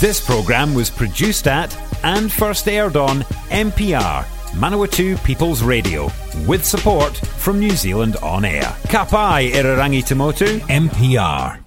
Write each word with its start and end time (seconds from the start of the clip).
This 0.00 0.18
programme 0.18 0.72
was 0.72 0.88
produced 0.88 1.46
at 1.46 1.76
and 2.02 2.32
first 2.32 2.66
aired 2.66 2.96
on 2.96 3.20
MPR, 3.50 4.24
Manawatu 4.52 5.22
People's 5.24 5.62
Radio, 5.62 6.10
with 6.46 6.64
support 6.64 7.14
from 7.14 7.60
New 7.60 7.72
Zealand 7.72 8.16
On 8.22 8.46
Air. 8.46 8.62
Kapai 8.84 9.50
Irarangi 9.50 10.02
Tamotu, 10.02 10.58
MPR. 10.70 11.62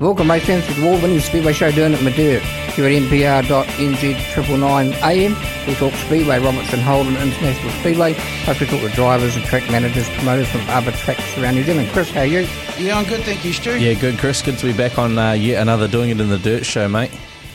Welcome, 0.00 0.28
my 0.28 0.38
friends, 0.38 0.68
to 0.68 0.74
the 0.74 0.86
award-winning 0.86 1.18
Speedway 1.18 1.52
Show 1.52 1.72
Doing 1.72 1.94
It 1.94 1.98
in 1.98 2.04
the 2.04 2.12
Dirt. 2.12 2.61
Here 2.74 2.86
at 2.86 2.92
MPR.NG 3.02 4.16
triple 4.32 4.56
nine 4.56 4.94
AM, 5.02 5.36
we 5.66 5.74
talk 5.74 5.92
Speedway, 5.92 6.38
Robertson 6.38 6.80
Holden 6.80 7.16
International 7.16 7.70
Speedway. 7.80 8.14
Plus 8.44 8.60
we 8.60 8.66
talk 8.66 8.80
to 8.80 8.88
drivers 8.88 9.36
and 9.36 9.44
track 9.44 9.70
managers, 9.70 10.08
promoters 10.08 10.48
from 10.50 10.62
other 10.70 10.90
tracks 10.92 11.36
around 11.36 11.56
New 11.56 11.64
Zealand. 11.64 11.90
Chris, 11.90 12.10
how 12.10 12.20
are 12.20 12.26
you? 12.26 12.46
Yeah, 12.78 12.96
I'm 12.96 13.04
good, 13.04 13.20
thank 13.24 13.44
you, 13.44 13.52
Stu. 13.52 13.78
Yeah, 13.78 13.92
good, 13.92 14.18
Chris. 14.18 14.40
Good 14.40 14.56
to 14.58 14.66
be 14.66 14.72
back 14.72 14.98
on 14.98 15.18
uh, 15.18 15.32
yet 15.32 15.60
another 15.60 15.86
Doing 15.86 16.08
It 16.08 16.20
in 16.20 16.30
the 16.30 16.38
Dirt 16.38 16.64
show, 16.64 16.88
mate. 16.88 17.10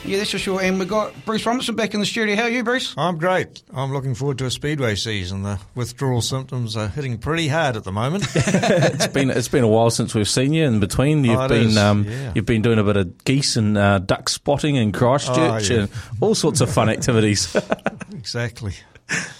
Yeah, 0.08 0.18
that's 0.18 0.30
for 0.30 0.38
sure. 0.38 0.60
And 0.62 0.78
we've 0.78 0.88
got 0.88 1.12
Bruce 1.24 1.44
Robertson 1.44 1.74
back 1.76 1.92
in 1.94 2.00
the 2.00 2.06
studio. 2.06 2.34
How 2.34 2.44
are 2.44 2.48
you, 2.48 2.64
Bruce? 2.64 2.94
I'm 2.96 3.18
great. 3.18 3.62
I'm 3.74 3.92
looking 3.92 4.14
forward 4.14 4.38
to 4.38 4.46
a 4.46 4.50
speedway 4.50 4.94
season. 4.94 5.42
The 5.42 5.58
withdrawal 5.74 6.22
symptoms 6.22 6.76
are 6.76 6.88
hitting 6.88 7.18
pretty 7.18 7.48
hard 7.48 7.76
at 7.76 7.84
the 7.84 7.92
moment. 7.92 8.24
it's 8.34 9.06
been 9.08 9.30
it's 9.30 9.48
been 9.48 9.64
a 9.64 9.68
while 9.68 9.90
since 9.90 10.14
we've 10.14 10.28
seen 10.28 10.52
you. 10.52 10.64
In 10.64 10.80
between, 10.80 11.24
you've 11.24 11.38
Oh, 11.38 11.48
been 11.48 11.76
um, 11.76 12.04
yeah. 12.04 12.32
you've 12.34 12.46
been 12.46 12.62
doing 12.62 12.78
a 12.78 12.84
bit 12.84 12.96
of 12.96 13.22
geese 13.24 13.56
and 13.56 13.76
uh, 13.76 13.98
duck 13.98 14.28
spotting 14.28 14.76
in 14.76 14.92
Christchurch 14.92 15.70
Oh, 15.70 15.74
yeah. 15.74 15.80
and 15.82 15.90
all 16.20 16.34
sorts 16.34 16.60
of 16.60 16.70
fun 16.70 16.88
activities. 16.88 17.54
exactly. 18.12 18.72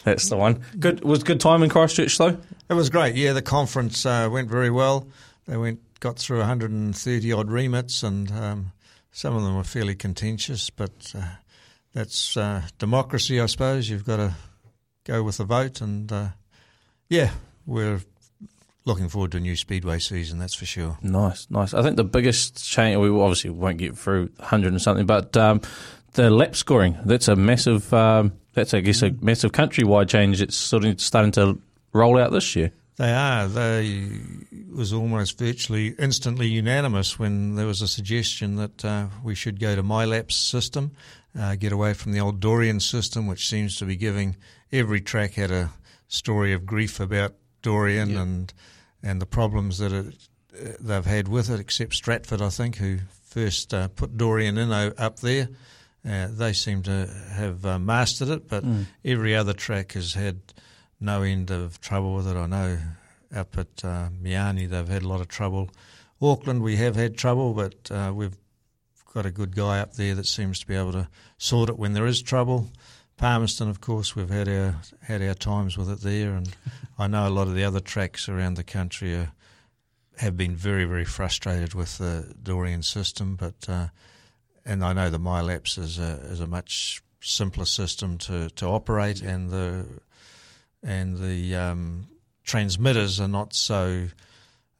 That's 0.05 0.29
the 0.29 0.37
one. 0.37 0.63
Good 0.79 1.03
was 1.05 1.23
good 1.23 1.41
time 1.41 1.63
in 1.63 1.71
Christchurch 1.71 2.19
though. 2.19 2.37
It 2.69 2.75
was 2.75 2.91
great. 2.91 3.15
Yeah, 3.15 3.33
the 3.33 3.43
conference 3.43 4.05
uh, 4.05 4.29
went 4.31 4.49
very 4.51 4.71
well. 4.71 5.07
They 5.47 5.57
went 5.57 5.81
got 6.01 6.19
through 6.19 6.39
130 6.39 7.33
odd 7.33 7.51
remits, 7.51 8.03
and 8.03 8.31
um, 8.31 8.73
some 9.11 9.37
of 9.37 9.43
them 9.43 9.57
were 9.57 9.65
fairly 9.65 9.95
contentious. 9.95 10.71
But 10.71 11.13
uh, 11.17 11.27
that's 11.93 12.37
uh, 12.37 12.63
democracy, 12.79 13.41
I 13.41 13.47
suppose. 13.47 13.89
You've 13.89 14.05
got 14.05 14.17
to 14.17 14.35
go 15.05 15.23
with 15.23 15.39
the 15.39 15.45
vote, 15.45 15.81
and 15.81 16.11
uh, 16.13 16.29
yeah, 17.09 17.31
we're 17.67 18.01
looking 18.85 19.09
forward 19.09 19.33
to 19.33 19.39
a 19.39 19.41
new 19.41 19.57
speedway 19.57 19.99
season. 19.99 20.39
That's 20.39 20.55
for 20.55 20.67
sure. 20.67 20.99
Nice, 21.03 21.47
nice. 21.51 21.75
I 21.75 21.83
think 21.83 21.97
the 21.97 22.05
biggest 22.05 22.69
change 22.69 22.97
we 22.99 23.09
obviously 23.11 23.51
won't 23.51 23.79
get 23.79 23.97
through 23.97 24.31
hundred 24.41 24.73
and 24.73 24.83
something, 24.83 25.07
but 25.07 25.37
um, 25.37 25.61
the 26.15 26.31
lap 26.31 26.57
scoring 26.57 26.99
that's 27.05 27.29
a 27.29 27.37
massive. 27.37 27.93
Um, 27.93 28.33
that's 28.55 28.75
I 28.75 28.81
guess 28.81 29.03
a 29.03 29.13
massive 29.21 29.53
countrywide 29.53 30.09
change. 30.09 30.43
It's 30.43 30.57
sort 30.57 30.85
of 30.85 31.01
starting 31.01 31.33
to 31.33 31.61
roll 31.93 32.19
out 32.19 32.33
this 32.33 32.57
year. 32.57 32.73
They 32.99 33.13
are. 33.13 33.47
They 33.47 34.11
was 34.75 34.93
almost 34.93 35.39
virtually 35.39 35.95
instantly 35.99 36.49
unanimous 36.49 37.19
when 37.19 37.55
there 37.55 37.67
was 37.67 37.81
a 37.81 37.89
suggestion 37.89 38.57
that 38.57 38.85
uh, 38.85 39.07
we 39.23 39.35
should 39.37 39.61
go 39.61 39.77
to 39.77 39.83
MyLaps 39.85 40.33
system, 40.33 40.93
uh, 41.39 41.55
get 41.55 41.73
away 41.73 41.95
from 41.95 42.13
the 42.13 42.19
old 42.21 42.41
Dorian 42.41 42.81
system, 42.81 43.27
which 43.29 43.49
seems 43.49 43.77
to 43.77 43.85
be 43.85 43.95
giving 43.97 44.37
every 44.73 45.01
track 45.01 45.35
had 45.35 45.51
a 45.53 45.71
story 46.09 46.53
of 46.53 46.67
grief 46.67 46.99
about 47.01 47.35
Dorian 47.63 48.17
and 48.17 48.53
and 49.03 49.23
the 49.23 49.27
problems 49.27 49.79
that 49.79 49.93
it, 49.93 50.15
uh, 50.61 50.71
they've 50.81 51.05
had 51.07 51.29
with 51.29 51.51
it, 51.51 51.61
except 51.61 51.95
Stratford, 51.95 52.43
I 52.43 52.49
think, 52.49 52.77
who 52.79 52.99
first 53.29 53.73
uh, 53.73 53.87
put 53.89 54.17
Dorian 54.17 54.59
in 54.59 54.73
o- 54.73 54.93
up 54.99 55.21
there. 55.21 55.49
Uh, 56.09 56.27
they 56.33 56.53
seem 56.53 56.83
to 56.83 57.07
have 57.31 57.65
uh, 57.65 57.79
mastered 57.79 58.29
it, 58.29 58.49
but 58.49 58.65
every 59.05 59.37
other 59.37 59.53
track 59.53 59.93
has 59.93 60.15
had 60.15 60.41
no 61.01 61.23
end 61.23 61.51
of 61.51 61.81
trouble 61.81 62.15
with 62.15 62.29
it. 62.29 62.37
I 62.37 62.47
know 62.47 62.79
up 63.35 63.59
at 63.59 63.85
uh, 63.85 64.09
Meeanee 64.23 64.69
they've 64.69 64.89
had 64.89 65.03
a 65.03 65.09
lot 65.09 65.21
of 65.21 65.29
trouble. 65.29 65.71
Auckland 66.21 66.63
we 66.63 66.77
have 66.77 66.97
had 66.97 67.17
trouble, 67.17 67.55
but 67.55 67.91
uh, 67.91 68.13
we've 68.15 68.37
got 69.13 69.27
a 69.27 69.31
good 69.31 69.55
guy 69.55 69.81
up 69.81 69.95
there 69.95 70.15
that 70.15 70.27
seems 70.27 70.59
to 70.61 70.67
be 70.67 70.75
able 70.75 70.93
to 70.93 71.09
sort 71.37 71.69
it 71.69 71.79
when 71.79 71.93
there 71.93 72.07
is 72.07 72.23
trouble. 72.23 72.69
Palmerston, 73.17 73.69
of 73.69 73.81
course, 73.81 74.15
we've 74.15 74.31
had 74.31 74.49
our 74.49 74.77
had 75.03 75.23
our 75.23 75.35
times 75.35 75.77
with 75.77 75.91
it 75.91 76.01
there, 76.01 76.35
and 76.35 76.55
I 76.99 77.07
know 77.07 77.29
a 77.29 77.31
lot 77.31 77.49
of 77.49 77.55
the 77.55 77.65
other 77.65 77.81
tracks 77.81 78.29
around 78.29 78.55
the 78.55 78.65
country 78.65 79.15
are, 79.15 79.33
have 80.19 80.37
been 80.37 80.55
very 80.55 80.85
very 80.85 81.05
frustrated 81.05 81.75
with 81.75 81.99
the 81.99 82.33
Dorian 82.43 82.83
system, 82.83 83.37
but 83.37 83.69
uh, 83.69 83.89
and 84.65 84.85
I 84.85 84.93
know 84.93 85.11
the 85.11 85.19
MyLaps 85.19 85.79
is 85.79 85.99
a 85.99 86.21
is 86.31 86.41
a 86.41 86.47
much 86.47 87.03
simpler 87.21 87.65
system 87.65 88.19
to, 88.19 88.49
to 88.51 88.67
operate, 88.67 89.21
and 89.23 89.51
the 89.51 89.87
and 90.83 91.19
the 91.19 91.55
um, 91.55 92.09
transmitters 92.45 93.21
are 93.21 93.29
not 93.29 93.55
so 93.55 94.09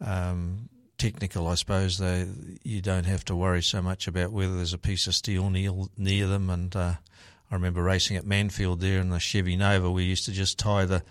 um, 0.01 0.69
technical. 0.97 1.47
I 1.47 1.55
suppose 1.55 1.99
they 1.99 2.27
you 2.63 2.81
don't 2.81 3.07
have 3.07 3.25
to 3.27 3.37
worry 3.37 3.63
so 3.63 3.83
much 3.83 4.09
about 4.09 4.33
whether 4.33 4.57
there's 4.57 4.75
a 4.75 4.79
piece 4.79 5.07
of 5.07 5.15
steel 5.15 5.51
near, 5.51 5.73
near 5.97 6.27
them. 6.27 6.51
And 6.51 6.75
uh, 6.75 6.95
I 7.51 7.55
remember 7.55 7.83
racing 7.83 8.17
at 8.17 8.25
Manfield 8.25 8.81
there 8.81 9.01
in 9.01 9.11
the 9.11 9.21
Chevy 9.21 9.57
Nova. 9.57 9.91
We 9.91 10.05
used 10.05 10.25
to 10.27 10.33
just 10.33 10.59
tie 10.59 10.85
the 10.85 11.03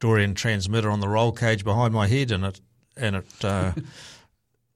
Dorian 0.00 0.34
transmitter 0.34 0.90
on 0.90 1.00
the 1.00 1.08
roll 1.08 1.32
cage 1.32 1.64
behind 1.64 1.94
my 1.94 2.06
head, 2.08 2.30
and 2.30 2.44
it 2.44 2.60
and 2.96 3.16
it. 3.16 3.44
Uh, 3.44 3.72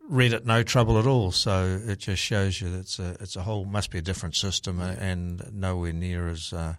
read 0.09 0.33
it 0.33 0.47
no 0.47 0.62
trouble 0.62 0.98
at 0.98 1.06
all. 1.06 1.33
So 1.33 1.81
it 1.84 1.98
just 1.98 2.22
shows 2.22 2.60
you 2.60 2.71
that 2.71 2.78
it's 2.78 2.98
a 2.98 3.16
it's 3.21 3.37
a 3.37 3.43
whole 3.43 3.65
must 3.65 3.91
be 3.91 3.98
a 3.98 4.03
different 4.03 4.37
system 4.37 4.81
uh, 4.81 4.94
and 4.98 5.43
nowhere 5.53 5.93
near 5.93 6.28
as 6.28 6.53
uh, 6.53 6.75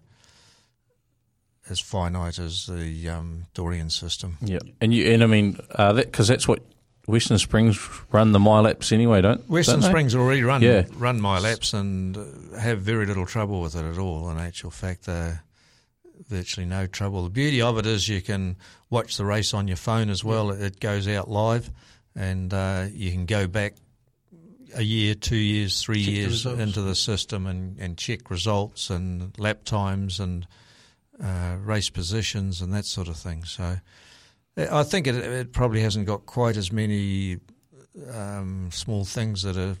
as 1.70 1.80
finite 1.80 2.38
as 2.38 2.66
the 2.66 3.08
um, 3.08 3.46
Dorian 3.54 3.90
system. 3.90 4.36
Yeah, 4.40 4.58
and 4.80 4.92
you 4.94 5.10
and 5.12 5.22
I 5.22 5.26
mean 5.26 5.58
uh, 5.72 5.92
that 5.94 6.06
because 6.06 6.28
that's 6.28 6.46
what 6.48 6.60
Western 7.06 7.38
Springs 7.38 7.78
run 8.12 8.32
the 8.32 8.38
mile 8.38 8.64
MyLaps 8.64 8.92
anyway, 8.92 9.20
don't 9.22 9.48
Western 9.48 9.80
don't? 9.80 9.90
Springs 9.90 10.14
already 10.14 10.42
run 10.42 10.62
Yeah. 10.62 10.84
run 10.96 11.20
MyLaps 11.20 11.72
and 11.74 12.16
uh, 12.16 12.58
have 12.58 12.80
very 12.80 13.06
little 13.06 13.26
trouble 13.26 13.60
with 13.62 13.74
it 13.76 13.84
at 13.84 13.98
all. 13.98 14.28
In 14.30 14.38
actual 14.38 14.70
fact, 14.70 15.06
they're 15.06 15.42
virtually 16.28 16.66
no 16.66 16.86
trouble. 16.86 17.24
The 17.24 17.30
beauty 17.30 17.62
of 17.62 17.78
it 17.78 17.86
is 17.86 18.08
you 18.08 18.20
can 18.20 18.56
watch 18.90 19.16
the 19.16 19.24
race 19.24 19.54
on 19.54 19.68
your 19.68 19.76
phone 19.78 20.10
as 20.10 20.22
well. 20.22 20.50
It 20.50 20.80
goes 20.80 21.08
out 21.08 21.30
live, 21.30 21.70
and 22.14 22.52
uh, 22.52 22.86
you 22.92 23.10
can 23.10 23.24
go 23.24 23.46
back 23.46 23.74
a 24.74 24.82
year, 24.82 25.14
two 25.14 25.36
years, 25.36 25.80
three 25.80 26.04
Check 26.04 26.14
years 26.14 26.30
results. 26.44 26.60
into 26.60 26.82
the 26.82 26.94
system 26.94 27.46
and, 27.46 27.78
and 27.78 27.96
check 27.96 28.30
results 28.30 28.90
and 28.90 29.32
lap 29.38 29.64
times 29.64 30.20
and 30.20 30.46
uh, 31.22 31.56
race 31.60 31.90
positions 31.90 32.60
and 32.60 32.72
that 32.72 32.84
sort 32.84 33.08
of 33.08 33.16
thing. 33.16 33.44
So 33.44 33.76
I 34.56 34.82
think 34.82 35.06
it, 35.06 35.16
it 35.16 35.52
probably 35.52 35.82
hasn't 35.82 36.06
got 36.06 36.26
quite 36.26 36.56
as 36.56 36.72
many 36.72 37.38
um, 38.12 38.70
small 38.72 39.04
things 39.04 39.42
that 39.42 39.56
are 39.56 39.76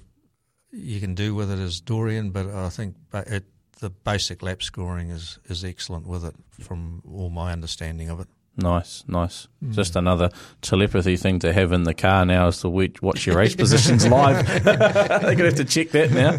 you 0.70 1.00
can 1.00 1.14
do 1.14 1.34
with 1.34 1.50
it 1.50 1.58
as 1.58 1.80
Dorian, 1.80 2.30
but 2.30 2.46
I 2.46 2.68
think 2.68 2.96
it, 3.14 3.44
the 3.80 3.90
basic 3.90 4.42
lap 4.42 4.62
scoring 4.62 5.10
is, 5.10 5.38
is 5.46 5.64
excellent 5.64 6.06
with 6.06 6.24
it 6.24 6.34
from 6.50 7.02
all 7.10 7.30
my 7.30 7.52
understanding 7.52 8.10
of 8.10 8.20
it. 8.20 8.28
Nice, 8.58 9.04
nice. 9.06 9.46
Hmm. 9.60 9.70
Just 9.70 9.94
another 9.94 10.30
telepathy 10.62 11.16
thing 11.16 11.38
to 11.40 11.52
have 11.52 11.70
in 11.70 11.84
the 11.84 11.94
car 11.94 12.26
now 12.26 12.48
is 12.48 12.58
to 12.62 12.68
watch 12.68 13.00
watch 13.00 13.24
your 13.24 13.36
race 13.36 13.54
positions 13.54 14.06
live. 14.06 14.44
They're 14.64 15.20
going 15.20 15.36
to 15.36 15.44
have 15.44 15.54
to 15.54 15.64
check 15.64 15.90
that 15.90 16.10
now. 16.10 16.38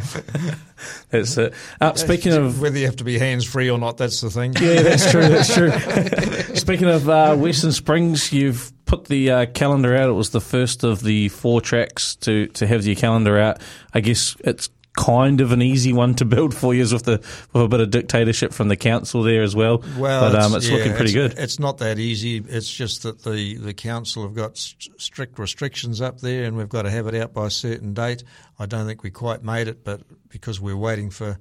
That's 1.09 1.38
it. 1.38 1.53
Uh, 1.80 1.94
speaking 1.94 2.34
of 2.34 2.59
whether 2.59 2.78
you 2.78 2.85
have 2.88 2.97
to 2.97 3.06
be 3.06 3.18
hands 3.18 3.46
free 3.46 3.69
or 3.69 3.78
not, 3.78 3.96
that's 3.96 4.19
the 4.19 4.30
thing. 4.30 4.53
Yeah, 4.59 4.81
that's 4.81 5.09
true. 5.09 5.30
That's 5.30 5.53
true. 5.53 5.72
Speaking 6.56 6.90
of 6.90 7.07
uh, 7.07 7.38
Western 7.38 7.72
Springs, 7.72 8.34
you've 8.34 8.74
put 8.86 9.06
the 9.06 9.31
uh, 9.31 9.46
calendar 9.47 9.96
out. 9.96 10.09
It 10.09 10.13
was 10.13 10.31
the 10.31 10.41
first 10.41 10.84
of 10.84 11.01
the 11.01 11.30
four 11.30 11.62
tracks 11.62 12.18
to, 12.18 12.47
to 12.47 12.68
have 12.68 12.86
your 12.86 12.96
calendar 12.96 13.40
out. 13.40 13.62
I 13.94 14.01
guess 14.01 14.36
it's 14.41 14.69
kind 15.00 15.40
of 15.40 15.54
an 15.54 15.62
easy 15.62 15.94
one 15.94 16.14
to 16.16 16.26
build 16.26 16.54
for 16.54 16.74
you 16.74 16.82
with 16.82 17.04
the 17.04 17.20
with 17.54 17.64
a 17.64 17.68
bit 17.70 17.80
of 17.80 17.90
dictatorship 17.90 18.52
from 18.54 18.68
the 18.68 18.76
council 18.76 19.24
there 19.24 19.42
as 19.42 19.56
well. 19.56 19.82
Well, 19.98 20.32
but 20.32 20.40
um, 20.40 20.54
it's 20.56 20.68
yeah, 20.68 20.76
looking 20.76 20.94
pretty 20.94 21.18
it's- 21.18 21.34
good. 21.34 21.42
It's 21.42 21.58
not 21.58 21.78
that 21.78 22.00
easy. 22.00 22.38
It's 22.38 22.70
just 22.72 23.04
that 23.04 23.24
the, 23.24 23.56
the 23.56 23.74
council 23.74 24.24
have 24.24 24.36
got 24.36 24.58
st- 24.58 25.00
strict 25.00 25.40
restrictions 25.40 26.01
up 26.01 26.19
there, 26.19 26.44
and 26.44 26.57
we've 26.57 26.68
got 26.68 26.81
to 26.81 26.90
have 26.90 27.07
it 27.07 27.16
out 27.16 27.34
by 27.34 27.48
a 27.48 27.51
certain 27.51 27.94
date. 27.94 28.24
I 28.60 28.66
don't 28.66 28.86
think 28.86 29.01
we 29.04 29.10
quite 29.10 29.44
made 29.44 29.68
it, 29.69 29.84
but 29.86 30.01
because 30.28 30.60
we're 30.60 30.75
waiting 30.75 31.10
for 31.10 31.40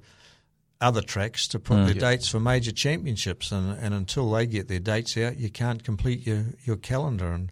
other 0.81 1.01
tracks 1.01 1.45
to 1.49 1.59
put 1.59 1.85
their 1.85 1.93
dates 1.93 2.29
for 2.29 2.39
major 2.39 2.71
championships, 2.71 3.51
and, 3.51 3.77
and 3.79 3.93
until 3.93 4.31
they 4.31 4.45
get 4.45 4.69
their 4.69 4.79
dates 4.79 5.17
out, 5.17 5.37
you 5.37 5.49
can't 5.49 5.83
complete 5.83 6.25
your, 6.25 6.45
your 6.63 6.77
calendar. 6.77 7.33
And 7.33 7.51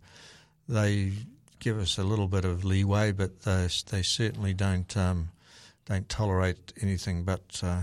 they 0.69 1.11
give 1.59 1.77
us 1.77 1.97
a 1.97 2.03
little 2.03 2.29
bit 2.29 2.45
of 2.45 2.63
leeway, 2.63 3.11
but 3.11 3.41
they, 3.41 3.67
they 3.89 4.01
certainly 4.01 4.53
don't 4.53 4.95
um, 4.95 5.29
don't 5.87 6.07
tolerate 6.09 6.73
anything 6.81 7.23
but. 7.23 7.61
Uh, 7.63 7.81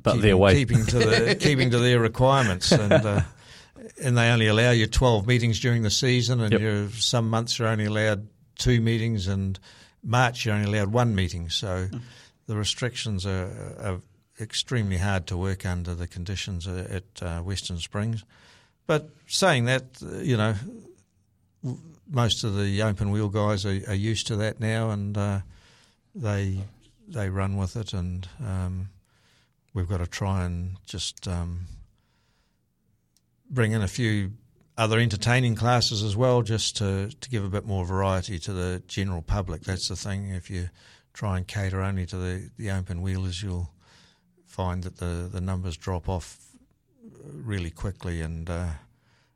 but 0.00 0.12
keeping, 0.12 0.22
their 0.22 0.36
way. 0.36 0.54
keeping 0.54 0.86
to 0.86 0.98
the 0.98 1.34
keeping 1.40 1.70
to 1.70 1.78
their 1.78 1.98
requirements, 1.98 2.70
and 2.70 2.92
uh, 2.92 3.20
and 4.02 4.16
they 4.16 4.30
only 4.30 4.46
allow 4.46 4.70
you 4.70 4.86
twelve 4.86 5.26
meetings 5.26 5.58
during 5.60 5.82
the 5.82 5.90
season, 5.90 6.40
and 6.40 6.52
Yep. 6.52 6.90
some 6.92 7.28
months 7.28 7.58
you're 7.58 7.68
only 7.68 7.86
allowed 7.86 8.28
two 8.56 8.80
meetings, 8.80 9.26
and 9.26 9.58
March 10.04 10.46
you're 10.46 10.54
only 10.54 10.68
allowed 10.78 10.92
one 10.92 11.14
meeting. 11.16 11.50
So 11.50 11.88
the 12.46 12.56
restrictions 12.56 13.26
are, 13.26 13.74
are 13.80 14.00
extremely 14.40 14.98
hard 14.98 15.26
to 15.26 15.36
work 15.36 15.66
under 15.66 15.96
the 15.96 16.06
conditions 16.06 16.68
at 16.68 17.02
uh, 17.20 17.40
Western 17.40 17.78
Springs. 17.78 18.24
But 18.86 19.10
saying 19.26 19.64
that, 19.64 19.84
uh, 20.00 20.18
you 20.18 20.36
know, 20.36 20.54
most 22.08 22.44
of 22.44 22.56
the 22.56 22.82
open 22.82 23.10
wheel 23.10 23.28
guys 23.28 23.66
are, 23.66 23.80
are 23.88 23.94
used 23.94 24.28
to 24.28 24.36
that 24.36 24.60
now, 24.60 24.90
and 24.90 25.16
uh, 25.18 25.40
they 26.20 26.58
they 27.06 27.30
run 27.30 27.56
with 27.56 27.76
it, 27.76 27.92
and 27.92 28.28
um, 28.44 28.88
we've 29.72 29.88
got 29.88 29.98
to 29.98 30.06
try 30.06 30.44
and 30.44 30.76
just 30.86 31.26
um, 31.26 31.66
bring 33.50 33.72
in 33.72 33.82
a 33.82 33.88
few 33.88 34.32
other 34.76 34.98
entertaining 34.98 35.56
classes 35.56 36.02
as 36.02 36.16
well, 36.16 36.42
just 36.42 36.76
to, 36.76 37.10
to 37.20 37.28
give 37.30 37.44
a 37.44 37.48
bit 37.48 37.66
more 37.66 37.84
variety 37.84 38.38
to 38.38 38.52
the 38.52 38.82
general 38.86 39.22
public. 39.22 39.62
That's 39.62 39.88
the 39.88 39.96
thing. 39.96 40.28
If 40.30 40.50
you 40.50 40.68
try 41.12 41.36
and 41.36 41.46
cater 41.46 41.82
only 41.82 42.06
to 42.06 42.16
the, 42.16 42.50
the 42.56 42.70
open 42.70 43.02
wheelers, 43.02 43.42
you'll 43.42 43.70
find 44.46 44.84
that 44.84 44.98
the, 44.98 45.28
the 45.32 45.40
numbers 45.40 45.76
drop 45.76 46.08
off 46.08 46.38
really 47.32 47.70
quickly. 47.70 48.20
And 48.20 48.48
uh, 48.48 48.68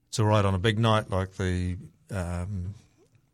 it's 0.08 0.20
all 0.20 0.26
right 0.26 0.44
on 0.44 0.54
a 0.54 0.58
big 0.58 0.78
night 0.78 1.10
like 1.10 1.32
the 1.32 1.76
um, 2.12 2.74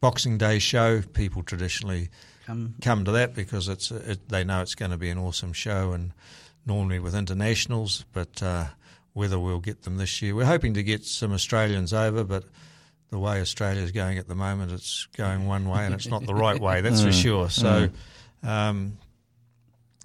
Boxing 0.00 0.38
Day 0.38 0.58
show. 0.58 1.02
People 1.02 1.42
traditionally 1.42 2.08
come, 2.48 2.74
come 2.82 3.04
to 3.04 3.12
that 3.12 3.34
because 3.34 3.68
it's 3.68 3.90
it, 3.90 4.28
they 4.28 4.42
know 4.42 4.62
it's 4.62 4.74
going 4.74 4.90
to 4.90 4.96
be 4.96 5.10
an 5.10 5.18
awesome 5.18 5.52
show. 5.52 5.92
And 5.92 6.12
normally 6.68 7.00
with 7.00 7.14
internationals, 7.14 8.04
but 8.12 8.42
uh, 8.42 8.66
whether 9.14 9.40
we'll 9.40 9.58
get 9.58 9.82
them 9.82 9.96
this 9.96 10.22
year. 10.22 10.34
We're 10.34 10.44
hoping 10.44 10.74
to 10.74 10.82
get 10.84 11.04
some 11.04 11.32
Australians 11.32 11.92
over, 11.92 12.22
but 12.22 12.44
the 13.10 13.18
way 13.18 13.40
Australia 13.40 13.82
is 13.82 13.90
going 13.90 14.18
at 14.18 14.28
the 14.28 14.34
moment, 14.34 14.70
it's 14.70 15.08
going 15.16 15.46
one 15.46 15.68
way 15.68 15.84
and 15.84 15.94
it's 15.94 16.06
not 16.06 16.26
the 16.26 16.34
right 16.34 16.60
way, 16.60 16.82
that's 16.82 17.02
for 17.02 17.08
mm. 17.08 17.22
sure. 17.22 17.50
So 17.50 17.88
mm. 18.44 18.48
um, 18.48 18.98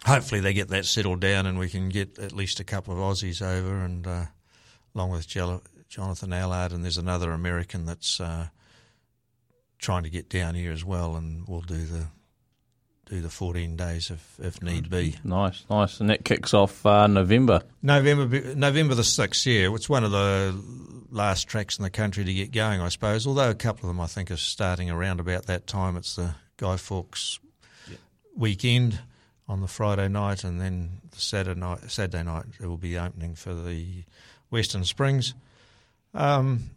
hopefully 0.06 0.40
they 0.40 0.54
get 0.54 0.70
that 0.70 0.86
settled 0.86 1.20
down 1.20 1.46
and 1.46 1.60
we 1.60 1.70
can 1.70 1.90
get 1.90 2.18
at 2.18 2.32
least 2.32 2.60
a 2.60 2.64
couple 2.64 2.94
of 2.94 3.00
Aussies 3.00 3.42
over, 3.42 3.84
and 3.84 4.08
uh, 4.08 4.26
along 4.96 5.12
with 5.12 5.28
Jonathan 5.28 6.34
Allard, 6.34 6.72
and 6.72 6.84
there's 6.84 6.98
another 6.98 7.32
American 7.32 7.86
that's 7.86 8.22
uh, 8.22 8.48
trying 9.80 10.04
to 10.04 10.10
get 10.10 10.30
down 10.30 10.56
here 10.56 10.72
as 10.72 10.86
well, 10.86 11.18
and 11.18 11.46
we'll 11.46 11.62
do 11.62 11.86
the 11.86 12.08
do 13.14 13.22
the 13.22 13.30
14 13.30 13.76
days 13.76 14.10
if, 14.10 14.40
if 14.42 14.62
need 14.64 14.90
be. 14.90 15.16
Nice, 15.24 15.64
nice. 15.70 16.00
And 16.00 16.10
that 16.10 16.26
kicks 16.26 16.54
off 16.54 16.84
uh, 16.84 17.06
November. 17.06 17.62
November 17.84 18.56
November 18.56 18.96
the 18.96 19.04
6th, 19.04 19.46
yeah. 19.46 19.74
It's 19.76 19.88
one 19.88 20.04
of 20.04 20.12
the 20.12 20.60
last 21.12 21.48
tracks 21.48 21.78
in 21.78 21.84
the 21.84 21.92
country 21.92 22.24
to 22.24 22.34
get 22.34 22.52
going, 22.52 22.82
I 22.82 22.90
suppose. 22.90 23.28
Although 23.28 23.52
a 23.52 23.56
couple 23.56 23.88
of 23.88 23.96
them 23.96 24.02
I 24.02 24.08
think 24.08 24.32
are 24.32 24.38
starting 24.38 24.90
around 24.90 25.20
about 25.20 25.46
that 25.46 25.68
time. 25.68 25.96
It's 25.96 26.16
the 26.16 26.34
Guy 26.58 26.76
Fawkes 26.78 27.40
yep. 27.88 28.00
weekend 28.36 29.00
on 29.48 29.62
the 29.62 29.68
Friday 29.68 30.08
night, 30.08 30.44
and 30.44 30.60
then 30.60 31.02
the 31.12 31.20
Saturday 31.20 31.60
night, 31.60 31.92
Saturday 31.92 32.24
night 32.24 32.46
it 32.60 32.66
will 32.66 32.78
be 32.78 32.98
opening 32.98 33.36
for 33.36 33.54
the 33.54 34.04
Western 34.50 34.86
Springs. 34.86 35.36
Um, 36.16 36.72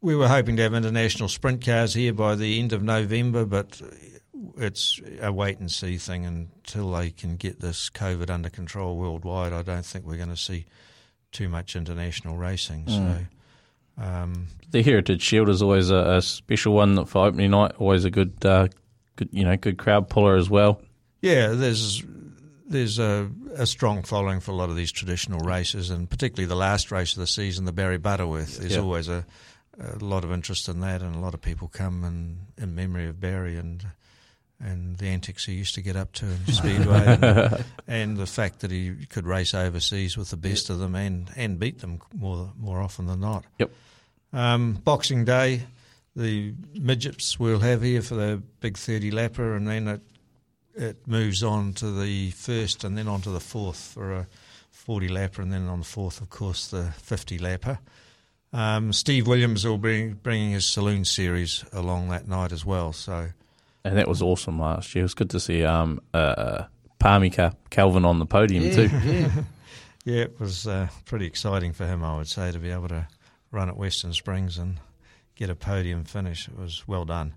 we 0.00 0.16
were 0.16 0.28
hoping 0.28 0.56
to 0.56 0.62
have 0.62 0.74
international 0.74 1.28
sprint 1.28 1.64
cars 1.64 1.92
here 1.92 2.14
by 2.14 2.34
the 2.34 2.60
end 2.60 2.72
of 2.72 2.82
November, 2.82 3.44
but 3.44 3.82
it's 4.58 5.00
a 5.20 5.32
wait 5.32 5.58
and 5.58 5.70
see 5.70 5.96
thing 5.96 6.26
until 6.26 6.92
they 6.92 7.10
can 7.10 7.36
get 7.36 7.60
this 7.60 7.90
COVID 7.90 8.30
under 8.30 8.50
control 8.50 8.96
worldwide. 8.96 9.52
I 9.52 9.62
don't 9.62 9.84
think 9.84 10.04
we're 10.04 10.16
going 10.16 10.28
to 10.28 10.36
see 10.36 10.66
too 11.32 11.48
much 11.48 11.76
international 11.76 12.36
racing. 12.36 12.84
Mm. 12.84 12.88
So. 12.88 13.24
Um, 14.02 14.46
the 14.70 14.82
Heritage 14.82 15.22
Shield 15.22 15.48
is 15.48 15.62
always 15.62 15.90
a, 15.90 16.16
a, 16.16 16.22
special 16.22 16.74
one 16.74 17.04
for 17.06 17.26
opening 17.26 17.50
night. 17.50 17.72
Always 17.78 18.04
a 18.04 18.10
good, 18.10 18.32
uh, 18.44 18.68
good, 19.16 19.28
you 19.32 19.44
know, 19.44 19.56
good 19.56 19.76
crowd 19.76 20.08
puller 20.08 20.36
as 20.36 20.48
well. 20.48 20.80
Yeah, 21.20 21.48
there's 21.48 22.04
there's 22.68 22.98
a, 23.00 23.28
a, 23.56 23.66
strong 23.66 24.02
following 24.02 24.40
for 24.40 24.52
a 24.52 24.54
lot 24.54 24.68
of 24.70 24.76
these 24.76 24.92
traditional 24.92 25.40
races, 25.40 25.90
and 25.90 26.08
particularly 26.08 26.46
the 26.46 26.54
last 26.54 26.92
race 26.92 27.14
of 27.14 27.18
the 27.18 27.26
season, 27.26 27.64
the 27.64 27.72
Barry 27.72 27.98
Butterworth. 27.98 28.58
There's 28.58 28.76
yeah. 28.76 28.82
always 28.82 29.08
a, 29.08 29.26
a 29.80 30.04
lot 30.04 30.22
of 30.22 30.30
interest 30.30 30.68
in 30.68 30.80
that, 30.80 31.02
and 31.02 31.16
a 31.16 31.18
lot 31.18 31.34
of 31.34 31.40
people 31.40 31.66
come 31.66 32.04
in, 32.04 32.62
in 32.62 32.76
memory 32.76 33.06
of 33.06 33.20
Barry 33.20 33.56
and 33.56 33.84
and 34.60 34.96
the 34.98 35.06
antics 35.06 35.46
he 35.46 35.52
used 35.52 35.74
to 35.76 35.82
get 35.82 35.96
up 35.96 36.12
to 36.12 36.26
in 36.26 36.46
Speedway, 36.52 37.04
and, 37.06 37.64
and, 37.86 38.16
the 38.16 38.26
fact 38.26 38.60
that 38.60 38.70
he 38.70 39.06
could 39.08 39.26
race 39.26 39.54
overseas 39.54 40.16
with 40.16 40.30
the 40.30 40.36
best 40.36 40.68
yep. 40.68 40.74
of 40.74 40.80
them 40.80 40.94
and, 40.94 41.30
and 41.36 41.58
beat 41.58 41.78
them 41.80 42.00
more 42.14 42.52
more 42.58 42.80
often 42.80 43.06
than 43.06 43.20
not. 43.20 43.44
Yep. 43.58 43.70
Um, 44.32 44.72
Boxing 44.84 45.24
Day, 45.24 45.62
the 46.16 46.54
midgets 46.74 47.38
we'll 47.38 47.60
have 47.60 47.82
here 47.82 48.02
for 48.02 48.16
the 48.16 48.42
big 48.60 48.76
thirty 48.76 49.10
lapper, 49.10 49.56
and 49.56 49.68
then 49.68 49.88
it 49.88 50.00
it 50.74 51.06
moves 51.06 51.42
on 51.42 51.72
to 51.74 51.90
the 51.90 52.30
first, 52.32 52.84
and 52.84 52.98
then 52.98 53.08
on 53.08 53.20
to 53.22 53.30
the 53.30 53.40
fourth 53.40 53.92
for 53.94 54.12
a 54.12 54.26
forty 54.70 55.08
lapper, 55.08 55.38
and 55.38 55.52
then 55.52 55.68
on 55.68 55.80
the 55.80 55.84
fourth, 55.84 56.20
of 56.20 56.30
course, 56.30 56.68
the 56.68 56.92
fifty 56.98 57.38
lapper. 57.38 57.78
Um, 58.52 58.92
Steve 58.94 59.26
Williams 59.26 59.66
will 59.66 59.78
be 59.78 60.08
bringing 60.08 60.52
his 60.52 60.64
saloon 60.64 61.04
series 61.04 61.64
along 61.72 62.08
that 62.08 62.26
night 62.26 62.50
as 62.50 62.64
well, 62.64 62.92
so 62.92 63.28
and 63.84 63.96
that 63.96 64.08
was 64.08 64.22
awesome 64.22 64.60
last 64.60 64.94
year. 64.94 65.02
It 65.02 65.04
was 65.04 65.14
good 65.14 65.30
to 65.30 65.40
see 65.40 65.64
um, 65.64 66.00
uh, 66.12 66.64
Palmy 66.98 67.30
Calvin 67.30 68.04
on 68.04 68.18
the 68.18 68.26
podium 68.26 68.64
yeah, 68.64 68.74
too. 68.74 68.90
Yeah. 69.04 69.30
yeah, 70.04 70.22
it 70.22 70.40
was 70.40 70.66
uh, 70.66 70.88
pretty 71.04 71.26
exciting 71.26 71.72
for 71.72 71.86
him, 71.86 72.02
I 72.02 72.16
would 72.16 72.28
say, 72.28 72.50
to 72.50 72.58
be 72.58 72.70
able 72.70 72.88
to 72.88 73.06
run 73.50 73.68
at 73.68 73.76
Western 73.76 74.12
Springs 74.12 74.58
and 74.58 74.78
get 75.36 75.50
a 75.50 75.54
podium 75.54 76.04
finish. 76.04 76.48
It 76.48 76.58
was 76.58 76.86
well 76.86 77.04
done. 77.04 77.34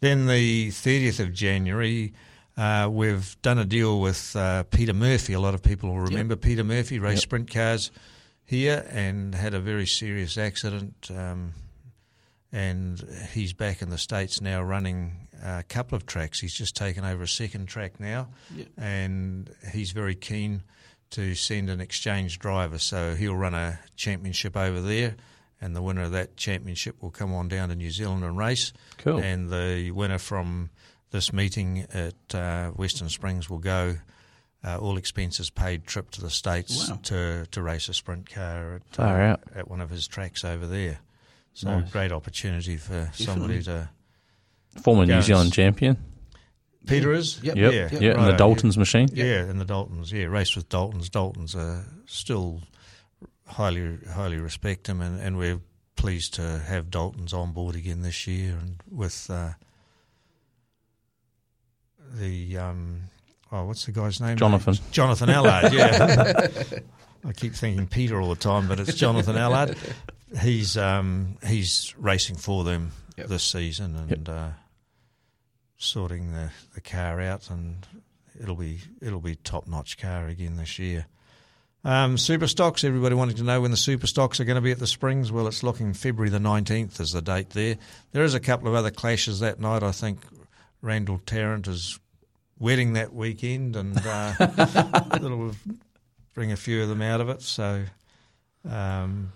Then 0.00 0.26
the 0.26 0.68
30th 0.68 1.20
of 1.20 1.32
January, 1.32 2.12
uh, 2.56 2.88
we've 2.90 3.36
done 3.42 3.58
a 3.58 3.64
deal 3.64 4.00
with 4.00 4.34
uh, 4.34 4.64
Peter 4.64 4.92
Murphy. 4.92 5.32
A 5.32 5.40
lot 5.40 5.54
of 5.54 5.62
people 5.62 5.90
will 5.90 6.00
remember 6.00 6.32
yep. 6.32 6.42
Peter 6.42 6.64
Murphy, 6.64 6.98
race 6.98 7.16
yep. 7.16 7.22
sprint 7.22 7.50
cars 7.52 7.90
here, 8.44 8.86
and 8.90 9.34
had 9.34 9.54
a 9.54 9.60
very 9.60 9.86
serious 9.86 10.36
accident. 10.36 11.10
Um, 11.14 11.52
and 12.52 13.02
he's 13.32 13.52
back 13.52 13.80
in 13.80 13.90
the 13.90 13.98
States 13.98 14.40
now 14.40 14.62
running 14.62 15.28
a 15.42 15.62
couple 15.62 15.96
of 15.96 16.06
tracks. 16.06 16.40
He's 16.40 16.54
just 16.54 16.76
taken 16.76 17.04
over 17.04 17.22
a 17.22 17.28
second 17.28 17.66
track 17.66 17.98
now, 18.00 18.28
yep. 18.54 18.68
and 18.76 19.50
he's 19.72 19.92
very 19.92 20.14
keen 20.14 20.62
to 21.10 21.34
send 21.34 21.68
an 21.68 21.80
exchange 21.80 22.38
driver. 22.38 22.78
So 22.78 23.14
he'll 23.14 23.36
run 23.36 23.54
a 23.54 23.78
championship 23.96 24.56
over 24.56 24.80
there, 24.80 25.16
and 25.60 25.76
the 25.76 25.82
winner 25.82 26.02
of 26.02 26.12
that 26.12 26.36
championship 26.36 27.02
will 27.02 27.10
come 27.10 27.34
on 27.34 27.48
down 27.48 27.68
to 27.68 27.74
New 27.74 27.90
Zealand 27.90 28.24
and 28.24 28.36
race. 28.36 28.72
Cool. 28.98 29.18
And 29.18 29.50
the 29.50 29.90
winner 29.90 30.18
from 30.18 30.70
this 31.10 31.32
meeting 31.32 31.86
at 31.92 32.34
uh, 32.34 32.70
Western 32.70 33.08
Springs 33.08 33.50
will 33.50 33.58
go. 33.58 33.96
Uh, 34.64 34.78
all 34.78 34.96
expenses 34.96 35.50
paid 35.50 35.84
trip 35.88 36.08
to 36.12 36.20
the 36.20 36.30
states 36.30 36.88
wow. 36.88 36.96
to 37.02 37.44
to 37.50 37.60
race 37.60 37.88
a 37.88 37.92
sprint 37.92 38.30
car 38.30 38.76
at, 38.76 39.00
uh, 39.00 39.36
at 39.56 39.68
one 39.68 39.80
of 39.80 39.90
his 39.90 40.06
tracks 40.06 40.44
over 40.44 40.68
there. 40.68 41.00
So 41.52 41.80
nice. 41.80 41.90
great 41.90 42.12
opportunity 42.12 42.76
for 42.76 42.92
Definitely. 42.92 43.24
somebody 43.24 43.62
to 43.64 43.88
Former 44.80 45.06
New 45.06 45.22
Zealand 45.22 45.52
champion. 45.52 45.96
Peter 46.86 47.12
is? 47.12 47.40
Yep. 47.42 47.56
Yep. 47.56 47.72
Yeah, 47.72 47.98
yeah. 48.00 48.18
in 48.18 48.24
the 48.24 48.36
Daltons 48.36 48.76
machine. 48.76 49.08
Yeah, 49.12 49.48
in 49.48 49.58
the 49.58 49.64
Daltons. 49.64 50.10
Yeah, 50.12 50.24
raced 50.24 50.56
with 50.56 50.68
Daltons. 50.68 51.08
Daltons 51.08 51.54
are 51.54 51.84
still 52.06 52.60
highly 53.46 53.98
highly 54.12 54.38
respect 54.38 54.88
him, 54.88 55.00
and, 55.00 55.20
and 55.20 55.36
we're 55.36 55.60
pleased 55.96 56.34
to 56.34 56.58
have 56.58 56.90
Daltons 56.90 57.32
on 57.32 57.52
board 57.52 57.76
again 57.76 58.02
this 58.02 58.26
year, 58.26 58.56
and 58.60 58.76
with 58.90 59.30
uh, 59.30 59.50
the 62.14 62.58
um, 62.58 63.02
oh, 63.52 63.64
what's 63.66 63.86
the 63.86 63.92
guy's 63.92 64.20
name? 64.20 64.36
Jonathan. 64.36 64.74
Jonathan 64.90 65.30
Allard. 65.30 65.72
Yeah. 65.72 66.48
I 67.24 67.32
keep 67.32 67.54
thinking 67.54 67.86
Peter 67.86 68.20
all 68.20 68.30
the 68.30 68.34
time, 68.34 68.66
but 68.66 68.80
it's 68.80 68.94
Jonathan 68.94 69.36
Allard. 69.36 69.76
He's 70.40 70.76
um, 70.76 71.36
he's 71.46 71.94
racing 71.96 72.36
for 72.36 72.64
them 72.64 72.90
yep. 73.16 73.28
this 73.28 73.44
season, 73.44 73.94
and. 73.94 74.10
Yep. 74.10 74.28
Uh, 74.28 74.48
sorting 75.82 76.32
the, 76.32 76.50
the 76.74 76.80
car 76.80 77.20
out, 77.20 77.50
and 77.50 77.86
it'll 78.40 78.56
be 78.56 78.80
it'll 79.00 79.20
be 79.20 79.36
top 79.36 79.66
notch 79.66 79.98
car 79.98 80.26
again 80.28 80.56
this 80.56 80.78
year. 80.78 81.06
Um, 81.84 82.16
super 82.16 82.46
stocks. 82.46 82.84
Everybody 82.84 83.16
wanting 83.16 83.36
to 83.36 83.42
know 83.42 83.60
when 83.60 83.72
the 83.72 83.76
super 83.76 84.06
stocks 84.06 84.38
are 84.38 84.44
going 84.44 84.56
to 84.56 84.62
be 84.62 84.70
at 84.70 84.78
the 84.78 84.86
Springs. 84.86 85.32
Well, 85.32 85.48
it's 85.48 85.64
looking 85.64 85.92
February 85.94 86.30
the 86.30 86.38
nineteenth 86.38 87.00
is 87.00 87.12
the 87.12 87.22
date 87.22 87.50
there. 87.50 87.76
There 88.12 88.24
is 88.24 88.34
a 88.34 88.40
couple 88.40 88.68
of 88.68 88.74
other 88.74 88.90
clashes 88.90 89.40
that 89.40 89.58
night. 89.58 89.82
I 89.82 89.92
think 89.92 90.20
Randall 90.80 91.20
Tarrant 91.26 91.66
is 91.66 91.98
wedding 92.58 92.92
that 92.92 93.12
weekend, 93.12 93.74
and 93.74 94.00
uh, 94.06 94.34
it'll 95.16 95.52
bring 96.34 96.52
a 96.52 96.56
few 96.56 96.82
of 96.82 96.88
them 96.88 97.02
out 97.02 97.20
of 97.20 97.28
it. 97.28 97.42
So, 97.42 97.84
um, 98.68 99.32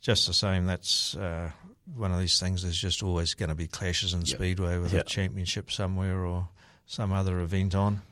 just 0.00 0.26
the 0.26 0.34
same, 0.34 0.66
that's 0.66 1.16
uh, 1.16 1.50
one 1.94 2.12
of 2.12 2.18
these 2.18 2.40
things. 2.40 2.62
There's 2.62 2.80
just 2.80 3.02
always 3.02 3.34
going 3.34 3.48
to 3.48 3.54
be 3.54 3.66
clashes 3.66 4.14
in 4.14 4.20
yep. 4.20 4.28
Speedway 4.28 4.78
with 4.78 4.92
yep. 4.92 5.06
a 5.06 5.08
championship 5.08 5.70
somewhere 5.70 6.24
or 6.24 6.48
some 6.86 7.12
other 7.12 7.40
event 7.40 7.74
on. 7.74 8.02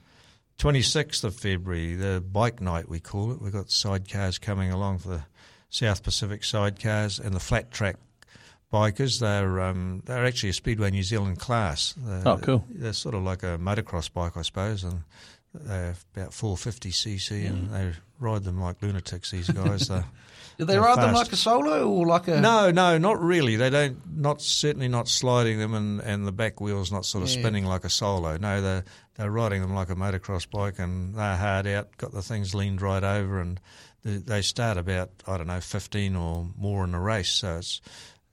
26th 0.59 1.25
of 1.25 1.35
February, 1.35 1.95
the 1.95 2.23
bike 2.33 2.61
night 2.61 2.89
we 2.89 3.01
call 3.01 3.33
it. 3.33 3.43
We've 3.43 3.53
got 3.53 3.67
sidecars 3.67 4.41
coming 4.41 4.71
along 4.71 4.99
for 4.99 5.09
the 5.09 5.25
South 5.69 6.03
Pacific 6.03 6.43
sidecars 6.43 7.19
and 7.19 7.35
the 7.35 7.41
flat 7.41 7.73
track 7.73 7.97
bikers. 8.73 9.19
They're 9.19 9.61
um, 9.61 10.03
they're 10.05 10.25
actually 10.25 10.51
a 10.51 10.55
Speedway 10.55 10.91
New 10.91 11.03
Zealand 11.03 11.41
class. 11.41 11.95
They're, 11.97 12.23
oh, 12.27 12.39
cool. 12.39 12.65
They're 12.71 12.93
sort 12.93 13.17
of 13.17 13.23
like 13.25 13.43
a 13.43 13.59
motocross 13.59 14.13
bike, 14.13 14.37
I 14.37 14.43
suppose, 14.43 14.85
and 14.85 15.03
they're 15.55 15.95
about 16.17 16.35
450 16.35 16.91
cc, 16.91 17.47
and 17.49 17.71
they 17.73 17.93
ride 18.19 18.45
them 18.45 18.61
like 18.61 18.83
lunatics. 18.83 19.31
These 19.31 19.51
guys. 19.51 19.89
They're- 19.89 20.05
Do 20.57 20.65
they 20.65 20.79
ride 20.79 20.99
them 20.99 21.13
like 21.15 21.33
a 21.33 21.37
solo 21.37 21.89
or 21.91 22.07
like 22.07 22.29
a? 22.29 22.41
no, 22.41 22.71
no, 22.71 22.97
not 22.97 23.21
really. 23.21 23.57
They 23.57 23.71
don't. 23.71 23.99
Not 24.17 24.41
certainly 24.41 24.87
not 24.87 25.09
sliding 25.09 25.59
them, 25.59 25.75
and, 25.75 26.01
and 26.01 26.25
the 26.25 26.31
back 26.33 26.61
wheels 26.61 26.93
not 26.93 27.05
sort 27.05 27.25
of 27.25 27.31
Yeah. 27.31 27.41
spinning 27.41 27.65
like 27.67 27.85
a 27.85 27.91
solo. 27.91 28.37
No, 28.37 28.61
they're 28.63 28.85
they're 29.17 29.33
riding 29.33 29.63
them 29.63 29.75
like 29.75 29.91
a 29.91 29.97
motocross 29.97 30.49
bike, 30.49 30.79
and 30.79 31.15
they're 31.17 31.37
hard 31.37 31.67
out. 31.67 31.97
Got 31.97 32.13
the 32.13 32.23
things 32.23 32.55
leaned 32.55 32.81
right 32.83 33.03
over, 33.03 33.41
and 33.41 33.59
they, 34.05 34.19
they 34.19 34.43
start 34.43 34.77
about 34.79 35.11
I 35.27 35.39
don't 35.39 35.49
know 35.49 35.61
fifteen 35.61 36.15
or 36.15 36.47
more 36.57 36.85
in 36.85 36.93
the 36.93 37.01
race. 37.01 37.31
So 37.31 37.57
it's 37.57 37.81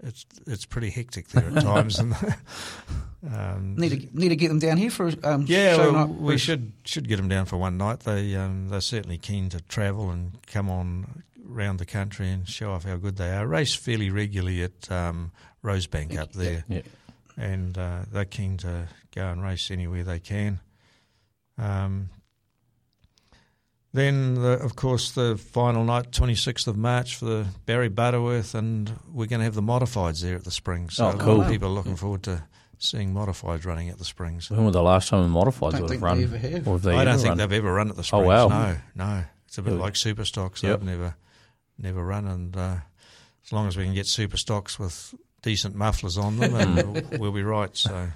it's 0.04 0.26
it's 0.48 0.66
pretty 0.66 0.90
hectic 0.90 1.28
there 1.30 1.46
at 1.56 1.62
times. 1.64 2.00
and 2.00 2.14
um, 3.34 3.76
Need 3.76 3.90
to 4.12 4.18
need 4.20 4.30
to 4.30 4.36
get 4.36 4.48
them 4.50 4.60
down 4.60 4.78
here 4.78 4.90
for 4.92 5.12
um, 5.24 5.46
yeah, 5.48 5.76
show 5.76 5.92
well, 5.94 6.08
night. 6.08 6.16
we 6.20 6.38
should 6.38 6.72
should 6.86 7.08
get 7.08 7.18
them 7.18 7.28
down 7.28 7.46
for 7.46 7.58
one 7.58 7.78
night. 7.78 8.02
They 8.02 8.36
um, 8.36 8.70
they're 8.70 8.82
certainly 8.82 9.18
keen 9.18 9.50
to 9.50 9.62
travel 9.62 10.10
and 10.10 10.38
come 10.48 10.70
on 10.70 11.24
around 11.50 11.78
the 11.78 11.86
country 11.86 12.30
and 12.30 12.48
show 12.48 12.72
off 12.72 12.84
how 12.86 12.96
good 12.98 13.18
they 13.18 13.32
are. 13.32 13.46
Race 13.46 13.74
fairly 13.76 14.10
regularly 14.10 14.64
at 14.64 14.92
um, 14.92 15.32
Rosebank 15.64 16.18
up 16.18 16.32
there, 16.34 16.64
Yeah. 16.70 16.82
and 17.38 17.78
uh, 17.78 18.00
they're 18.12 18.26
keen 18.26 18.58
to 18.58 18.88
go 19.14 19.28
and 19.28 19.44
race 19.44 19.70
anywhere 19.70 20.04
they 20.04 20.20
can. 20.20 20.60
Um, 21.58 22.10
then, 23.94 24.36
the, 24.36 24.52
of 24.60 24.76
course, 24.76 25.12
the 25.12 25.38
final 25.38 25.84
night, 25.84 26.12
26th 26.12 26.68
of 26.68 26.78
March, 26.78 27.16
for 27.18 27.26
the 27.26 27.48
Barry 27.66 27.90
Butterworth, 27.90 28.56
and 28.56 28.92
we're 29.12 29.26
going 29.28 29.40
to 29.40 29.44
have 29.46 29.56
the 29.56 29.62
modifieds 29.62 30.22
there 30.22 30.36
at 30.36 30.44
the 30.46 30.52
Springs. 30.52 30.96
So 30.96 31.08
Oh, 31.10 31.14
cool. 31.18 31.32
a 31.32 31.38
lot 31.38 31.46
of 31.48 31.52
people 31.52 31.68
are 31.68 31.72
looking 31.72 31.96
forward 31.98 32.24
to 32.24 32.44
seeing 32.78 33.14
modifieds 33.14 33.66
running 33.66 33.90
at 33.90 33.98
the 33.98 34.06
Springs. 34.06 34.50
When 34.50 34.64
was 34.66 34.74
the 34.74 34.82
last 34.82 35.10
time 35.10 35.22
the 35.24 35.40
modifieds 35.40 35.72
Don't 35.74 35.82
would 35.82 35.82
have 35.82 35.90
think 35.90 36.02
run? 36.02 36.18
they 36.18 36.24
ever 36.24 36.38
have. 36.38 36.68
Or 36.68 36.74
have 36.76 36.82
they 36.84 36.96
I 36.96 37.04
don't 37.04 37.18
think 37.18 37.30
run? 37.30 37.38
they've 37.38 37.52
ever 37.52 37.74
run 37.74 37.90
at 37.90 37.96
the 37.96 38.04
Springs. 38.04 38.26
Oh, 38.28 38.48
Springs. 38.50 38.52
wow. 38.52 38.78
No, 38.96 39.06
no. 39.18 39.24
It's 39.48 39.58
a 39.58 39.62
bit 39.62 39.74
like 39.74 39.96
super 39.98 40.24
stocks. 40.26 40.64
Yep. 40.64 40.80
They've 40.80 40.88
never, 40.90 41.16
never 41.78 42.04
run, 42.06 42.26
and 42.28 42.56
uh, 42.56 42.76
as 43.46 43.52
long 43.52 43.68
as 43.68 43.76
we 43.76 43.84
can 43.84 43.94
get 43.94 44.08
super 44.08 44.38
stocks 44.38 44.80
with 44.80 45.14
decent 45.42 45.76
mufflers 45.76 46.18
on 46.18 46.38
them, 46.38 46.56
and 46.56 46.94
we'll, 47.12 47.20
we'll 47.20 47.32
be 47.34 47.44
right. 47.44 47.76
So 47.76 48.08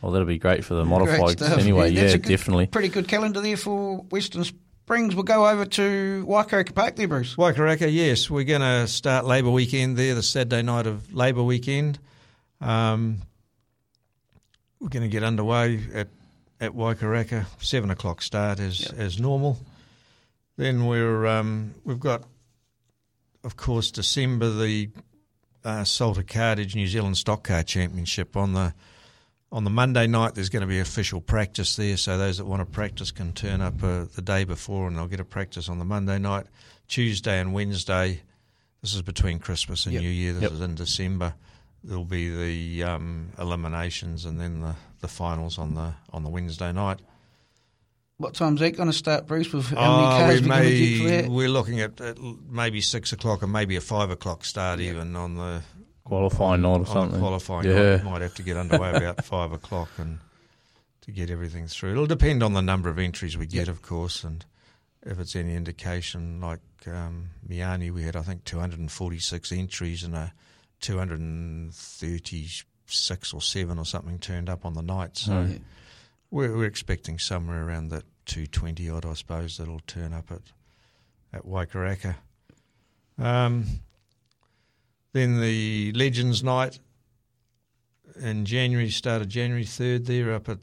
Well, 0.00 0.12
that'll 0.12 0.28
be 0.28 0.38
great 0.38 0.64
for 0.64 0.74
the 0.74 0.84
Great 0.84 1.00
modifieds 1.18 1.58
anyway. 1.58 1.92
that's 1.92 2.12
Yeah, 2.12 2.18
good- 2.18 2.28
definitely. 2.28 2.66
Pretty 2.68 2.88
good 2.88 3.08
calendar 3.08 3.40
there 3.40 3.56
for 3.56 3.96
Western 4.10 4.44
Springs. 4.88 5.14
We'll 5.14 5.24
go 5.24 5.46
over 5.46 5.66
to 5.66 6.24
Waikaraka 6.26 6.74
Park 6.74 6.96
there, 6.96 7.06
Bruce. 7.06 7.36
Waikaraka, 7.36 7.92
yes, 7.92 8.30
we're 8.30 8.44
going 8.44 8.62
to 8.62 8.88
start 8.88 9.26
Labour 9.26 9.50
weekend 9.50 9.98
there, 9.98 10.14
the 10.14 10.22
Saturday 10.22 10.62
night 10.62 10.86
of 10.86 11.12
Labour 11.12 11.42
weekend. 11.42 11.98
Um, 12.62 13.18
we're 14.80 14.88
going 14.88 15.02
to 15.02 15.10
get 15.10 15.22
underway 15.22 15.82
at 15.92 16.08
at 16.58 16.72
Waikaraka, 16.72 17.44
seven 17.60 17.90
o'clock 17.90 18.22
start 18.22 18.60
as 18.60 18.90
as 18.96 19.20
normal. 19.20 19.58
Then 20.56 20.86
we're 20.86 21.26
um, 21.26 21.74
we've 21.84 22.00
got, 22.00 22.22
of 23.44 23.58
course, 23.58 23.90
December 23.90 24.48
the 24.48 24.88
uh, 25.66 25.84
Salter 25.84 26.22
Cartage 26.22 26.74
New 26.74 26.86
Zealand 26.86 27.18
Stock 27.18 27.44
Car 27.44 27.62
Championship 27.62 28.38
on 28.38 28.54
the 28.54 28.72
on 29.50 29.64
the 29.64 29.70
Monday 29.70 30.06
night. 30.06 30.34
There's 30.34 30.48
going 30.48 30.60
to 30.62 30.66
be 30.66 30.78
official 30.80 31.20
practice 31.20 31.76
there, 31.76 31.96
so 31.96 32.18
those 32.18 32.38
that 32.38 32.44
want 32.44 32.60
to 32.60 32.66
practice 32.66 33.10
can 33.10 33.32
turn 33.32 33.60
up 33.60 33.82
uh, 33.82 34.04
the 34.14 34.22
day 34.22 34.44
before, 34.44 34.86
and 34.88 34.96
they'll 34.96 35.06
get 35.06 35.20
a 35.20 35.24
practice 35.24 35.68
on 35.68 35.78
the 35.78 35.84
Monday 35.84 36.18
night. 36.18 36.46
Tuesday 36.88 37.40
and 37.40 37.52
Wednesday. 37.52 38.20
This 38.82 38.94
is 38.94 39.02
between 39.02 39.38
Christmas 39.38 39.84
and 39.86 39.94
Yep. 39.94 40.02
New 40.02 40.08
Year. 40.08 40.32
This 40.34 40.42
Yep. 40.42 40.52
is 40.52 40.60
in 40.60 40.74
December. 40.74 41.34
There'll 41.84 42.04
be 42.04 42.28
the 42.78 42.84
um, 42.84 43.30
eliminations 43.38 44.24
and 44.24 44.40
then 44.40 44.60
the, 44.60 44.74
the 45.00 45.08
finals 45.08 45.58
on 45.58 45.74
the 45.74 45.94
on 46.12 46.22
the 46.24 46.28
Wednesday 46.28 46.72
night. 46.72 47.00
What 48.16 48.34
time's 48.34 48.58
that 48.60 48.76
going 48.76 48.88
to 48.88 48.92
start, 48.92 49.26
Bruce? 49.28 49.52
With 49.52 49.66
how 49.66 49.76
Oh, 49.78 49.96
many 49.96 50.08
cars 50.08 50.40
we 50.40 50.40
we 50.42 50.48
going 50.48 50.62
to 50.64 50.78
get 50.78 51.24
for 51.24 51.28
may, 51.28 51.34
we're 51.36 51.48
looking 51.48 51.80
at, 51.80 52.00
at 52.00 52.18
maybe 52.50 52.80
six 52.80 53.12
o'clock 53.12 53.44
or 53.44 53.46
maybe 53.46 53.76
a 53.76 53.80
five 53.80 54.10
o'clock 54.10 54.44
start 54.44 54.80
even 54.80 55.14
on 55.14 55.36
the 55.36 55.62
Qualifying 56.08 56.62
night 56.62 56.80
or 56.80 56.86
something. 56.86 57.20
qualifying 57.20 57.66
Yeah. 57.66 57.96
night. 57.96 58.04
Might 58.04 58.22
have 58.22 58.34
to 58.34 58.42
get 58.42 58.56
underway 58.56 58.90
about 58.96 59.24
five 59.24 59.52
o'clock 59.52 59.90
and 59.98 60.18
to 61.02 61.12
get 61.12 61.30
everything 61.30 61.66
through. 61.68 61.92
It'll 61.92 62.06
depend 62.06 62.42
on 62.42 62.54
the 62.54 62.62
number 62.62 62.88
of 62.88 62.98
entries 62.98 63.36
we 63.36 63.46
get, 63.46 63.68
of 63.68 63.82
course, 63.82 64.24
and 64.24 64.44
if 65.02 65.18
it's 65.20 65.36
any 65.36 65.54
indication, 65.54 66.40
like 66.40 66.60
um, 66.86 67.28
Meeanee, 67.48 67.92
we 67.92 68.02
had 68.02 68.16
I 68.16 68.22
think 68.22 68.44
246 68.44 69.52
entries 69.52 70.02
and 70.02 70.14
a 70.14 70.32
236 70.80 73.34
or 73.34 73.40
seven 73.40 73.78
or 73.78 73.84
something 73.84 74.18
turned 74.18 74.48
up 74.48 74.64
on 74.64 74.74
the 74.74 74.82
night. 74.82 75.16
So 75.16 75.32
Oh, 75.34 75.44
Yeah. 75.44 75.58
we're, 76.30 76.56
we're 76.56 76.64
expecting 76.66 77.18
somewhere 77.18 77.66
around 77.66 77.88
that 77.90 78.04
220 78.26 78.88
odd, 78.90 79.06
I 79.06 79.14
suppose, 79.14 79.56
that'll 79.58 79.80
turn 79.86 80.12
up 80.12 80.30
at 80.30 80.42
at 81.32 81.42
Waikaraka. 81.44 82.16
Um, 83.18 83.66
then 85.18 85.40
the 85.40 85.92
Legends 85.92 86.42
Night 86.42 86.78
in 88.20 88.44
January, 88.44 88.90
started 88.90 89.28
January 89.28 89.64
3rd 89.64 90.06
there 90.06 90.32
up 90.32 90.48
at 90.48 90.58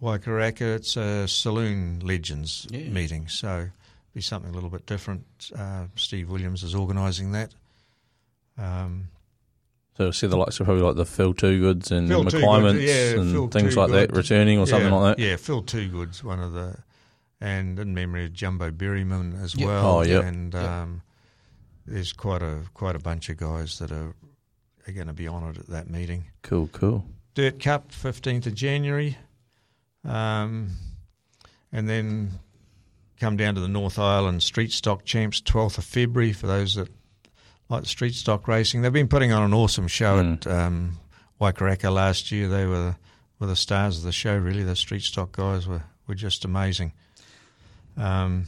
Waikaraka. 0.00 0.76
It's 0.76 0.96
a 0.96 1.26
Saloon 1.28 2.00
Legends 2.00 2.66
Yeah. 2.70 2.88
meeting, 2.88 3.28
so 3.28 3.70
be 4.12 4.20
something 4.20 4.50
a 4.50 4.54
little 4.54 4.70
bit 4.70 4.86
different. 4.86 5.24
Uh, 5.56 5.86
Steve 5.96 6.28
Williams 6.30 6.62
is 6.62 6.74
organising 6.74 7.32
that. 7.32 7.54
Um, 8.58 9.08
So 9.96 10.10
see 10.10 10.26
the 10.26 10.36
likes 10.36 10.58
of 10.58 10.66
probably 10.66 10.82
like 10.82 10.96
the 10.96 11.04
Phil 11.06 11.32
Toogoods 11.34 11.90
and 11.92 12.08
Phil 12.08 12.24
Toogood, 12.24 12.84
yeah, 12.84 13.20
and 13.20 13.30
Phil 13.30 13.48
things 13.48 13.76
like 13.76 13.90
that 13.92 14.12
returning 14.12 14.58
or 14.58 14.66
something 14.66 14.88
yeah, 14.92 14.98
like 14.98 15.16
that. 15.16 15.22
Yeah, 15.22 15.36
Phil 15.36 15.62
Toogood's 15.62 16.22
one 16.24 16.40
of 16.40 16.52
the, 16.52 16.78
and 17.40 17.78
in 17.78 17.94
memory 17.94 18.24
of 18.24 18.32
Jumbo 18.32 18.70
Berryman 18.72 19.40
as 19.40 19.54
Yep. 19.54 19.66
well. 19.66 19.86
Oh, 19.98 20.02
yep. 20.02 20.24
And 20.24 20.52
Yep. 20.52 20.88
There's 21.86 22.12
quite 22.12 22.42
a 22.42 22.60
quite 22.74 22.96
a 22.96 22.98
bunch 23.00 23.28
of 23.28 23.36
guys 23.36 23.78
that 23.78 23.90
are 23.92 24.14
are 24.86 24.92
going 24.92 25.06
to 25.06 25.12
be 25.12 25.28
honoured 25.28 25.58
at 25.58 25.66
that 25.68 25.88
meeting. 25.90 26.24
Cool, 26.42 26.68
cool. 26.72 27.04
Dirt 27.34 27.58
Cup, 27.60 27.92
fifteenth 27.92 28.46
of 28.46 28.54
January, 28.54 29.16
um, 30.04 30.70
and 31.72 31.88
then 31.88 32.30
come 33.20 33.36
down 33.36 33.54
to 33.54 33.60
the 33.60 33.68
North 33.68 33.98
Island 33.98 34.42
Street 34.42 34.72
Stock 34.72 35.04
Champs, 35.04 35.40
twelfth 35.40 35.78
of 35.78 35.84
February 35.84 36.32
for 36.32 36.46
those 36.46 36.74
that 36.74 36.88
like 37.68 37.86
street 37.86 38.14
stock 38.14 38.46
racing. 38.46 38.82
They've 38.82 38.92
been 38.92 39.08
putting 39.08 39.32
on 39.32 39.42
an 39.42 39.54
awesome 39.54 39.88
show 39.88 40.22
Mm. 40.22 40.34
at 40.34 40.46
um, 40.46 40.98
Waikaraka 41.40 41.92
last 41.92 42.30
year. 42.30 42.46
They 42.48 42.66
were 42.66 42.96
were 43.38 43.46
the 43.46 43.56
stars 43.56 43.98
of 43.98 44.04
the 44.04 44.12
show. 44.12 44.36
Really, 44.36 44.62
the 44.62 44.76
street 44.76 45.02
stock 45.02 45.32
guys 45.32 45.66
were 45.66 45.82
were 46.06 46.14
just 46.14 46.44
amazing. 46.44 46.92
Um, 47.96 48.46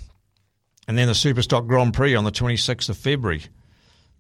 and 0.89 0.97
then 0.99 1.07
the 1.09 1.15
Superstock 1.15 1.67
Grand 1.67 1.95
Prix 1.95 2.15
on 2.15 2.25
the 2.25 2.31
26th 2.33 2.89
of 2.89 2.97
February. 2.97 3.43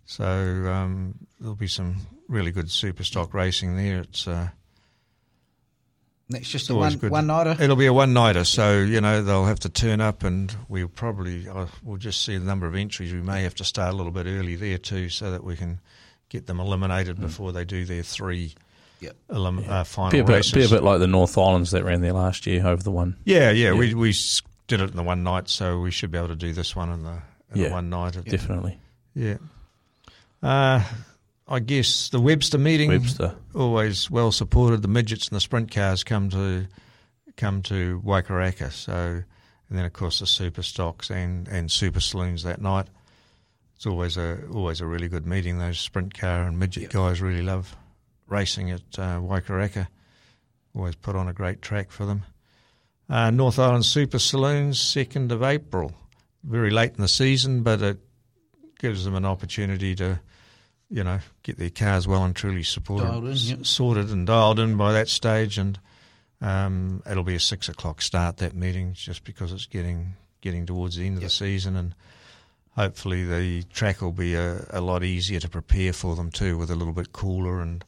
So 0.05 0.25
um, 0.25 1.15
there'll 1.41 1.55
be 1.57 1.67
some 1.67 1.97
really 2.29 2.51
good 2.53 2.67
Superstock 2.67 3.35
racing 3.35 3.77
there. 3.77 4.01
It's 4.01 4.27
uh, 4.29 4.49
That's 6.29 6.49
just 6.49 6.71
a 6.71 6.75
one 6.75 6.97
good. 6.97 7.11
one 7.11 7.27
nighter. 7.29 7.57
It'll 7.61 7.77
be 7.77 7.87
a 7.87 7.93
one 7.93 8.13
nighter, 8.13 8.45
so 8.45 8.79
you 8.81 9.01
know 9.01 9.23
they'll 9.23 9.47
have 9.47 9.61
to 9.61 9.69
turn 9.69 10.01
up, 10.01 10.25
and 10.25 10.55
we'll 10.69 10.89
probably 10.89 11.49
uh, 11.49 11.67
we'll 11.85 11.97
just 11.99 12.23
see 12.25 12.37
the 12.37 12.45
number 12.45 12.67
of 12.67 12.75
entries. 12.75 13.13
We 13.13 13.21
may 13.21 13.43
have 13.43 13.55
to 13.57 13.65
start 13.65 13.93
a 13.95 13.97
little 13.97 14.13
bit 14.13 14.27
early 14.27 14.57
there 14.57 14.79
too, 14.79 15.09
so 15.09 15.31
that 15.31 15.45
we 15.45 15.57
can 15.57 15.81
get 16.29 16.47
them 16.47 16.59
eliminated 16.59 17.21
before 17.21 17.53
they 17.53 17.65
do 17.65 17.85
their 17.85 18.03
three 18.03 18.55
Yep. 19.01 19.17
elim- 19.31 19.65
uh, 19.69 19.85
final 19.85 20.11
Be 20.11 20.19
a, 20.21 20.25
bit, 20.25 20.33
races. 20.33 20.53
be 20.53 20.65
a 20.65 20.69
bit 20.69 20.83
like 20.83 21.01
the 21.01 21.07
North 21.07 21.37
Islands 21.37 21.71
that 21.73 21.85
ran 21.85 22.01
there 22.01 22.15
last 22.15 22.47
year 22.47 22.67
over 22.67 22.83
the 22.83 22.91
one. 22.91 23.15
yeah, 23.25 23.51
yeah, 23.51 23.73
Yeah. 23.73 23.79
We 23.79 23.93
we 23.95 24.11
s- 24.11 24.41
did 24.67 24.81
it 24.81 24.91
in 24.91 24.97
the 24.97 25.03
one 25.03 25.23
night, 25.23 25.49
so 25.49 25.79
we 25.81 25.91
should 25.91 26.11
be 26.11 26.19
able 26.19 26.29
to 26.29 26.37
do 26.37 26.53
this 26.53 26.75
one 26.75 26.91
in 26.91 27.03
the, 27.03 27.19
in 27.53 27.61
Yeah. 27.61 27.69
the 27.69 27.75
one 27.75 27.91
night. 27.91 28.19
Definitely. 28.25 28.79
Yeah. 29.15 29.37
Uh, 30.43 30.83
I 31.49 31.61
guess 31.61 32.09
the 32.09 32.21
Webster 32.21 32.59
meeting 32.59 32.89
Webster. 32.91 33.35
always 33.55 34.11
well 34.11 34.33
supported. 34.33 34.83
The 34.83 34.89
midgets 34.89 35.29
and 35.29 35.37
the 35.37 35.41
sprint 35.41 35.71
cars 35.71 36.03
come 36.05 36.29
to 36.31 36.67
come 37.37 37.63
to 37.63 38.01
Waikaraka. 38.05 38.73
So, 38.73 38.93
and 39.69 39.79
then 39.79 39.85
of 39.85 39.93
course 39.93 40.19
the 40.21 40.27
super 40.27 40.63
stocks 40.63 41.11
and, 41.11 41.47
and 41.49 41.71
super 41.71 42.01
saloons 42.01 42.43
that 42.43 42.61
night. 42.61 42.89
It's 43.77 43.87
always 43.87 44.17
a 44.17 44.39
always 44.53 44.81
a 44.81 44.87
really 44.87 45.09
good 45.09 45.27
meeting. 45.27 45.59
Those 45.59 45.79
sprint 45.79 46.15
car 46.19 46.43
and 46.45 46.59
midget 46.59 46.85
Yep. 46.85 46.93
guys 46.93 47.21
really 47.23 47.43
love 47.43 47.77
racing 48.27 48.71
at 48.71 48.81
uh, 48.99 49.21
Waikaraka. 49.21 49.87
Always 50.75 50.97
put 50.97 51.15
on 51.17 51.29
a 51.29 51.33
great 51.33 51.63
track 51.63 51.91
for 51.91 52.05
them. 52.07 52.25
Uh, 53.09 53.31
North 53.31 53.59
Island 53.59 53.85
Super 53.85 54.19
Saloons, 54.19 54.81
second 54.81 55.31
of 55.33 55.43
April. 55.43 55.93
Very 56.43 56.71
late 56.71 56.95
in 56.97 57.03
the 57.03 57.09
season, 57.09 57.63
but 57.63 57.83
it 57.83 57.99
gives 58.79 59.05
them 59.05 59.15
an 59.15 59.25
opportunity 59.25 59.95
to, 59.97 60.21
you 60.91 61.05
know, 61.05 61.21
get 61.43 61.59
their 61.59 61.71
cars 61.71 62.07
well 62.09 62.25
and 62.25 62.35
truly 62.35 62.63
supported, 62.63 63.07
in, 63.09 63.33
s- 63.33 63.51
yep. 63.51 63.67
sorted 63.67 64.11
and 64.11 64.27
dialed 64.27 64.59
in 64.59 64.77
by 64.77 64.93
that 64.93 65.09
stage. 65.09 65.57
And 65.59 65.79
um, 66.41 67.03
it'll 67.09 67.23
be 67.25 67.35
a 67.37 67.41
six 67.41 67.69
o'clock 67.69 68.03
start 68.03 68.39
that 68.39 68.55
meeting, 68.55 68.93
just 68.95 69.25
because 69.25 69.53
it's 69.53 69.67
getting 69.67 70.15
getting 70.41 70.67
towards 70.67 70.97
the 70.97 71.07
end 71.07 71.17
of 71.17 71.23
Yep. 71.23 71.29
the 71.31 71.35
season, 71.35 71.77
and 71.77 71.95
hopefully 72.77 73.25
the 73.25 73.63
track 73.73 74.01
will 74.03 74.13
be 74.13 74.35
a, 74.35 74.65
a 74.71 74.81
lot 74.81 75.03
easier 75.03 75.41
to 75.41 75.49
prepare 75.49 75.93
for 75.93 76.15
them 76.15 76.31
too, 76.31 76.57
with 76.59 76.71
a 76.71 76.77
little 76.77 76.93
bit 76.93 77.13
cooler 77.13 77.61
and 77.61 77.85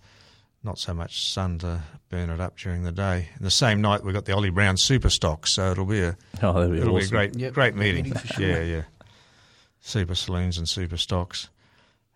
not 0.63 0.79
so 0.79 0.93
much 0.93 1.23
sun 1.31 1.59
to 1.59 1.83
burn 2.11 2.31
it 2.31 2.41
up 2.41 2.57
during 2.59 2.83
the 2.83 2.93
day. 2.93 3.29
And 3.37 3.47
the 3.47 3.51
same 3.51 3.81
night 3.81 4.03
we 4.05 4.13
got 4.13 4.25
the 4.25 4.35
Ollie 4.35 4.51
Brown 4.51 4.77
Super 4.77 5.09
Stock, 5.11 5.47
so 5.47 5.71
it'll 5.71 5.85
be 5.85 6.01
a 6.01 6.17
Oh, 6.43 6.69
be 6.69 6.79
it'll 6.79 6.97
awesome. 6.97 6.99
be 6.99 7.05
a 7.05 7.09
great 7.09 7.37
Yep, 7.37 7.53
great 7.55 7.75
great 7.75 7.77
meeting. 7.77 8.05
meeting 8.13 8.23
sure. 8.35 8.47
Yeah, 8.49 8.63
yeah. 8.63 8.83
Super 9.81 10.15
saloons 10.15 10.59
and 10.59 10.69
super 10.69 10.97
stocks. 10.97 11.49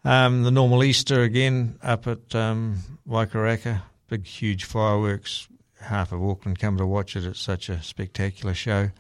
Um, 0.05 0.43
the 0.43 0.51
normal 0.51 0.83
Easter 0.83 1.23
again 1.23 1.79
up 1.83 2.07
at 2.09 2.35
um, 2.35 2.79
Waikaraka. 3.09 3.83
Big, 4.09 4.27
huge 4.27 4.65
fireworks. 4.65 5.47
Half 5.81 6.13
of 6.13 6.23
Auckland 6.23 6.59
come 6.59 6.77
to 6.79 6.87
watch 6.87 7.15
it. 7.17 7.25
It's 7.25 7.41
such 7.41 7.69
a 7.69 7.81
spectacular 7.83 8.55
show. 8.55 8.91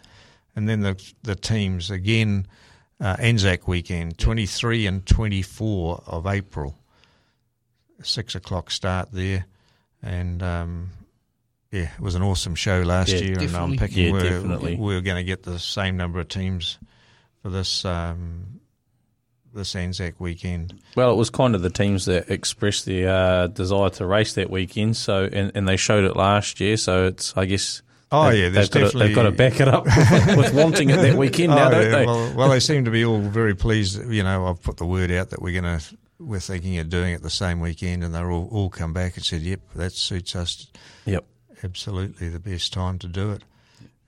And 0.54 0.68
then 0.68 0.80
the 0.80 1.12
the 1.22 1.34
teams 1.34 1.90
again. 1.90 2.46
Uh, 3.00 3.16
Anzac 3.18 3.66
weekend, 3.66 4.16
23 4.16 4.86
and 4.86 5.04
24 5.04 6.04
of 6.06 6.24
April. 6.24 6.78
Six 8.02 8.34
o'clock 8.34 8.70
start 8.70 9.08
there, 9.12 9.46
and 10.02 10.42
um, 10.42 10.90
yeah, 11.70 11.90
it 11.94 12.00
was 12.00 12.14
an 12.14 12.22
awesome 12.22 12.54
show 12.54 12.80
last 12.82 13.10
Yeah, 13.10 13.18
year. 13.20 13.38
And 13.40 13.56
I'm 13.56 13.76
picking 13.76 14.06
Yeah, 14.06 14.12
we're, 14.12 14.22
definitely. 14.22 14.76
we're 14.76 15.00
going 15.00 15.16
to 15.16 15.24
get 15.24 15.42
the 15.42 15.58
same 15.58 15.96
number 15.96 16.20
of 16.20 16.28
teams 16.28 16.78
for 17.42 17.50
this 17.50 17.84
um, 17.84 18.60
this 19.54 19.74
Anzac 19.76 20.18
weekend. 20.18 20.74
Well, 20.96 21.12
it 21.12 21.16
was 21.16 21.30
kind 21.30 21.54
of 21.54 21.62
the 21.62 21.70
teams 21.70 22.06
that 22.06 22.30
expressed 22.30 22.86
their 22.86 23.08
uh, 23.14 23.46
desire 23.48 23.90
to 23.90 24.06
race 24.06 24.34
that 24.34 24.48
weekend. 24.50 24.96
So, 24.96 25.28
and, 25.32 25.52
and 25.54 25.68
they 25.68 25.76
showed 25.76 26.04
it 26.04 26.16
last 26.16 26.58
year. 26.60 26.76
So 26.76 27.06
it's, 27.06 27.36
I 27.36 27.44
guess. 27.46 27.82
Oh 28.10 28.30
they- 28.30 28.42
yeah, 28.42 28.48
they've 28.50 28.70
got, 28.70 28.90
to, 28.92 28.98
they've 28.98 29.14
got 29.14 29.22
to 29.22 29.30
back 29.30 29.58
it 29.60 29.68
up 29.68 29.84
with, 29.86 30.36
with 30.36 30.54
wanting 30.54 30.90
it 30.90 30.96
that 30.96 31.14
weekend 31.18 31.50
now, 31.50 31.68
Oh, 31.68 31.70
don't 31.70 31.82
yeah. 31.84 31.90
they? 31.98 32.06
Well, 32.06 32.32
well, 32.34 32.48
they 32.50 32.60
seem 32.60 32.84
to 32.84 32.90
be 32.90 33.04
all 33.06 33.20
very 33.20 33.54
pleased. 33.54 34.06
You 34.10 34.22
know, 34.22 34.46
I've 34.46 34.62
put 34.62 34.76
the 34.76 34.84
word 34.86 35.10
out 35.10 35.30
that 35.30 35.40
we're 35.40 35.58
going 35.58 35.78
to 35.78 35.84
we're 36.18 36.40
thinking 36.40 36.78
of 36.78 36.88
doing 36.88 37.12
it 37.14 37.22
the 37.22 37.30
same 37.30 37.60
weekend, 37.60 38.04
and 38.04 38.14
they're 38.14 38.30
all 38.30 38.48
all 38.50 38.70
come 38.70 38.92
back 38.92 39.16
and 39.16 39.24
said, 39.24 39.42
"Yep, 39.42 39.60
that 39.76 39.92
suits 39.92 40.36
us 40.36 40.66
Yep. 41.06 41.24
absolutely 41.64 42.28
the 42.28 42.38
best 42.40 42.72
time 42.72 42.98
to 43.00 43.08
do 43.08 43.32
it." 43.32 43.42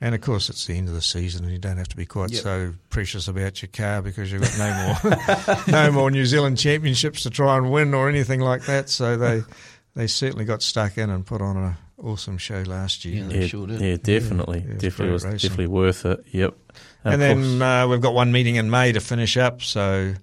And 0.01 0.15
of 0.15 0.21
course, 0.21 0.51
it's 0.51 0.67
the 0.67 0.77
end 0.77 0.89
of 0.89 0.95
the 0.95 1.01
season, 1.03 1.45
and 1.45 1.53
you 1.53 1.59
don't 1.59 1.79
have 1.79 1.89
to 1.89 1.97
be 1.97 2.05
quite 2.05 2.31
Yep. 2.31 2.43
so 2.43 2.75
precious 2.91 3.27
about 3.29 3.63
your 3.63 3.71
car 3.73 4.03
because 4.03 4.31
you've 4.31 4.43
got 4.43 4.59
no 4.59 4.97
more 5.03 5.65
no 5.69 5.93
more 5.93 6.11
New 6.11 6.27
Zealand 6.27 6.59
championships 6.59 7.23
to 7.23 7.31
try 7.31 7.57
and 7.57 7.71
win 7.71 7.95
or 7.95 8.09
anything 8.09 8.41
like 8.41 8.67
that. 8.67 8.91
So 8.91 9.17
they 9.17 9.43
they 9.95 10.07
certainly 10.07 10.45
got 10.45 10.63
stuck 10.63 10.99
in 10.99 11.09
and 11.11 11.25
put 11.25 11.41
on 11.41 11.57
an 11.57 11.77
awesome 12.03 12.37
show 12.37 12.63
last 12.67 13.05
year. 13.05 13.23
Yeah, 13.23 13.29
they 13.29 13.41
Yeah, 13.43 13.47
sure 13.47 13.67
did. 13.67 13.81
yeah, 13.81 13.97
definitely, 13.97 14.59
Yeah, 14.59 14.65
it 14.65 14.73
was 14.75 14.83
definitely 14.83 15.13
was 15.13 15.25
racing. 15.25 15.39
definitely 15.39 15.67
worth 15.69 16.05
it. 16.05 16.25
Yep. 16.33 16.55
And, 17.05 17.15
of 17.15 17.21
then 17.21 17.63
uh, 17.63 17.87
we've 17.89 18.01
got 18.01 18.13
one 18.15 18.33
meeting 18.33 18.57
in 18.57 18.69
May 18.71 18.93
to 18.93 19.01
finish 19.01 19.37
up, 19.37 19.63
so 19.63 20.15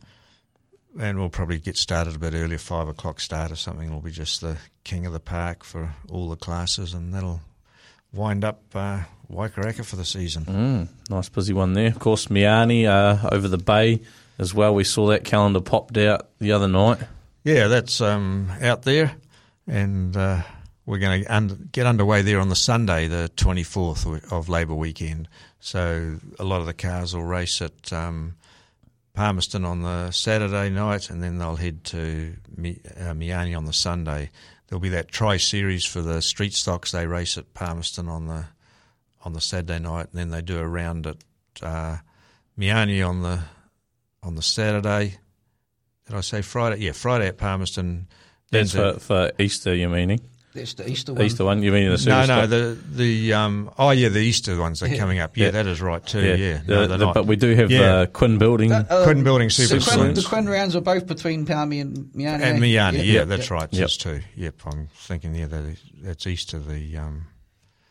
and 1.00 1.20
we'll 1.20 1.30
probably 1.30 1.60
get 1.60 1.78
started 1.78 2.16
a 2.16 2.20
bit 2.20 2.34
earlier, 2.34 2.58
five 2.58 2.88
o'clock 2.88 3.20
start 3.20 3.52
or 3.52 3.56
something. 3.56 3.88
It'll 3.88 4.02
be 4.02 4.12
just 4.12 4.42
the 4.42 4.58
king 4.84 5.06
of 5.06 5.14
the 5.14 5.20
park 5.20 5.64
for 5.64 5.94
all 6.10 6.30
the 6.30 6.36
classes, 6.36 6.94
and 6.94 7.14
that'll 7.14 7.42
wind 8.14 8.44
up 8.44 8.62
uh, 8.76 9.02
Waikaraka 9.32 9.86
for 9.86 9.96
the 9.96 10.06
season. 10.06 10.46
Mm, 10.46 10.88
nice 11.10 11.30
busy 11.30 11.54
one 11.54 11.74
there. 11.74 11.88
Of 11.88 12.00
course, 12.00 12.28
Meeanee 12.28 12.86
uh, 12.86 13.30
over 13.32 13.48
the 13.48 13.58
bay 13.58 14.02
as 14.38 14.54
well. 14.54 14.74
We 14.76 14.84
saw 14.84 15.08
that 15.08 15.24
calendar 15.24 15.62
popped 15.62 15.98
out 15.98 16.28
the 16.40 16.52
other 16.52 16.68
night. 16.68 17.00
Yeah, 17.44 17.68
that's 17.68 18.02
um, 18.02 18.52
out 18.62 18.84
there, 18.84 19.14
and 19.68 20.16
uh, 20.16 20.42
we're 20.86 21.00
going 21.00 21.24
to 21.24 21.34
un- 21.34 21.70
get 21.72 21.86
underway 21.88 22.22
there 22.22 22.40
on 22.40 22.50
the 22.50 22.56
Sunday, 22.56 23.08
the 23.08 23.32
24th 23.36 24.32
of 24.32 24.50
Labour 24.50 24.76
weekend. 24.76 25.28
So 25.60 26.18
a 26.38 26.44
lot 26.44 26.60
of 26.60 26.66
the 26.66 26.74
cars 26.74 27.16
will 27.16 27.24
race 27.24 27.62
at 27.62 27.94
um, 27.94 28.36
Palmerston 29.14 29.66
on 29.66 29.82
the 29.82 30.12
Saturday 30.12 30.70
night, 30.70 31.10
and 31.10 31.22
then 31.22 31.38
they'll 31.38 31.56
head 31.56 31.84
to 31.86 32.34
uh, 32.58 33.14
Meeanee 33.14 33.58
on 33.58 33.66
the 33.66 33.74
Sunday. 33.74 34.30
There'll 34.68 34.82
be 34.82 34.90
that 34.90 35.10
tri 35.10 35.38
series 35.38 35.86
for 35.86 36.02
the 36.02 36.22
street 36.22 36.54
stocks. 36.54 36.92
They 36.92 37.06
race 37.06 37.38
at 37.38 37.54
Palmerston 37.54 38.08
on 38.08 38.28
the 38.28 38.46
on 39.24 39.34
the 39.34 39.42
Saturday 39.42 39.80
night, 39.80 40.08
and 40.12 40.20
then 40.20 40.30
they 40.30 40.42
do 40.42 40.60
a 40.60 40.68
round 40.68 41.08
at 41.08 41.18
uh, 41.62 41.98
Meeanee 42.58 43.08
on 43.08 43.22
the 43.22 43.42
on 44.24 44.36
the 44.36 44.42
Saturday. 44.42 45.18
Did 46.06 46.16
I 46.16 46.22
say 46.22 46.42
Friday? 46.42 46.84
Yeah, 46.84 46.94
Friday 46.94 47.28
at 47.28 47.38
Palmerston. 47.38 48.08
Then 48.50 48.68
for, 48.68 49.00
for 49.00 49.32
Easter, 49.40 49.74
you 49.74 49.88
meaning? 49.88 50.20
That's 50.54 50.74
the 50.74 50.90
Easter 50.90 51.14
one. 51.14 51.22
Easter 51.24 51.46
one? 51.46 51.64
You 51.64 51.72
mean 51.72 51.86
the 51.86 51.90
no, 51.92 51.96
Super 51.96 52.16
no, 52.18 52.24
Stock? 52.26 52.50
the 52.50 52.78
the 52.92 53.34
um, 53.34 53.72
oh 53.78 53.92
yeah, 53.92 54.10
the 54.10 54.20
Easter 54.20 54.58
ones 54.60 54.84
are 54.84 54.88
Yeah. 54.90 54.98
coming 54.98 55.20
up. 55.20 55.38
Yeah, 55.38 55.46
Yeah. 55.46 55.52
that 55.52 55.68
is 55.68 55.82
right 55.82 56.06
too. 56.06 56.20
Yeah, 56.22 56.58
The- 56.58 56.74
no, 56.74 56.88
they're 56.88 56.98
the- 56.98 57.06
not. 57.06 57.14
but 57.14 57.26
we 57.26 57.38
do 57.38 57.56
have 57.56 57.72
Yeah. 57.72 57.82
uh, 57.82 58.06
Quinn 58.08 58.38
Building. 58.38 58.72
Uh, 58.74 58.86
uh, 58.90 59.04
Quinn 59.06 59.24
Building 59.24 59.50
Super 59.50 59.80
the 59.80 59.92
Quinn, 59.92 60.14
the 60.14 60.22
Quinn 60.24 60.48
rounds 60.50 60.76
are 60.76 60.82
both 60.82 61.08
between 61.08 61.46
Palmy 61.46 61.80
and 61.80 62.12
Meeanee. 62.14 62.42
and 62.42 62.60
Meeanee, 62.62 62.72
yeah, 62.74 62.92
yeah, 62.92 63.24
that's 63.24 63.50
yeah. 63.50 63.54
right. 63.54 63.70
Yep. 63.72 63.80
There's 63.80 63.98
two. 63.98 64.20
Yep, 64.36 64.56
I'm 64.66 64.90
thinking 64.94 65.36
yeah, 65.36 65.46
that 65.46 65.64
is, 65.64 65.80
that's 66.02 66.28
Easter 66.28 66.60
the 66.60 66.98
um, 66.98 67.28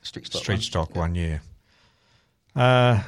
Street 0.03 0.27
stock. 0.27 0.43
street 0.43 0.55
one. 0.57 0.63
stock 0.63 0.97
one. 0.97 1.15
Yeah. 1.15 1.39
Uh, 2.55 3.01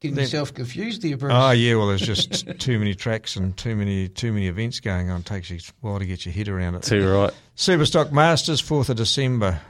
Getting 0.00 0.14
Then- 0.14 0.24
yourself 0.24 0.54
confused 0.54 1.02
there, 1.02 1.16
Bruce. 1.18 1.32
oh 1.34 1.50
yeah, 1.50 1.74
well, 1.74 1.88
there's 1.88 2.00
just 2.00 2.46
too 2.58 2.78
many 2.78 2.94
tracks 2.94 3.36
and 3.36 3.54
too 3.56 3.76
many 3.76 4.08
too 4.08 4.32
many 4.32 4.46
events 4.46 4.80
going 4.80 5.10
on. 5.10 5.20
It 5.20 5.26
takes 5.26 5.50
you 5.50 5.56
a 5.58 5.60
while 5.86 5.98
to 5.98 6.06
get 6.06 6.24
your 6.24 6.32
head 6.32 6.48
around 6.48 6.74
it. 6.76 6.82
Too 6.84 7.06
right. 7.06 7.32
Superstock 7.56 8.10
Masters, 8.10 8.60
fourth 8.60 8.88
of 8.88 8.96
December. 8.96 9.60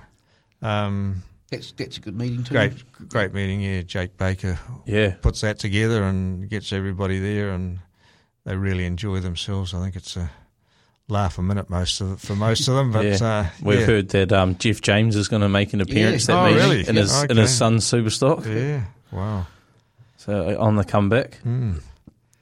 Um, 0.63 1.23
That's 1.51 1.73
that's 1.73 1.97
a 1.97 2.01
good 2.01 2.17
meeting 2.17 2.45
too. 2.45 2.55
great, 2.55 2.73
great 3.09 3.35
meeting. 3.35 3.61
Yeah, 3.61 3.83
Jake 3.83 4.17
Baker 4.17 4.59
Yeah. 4.87 5.15
puts 5.21 5.41
that 5.41 5.59
together 5.59 6.03
and 6.05 6.49
gets 6.49 6.73
everybody 6.73 7.19
there, 7.19 7.51
and 7.51 7.81
they 8.45 8.55
really 8.57 8.85
enjoy 8.85 9.19
themselves. 9.21 9.75
I 9.75 9.83
think 9.83 9.97
it's 9.97 10.17
a 10.17 10.31
laugh 11.09 11.39
a 11.39 11.43
minute 11.43 11.69
most 11.69 12.01
of 12.01 12.21
for 12.21 12.37
most 12.37 12.69
of 12.69 12.75
them, 12.77 12.93
but 12.93 13.05
Yeah. 13.05 13.19
uh, 13.21 13.47
We've 13.63 13.81
yeah. 13.81 13.87
heard 13.87 14.09
that 14.11 14.33
um, 14.33 14.57
Jeff 14.59 14.81
James 14.81 15.17
is 15.17 15.27
going 15.27 15.43
to 15.43 15.49
make 15.49 15.73
an 15.73 15.81
appearance 15.81 16.29
Yeah. 16.29 16.35
that 16.37 16.41
Oh, 16.41 16.47
meeting 16.55 16.63
really? 16.71 16.89
in 16.89 16.95
his 16.95 17.11
Yeah. 17.13 17.27
in 17.31 17.37
his 17.37 17.53
son's 17.57 17.85
Superstock. 17.85 18.47
Yeah, 18.47 18.85
wow. 19.11 19.47
So 20.21 20.49
uh, 20.51 20.63
on 20.63 20.77
the 20.77 20.85
comeback, 20.85 21.39
Mm. 21.47 21.81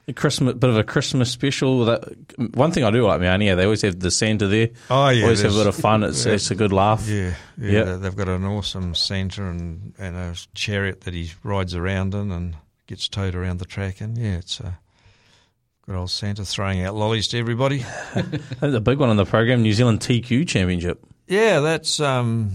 a 0.09 0.13
Christmas 0.13 0.55
bit 0.55 0.69
of 0.69 0.77
a 0.77 0.83
Christmas 0.83 1.31
special. 1.31 1.85
That 1.85 2.03
one 2.57 2.73
thing 2.73 2.83
I 2.83 2.91
do 2.91 3.07
like 3.07 3.21
Meeanee, 3.21 3.47
yeah, 3.47 3.55
they 3.55 3.65
always 3.65 3.83
have 3.83 4.01
the 4.01 4.11
Santa 4.11 4.49
there. 4.49 4.71
Oh 4.91 5.09
yeah, 5.11 5.23
always 5.23 5.43
have 5.43 5.53
a 5.53 5.55
there's- 5.55 5.67
bit 5.67 5.75
of 5.75 5.81
fun. 5.81 6.03
It's 6.03 6.27
yeah. 6.27 6.33
it's 6.33 6.51
a 6.51 6.55
good 6.57 6.73
laugh. 6.73 7.07
Yeah, 7.07 7.35
yeah, 7.57 7.71
Yeah. 7.71 7.85
they- 7.85 7.97
they've 7.99 8.17
got 8.17 8.29
an 8.29 8.45
awesome 8.45 8.95
Santa 8.97 9.45
and, 9.45 9.93
and 9.99 10.17
a 10.17 10.35
chariot 10.55 11.03
that 11.03 11.15
he 11.15 11.31
rides 11.45 11.75
around 11.75 12.15
in 12.15 12.33
and 12.33 12.57
gets 12.89 13.07
towed 13.09 13.35
around 13.37 13.59
the 13.61 13.65
track. 13.65 14.01
And 14.01 14.19
yeah, 14.19 14.39
it's 14.39 14.59
a 14.61 14.79
good 15.87 15.95
old 15.95 16.11
Santa 16.11 16.45
throwing 16.45 16.83
out 16.83 16.97
lollies 16.97 17.29
to 17.29 17.39
everybody. 17.39 17.85
I 18.17 18.23
the 18.67 18.81
big 18.81 18.99
one 18.99 19.11
on 19.11 19.17
the 19.17 19.25
program, 19.25 19.63
New 19.63 19.73
Zealand 19.73 20.01
TQ 20.01 20.49
Championship. 20.49 21.05
Yeah, 21.29 21.61
that's 21.61 22.01
um, 22.01 22.53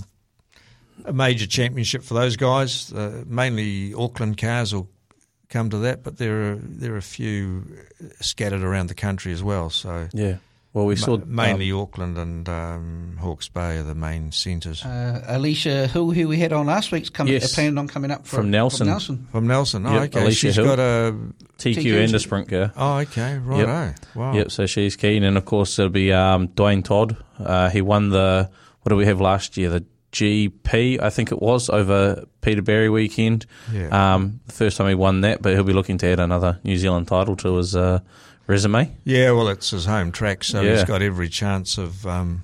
a 1.06 1.14
major 1.14 1.46
championship 1.48 2.04
for 2.04 2.14
those 2.16 2.36
guys. 2.36 2.92
Uh, 2.92 3.24
mainly 3.26 3.94
Auckland 3.94 4.38
cars 4.38 4.74
will 4.74 4.90
come 5.54 5.70
to 5.70 5.78
that, 5.80 6.04
but 6.04 6.18
there 6.18 6.52
are 6.52 6.56
there 6.62 6.94
are 6.94 6.98
a 6.98 7.02
few 7.02 7.63
scattered 8.20 8.63
around 8.63 8.88
the 8.88 8.96
country 8.96 9.32
as 9.32 9.42
well. 9.44 9.70
So 9.70 10.08
Yeah. 10.13 10.38
Well, 10.76 10.86
we 10.88 10.96
saw 10.96 11.18
ma- 11.18 11.44
mainly 11.44 11.72
Auckland 11.72 12.18
and 12.18 12.50
um, 12.50 13.18
Hawke's 13.22 13.48
Bay 13.48 13.78
are 13.78 13.84
the 13.84 13.94
main 13.94 14.32
centres. 14.32 14.84
Uh, 14.84 15.22
Alicia 15.28 15.86
Hill, 15.86 16.10
who 16.10 16.28
we 16.28 16.39
had 16.39 16.52
on 16.52 16.66
last 16.66 16.92
week's, 16.92 17.12
coming, 17.12 17.34
Yes. 17.34 17.54
uh, 17.54 17.56
planning 17.56 17.78
on 17.78 17.88
coming 17.88 18.10
up 18.10 18.26
for, 18.26 18.38
From 18.38 18.50
Nelson. 18.50 18.88
From 18.88 18.88
Nelson. 18.88 19.28
From 19.32 19.46
Nelson, 19.48 19.86
oh, 19.86 19.94
Yep, 19.94 20.02
okay. 20.06 20.22
Alicia 20.22 20.48
She's 20.48 20.56
Hill. 20.56 20.66
got 20.66 20.80
a 20.80 21.13
TQ, 21.60 21.76
TQ 21.76 22.04
and 22.06 22.16
a 22.16 22.20
sprint 22.20 22.50
car. 22.50 22.74
oh, 22.76 22.98
okay, 23.06 23.38
right. 23.38 23.94
Wow. 24.16 24.34
Yep. 24.34 24.50
So 24.50 24.66
she's 24.66 24.96
keen, 24.96 25.24
and 25.24 25.38
of 25.38 25.46
course 25.46 25.78
it'll 25.78 25.92
be 25.92 26.12
um, 26.12 26.48
Dwayne 26.48 26.84
Todd. 26.84 27.18
Uh, 27.38 27.70
he 27.70 27.82
won 27.84 28.10
the 28.10 28.50
what 28.82 28.89
did 28.89 28.96
we 28.96 29.06
have 29.06 29.22
last 29.22 29.56
year? 29.58 29.70
The 29.70 29.86
GP, 30.13 31.02
I 31.02 31.10
think 31.10 31.32
it 31.32 31.41
was 31.41 31.69
over 31.69 32.23
Peterberry 32.41 32.91
weekend. 32.91 33.45
Yeah. 33.71 34.13
Um, 34.13 34.39
the 34.47 34.54
first 34.54 34.78
time 34.78 34.88
he 34.88 34.95
won 34.95 35.21
that, 35.21 35.41
but 35.41 35.54
he'll 35.54 35.63
be 35.63 35.73
looking 35.73 35.97
to 35.99 36.08
add 36.08 36.19
another 36.19 36.60
New 36.63 36.78
Zealand 36.78 37.08
title 37.08 37.36
to 37.38 37.56
his 37.58 37.76
uh, 37.76 37.99
resume. 38.47 38.95
Yeah, 39.04 39.32
well, 39.32 39.49
it's 39.49 39.71
his 39.71 39.86
home 39.86 40.12
track, 40.12 40.43
so 40.43 40.62
Yeah. 40.62 40.76
he's 40.76 40.84
got 40.86 41.02
every 41.02 41.30
chance 41.30 41.78
of 41.78 42.06
um, 42.08 42.43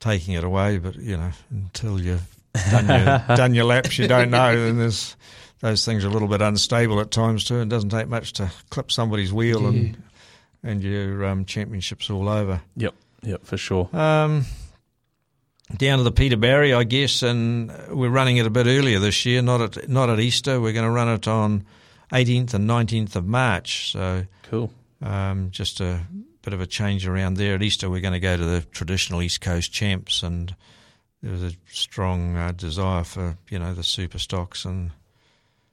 taking 0.00 0.34
it 0.34 0.44
away. 0.44 0.78
But 0.78 0.96
you 0.96 1.16
know, 1.16 1.30
until 1.50 2.00
you've 2.00 2.26
done 2.70 2.86
your, 2.88 3.24
done 3.36 3.54
your 3.54 3.64
laps, 3.64 3.98
you 3.98 4.08
don't 4.08 4.30
know. 4.30 4.50
And 4.68 4.78
there's 4.80 5.16
those 5.60 5.84
things 5.84 6.04
are 6.04 6.08
a 6.08 6.10
little 6.10 6.28
bit 6.28 6.42
unstable 6.42 7.00
at 7.00 7.10
times 7.10 7.44
too. 7.44 7.60
It 7.60 7.68
doesn't 7.68 7.90
take 7.90 8.08
much 8.08 8.32
to 8.34 8.50
clip 8.70 8.90
somebody's 8.92 9.32
wheel, 9.32 9.66
and 9.66 9.96
and 10.62 10.82
your 10.82 11.24
um, 11.24 11.44
championship's 11.44 12.10
all 12.10 12.28
over. 12.28 12.60
Yep. 12.76 12.94
Yep, 13.22 13.44
for 13.46 13.56
sure. 13.56 13.88
Um, 13.96 14.44
down 15.74 15.98
to 15.98 16.04
the 16.04 16.12
Peterberry, 16.12 16.76
I 16.76 16.84
guess, 16.84 17.22
and 17.22 17.72
we're 17.90 18.08
running 18.10 18.36
it 18.36 18.46
a 18.46 18.50
bit 18.50 18.66
earlier 18.66 18.98
this 18.98 19.24
year. 19.26 19.42
Not 19.42 19.60
at 19.60 19.88
not 19.88 20.10
at 20.10 20.20
Easter. 20.20 20.60
We're 20.60 20.72
going 20.72 20.84
to 20.86 20.90
run 20.90 21.08
it 21.08 21.26
on 21.26 21.64
18th 22.12 22.54
and 22.54 22.68
19th 22.68 23.16
of 23.16 23.26
March. 23.26 23.92
So 23.92 24.26
Cool. 24.44 24.70
um, 25.02 25.50
just 25.50 25.80
a 25.80 26.00
bit 26.42 26.52
of 26.54 26.60
a 26.60 26.66
change 26.66 27.06
around 27.06 27.34
there. 27.34 27.54
At 27.56 27.62
Easter, 27.62 27.90
we're 27.90 28.00
going 28.00 28.14
to 28.14 28.20
go 28.20 28.36
to 28.36 28.44
the 28.44 28.60
traditional 28.70 29.22
East 29.22 29.40
Coast 29.40 29.72
champs, 29.72 30.22
and 30.22 30.54
there 31.22 31.32
was 31.32 31.42
a 31.42 31.52
strong 31.70 32.36
uh, 32.36 32.52
desire 32.52 33.02
for 33.04 33.36
you 33.50 33.58
know 33.58 33.74
the 33.74 33.82
super 33.82 34.18
stocks 34.18 34.64
and 34.64 34.92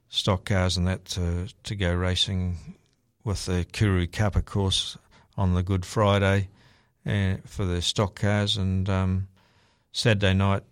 stock 0.10 0.46
cars 0.46 0.78
and 0.78 0.88
that 0.88 1.06
to 1.06 1.48
to 1.64 1.76
go 1.76 1.94
racing 1.94 2.58
with 3.24 3.46
the 3.46 3.66
Kuru 3.72 4.08
Cup, 4.08 4.36
of 4.36 4.46
course, 4.46 4.98
on 5.38 5.54
the 5.54 5.64
Good 5.64 5.86
Friday 5.86 6.50
uh, 7.06 7.36
for 7.46 7.64
the 7.66 7.82
stock 7.82 8.16
cars, 8.16 8.58
and 8.58 8.90
um, 8.90 9.28
Saturday 9.94 10.34
night, 10.34 10.64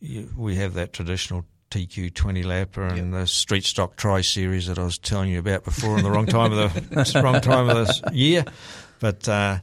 you, 0.00 0.28
we 0.36 0.56
have 0.56 0.74
that 0.74 0.92
traditional 0.92 1.44
TQ 1.70 2.12
20 2.14 2.42
lapper 2.42 2.90
and 2.92 3.14
the 3.14 3.26
Street 3.26 3.64
Stock 3.64 3.96
Tri 3.96 4.20
Series 4.22 4.66
that 4.66 4.78
I 4.78 4.84
was 4.84 4.98
telling 4.98 5.30
you 5.30 5.38
about 5.38 5.64
before 5.64 5.96
in 5.96 6.04
the 6.04 6.10
wrong 6.10 6.26
time 6.26 6.52
of 6.52 6.74
the 6.90 7.20
wrong 7.22 7.40
time 7.40 7.68
of 7.68 7.86
the 7.86 8.10
year. 8.12 8.44
But 8.98 9.28
uh, 9.28 9.58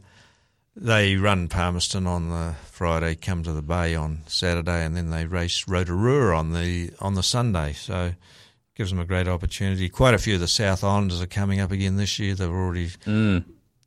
they 0.75 1.17
run 1.17 1.49
Palmerston 1.49 2.07
on 2.07 2.29
the 2.29 2.55
Friday, 2.71 3.15
come 3.15 3.43
to 3.43 3.51
the 3.51 3.61
Bay 3.61 3.95
on 3.95 4.21
Saturday, 4.27 4.85
and 4.85 4.95
then 4.95 5.09
they 5.09 5.25
race 5.25 5.67
Rotorua 5.67 6.35
on 6.35 6.53
the 6.53 6.91
on 6.99 7.15
the 7.15 7.23
Sunday. 7.23 7.73
So 7.73 8.13
gives 8.75 8.89
them 8.91 8.99
a 8.99 9.05
great 9.05 9.27
opportunity. 9.27 9.89
Quite 9.89 10.13
a 10.13 10.19
few 10.19 10.35
of 10.35 10.39
the 10.39 10.47
South 10.47 10.83
Islanders 10.83 11.21
are 11.21 11.27
coming 11.27 11.59
up 11.59 11.71
again 11.71 11.97
this 11.97 12.17
year. 12.17 12.33
They've 12.35 12.49
already 12.49 12.87
Mm. 13.05 13.43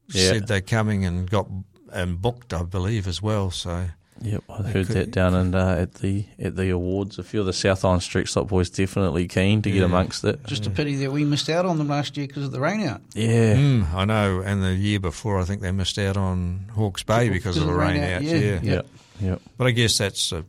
Yeah. 0.08 0.28
said 0.32 0.46
they're 0.48 0.60
coming 0.60 1.04
and 1.04 1.28
got 1.30 1.48
and 1.92 2.20
booked, 2.20 2.52
I 2.52 2.62
believe, 2.62 3.06
as 3.08 3.20
well. 3.22 3.50
So 3.50 3.86
Yep, 4.22 4.44
I 4.48 4.62
heard 4.62 4.86
could- 4.86 4.96
that 4.96 5.10
down 5.10 5.34
and 5.34 5.54
uh, 5.54 5.76
at 5.78 5.94
the 5.94 6.24
at 6.38 6.54
the 6.56 6.70
awards. 6.70 7.18
A 7.18 7.22
few 7.24 7.40
of 7.40 7.46
the 7.46 7.52
South 7.52 7.84
Island 7.84 8.02
Street 8.02 8.28
Stock 8.28 8.48
boys 8.48 8.70
definitely 8.70 9.26
keen 9.28 9.62
to 9.62 9.70
get 9.70 9.82
amongst 9.82 10.24
it. 10.24 10.44
Just 10.46 10.66
a 10.66 10.70
pity 10.70 10.96
that 10.96 11.10
we 11.12 11.24
missed 11.24 11.48
out 11.50 11.66
on 11.66 11.78
them 11.78 11.88
last 11.88 12.16
year 12.16 12.26
because 12.26 12.44
of 12.44 12.52
the 12.52 12.60
rain 12.60 12.82
out. 12.86 13.00
Yeah, 13.14 13.54
Mm, 13.56 13.92
I 13.92 14.04
know. 14.04 14.40
And 14.40 14.62
the 14.62 14.74
year 14.74 15.00
before, 15.00 15.40
I 15.40 15.44
think 15.44 15.60
they 15.60 15.72
missed 15.72 15.98
out 15.98 16.16
on 16.16 16.70
Hawke's 16.74 17.02
Bay 17.02 17.28
because 17.30 17.56
of 17.56 17.66
the 17.66 17.74
rain 17.74 18.00
out. 18.02 18.22
yeah. 18.22 18.36
Yeah. 18.36 18.60
yeah, 18.62 18.82
yeah. 19.20 19.36
But 19.58 19.66
I 19.66 19.70
guess 19.72 19.98
that's 19.98 20.30
the 20.30 20.44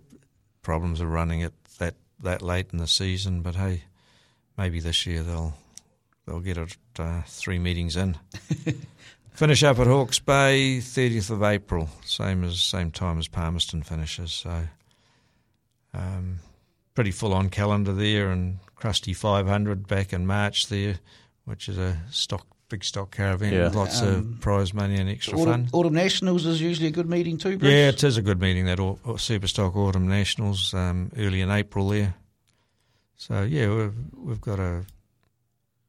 problems 0.61 1.01
of 1.01 1.09
running 1.09 1.41
it 1.41 1.53
that, 1.79 1.95
that 2.21 2.41
late 2.41 2.67
in 2.71 2.77
the 2.79 2.87
season. 2.87 3.41
But 3.41 3.55
hey, 3.55 3.83
maybe 4.57 4.79
this 4.79 5.05
year 5.07 5.23
they'll 5.23 5.55
they'll 6.27 6.39
get 6.41 6.57
it 6.57 6.77
uh, 6.99 7.21
three 7.27 7.59
meetings 7.59 7.95
in. 7.97 8.17
Finish 9.33 9.63
up 9.63 9.79
at 9.79 9.87
Hawke's 9.87 10.19
Bay, 10.19 10.79
thirtieth 10.79 11.29
of 11.31 11.41
April, 11.41 11.89
same 12.05 12.43
as 12.43 12.61
same 12.61 12.91
time 12.91 13.17
as 13.17 13.27
Palmerston 13.27 13.81
finishes. 13.81 14.31
So, 14.31 14.67
um, 15.93 16.39
pretty 16.93 17.11
full 17.11 17.33
on 17.33 17.49
calendar 17.49 17.93
there, 17.93 18.29
and 18.29 18.59
Krusty 18.79 19.15
five 19.15 19.47
hundred 19.47 19.87
back 19.87 20.13
in 20.13 20.27
March 20.27 20.67
there, 20.67 20.99
which 21.45 21.67
is 21.67 21.77
a 21.79 21.97
stock 22.11 22.45
big 22.69 22.83
stock 22.83 23.11
caravan 23.15 23.53
Yeah. 23.53 23.63
with 23.65 23.75
lots 23.75 24.01
Um, 24.01 24.07
of 24.07 24.39
prize 24.41 24.73
money 24.73 24.95
and 24.95 25.09
extra 25.09 25.37
Autumn, 25.37 25.65
fun. 25.65 25.69
Autumn 25.73 25.93
Nationals 25.93 26.45
is 26.45 26.61
usually 26.61 26.87
a 26.87 26.91
good 26.91 27.09
meeting 27.09 27.37
too, 27.37 27.57
Bruce. 27.57 27.71
Yeah, 27.71 27.89
it 27.89 28.03
is 28.03 28.17
a 28.17 28.21
good 28.21 28.39
meeting 28.39 28.65
that 28.65 28.79
au- 28.79 28.99
au- 29.05 29.13
Superstock 29.13 29.75
Autumn 29.75 30.07
Nationals 30.07 30.73
um, 30.75 31.11
early 31.17 31.41
in 31.41 31.49
April 31.51 31.89
there. 31.89 32.13
So 33.17 33.41
yeah, 33.43 33.67
we've 33.75 33.93
we've 34.15 34.41
got 34.41 34.59
a 34.59 34.85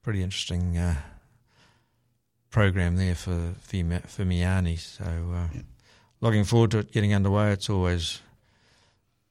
pretty 0.03 0.23
interesting 0.23 0.77
uh, 0.79 0.97
program 2.55 2.95
there 2.97 3.17
for 3.17 3.33
Fimi- 3.69 4.07
Fimiani. 4.07 4.79
So 4.79 5.05
uh, 5.05 5.49
looking 6.21 6.45
forward 6.45 6.71
to 6.71 6.79
it 6.79 6.93
getting 6.93 7.13
underway. 7.13 7.51
It's 7.51 7.69
always 7.69 8.21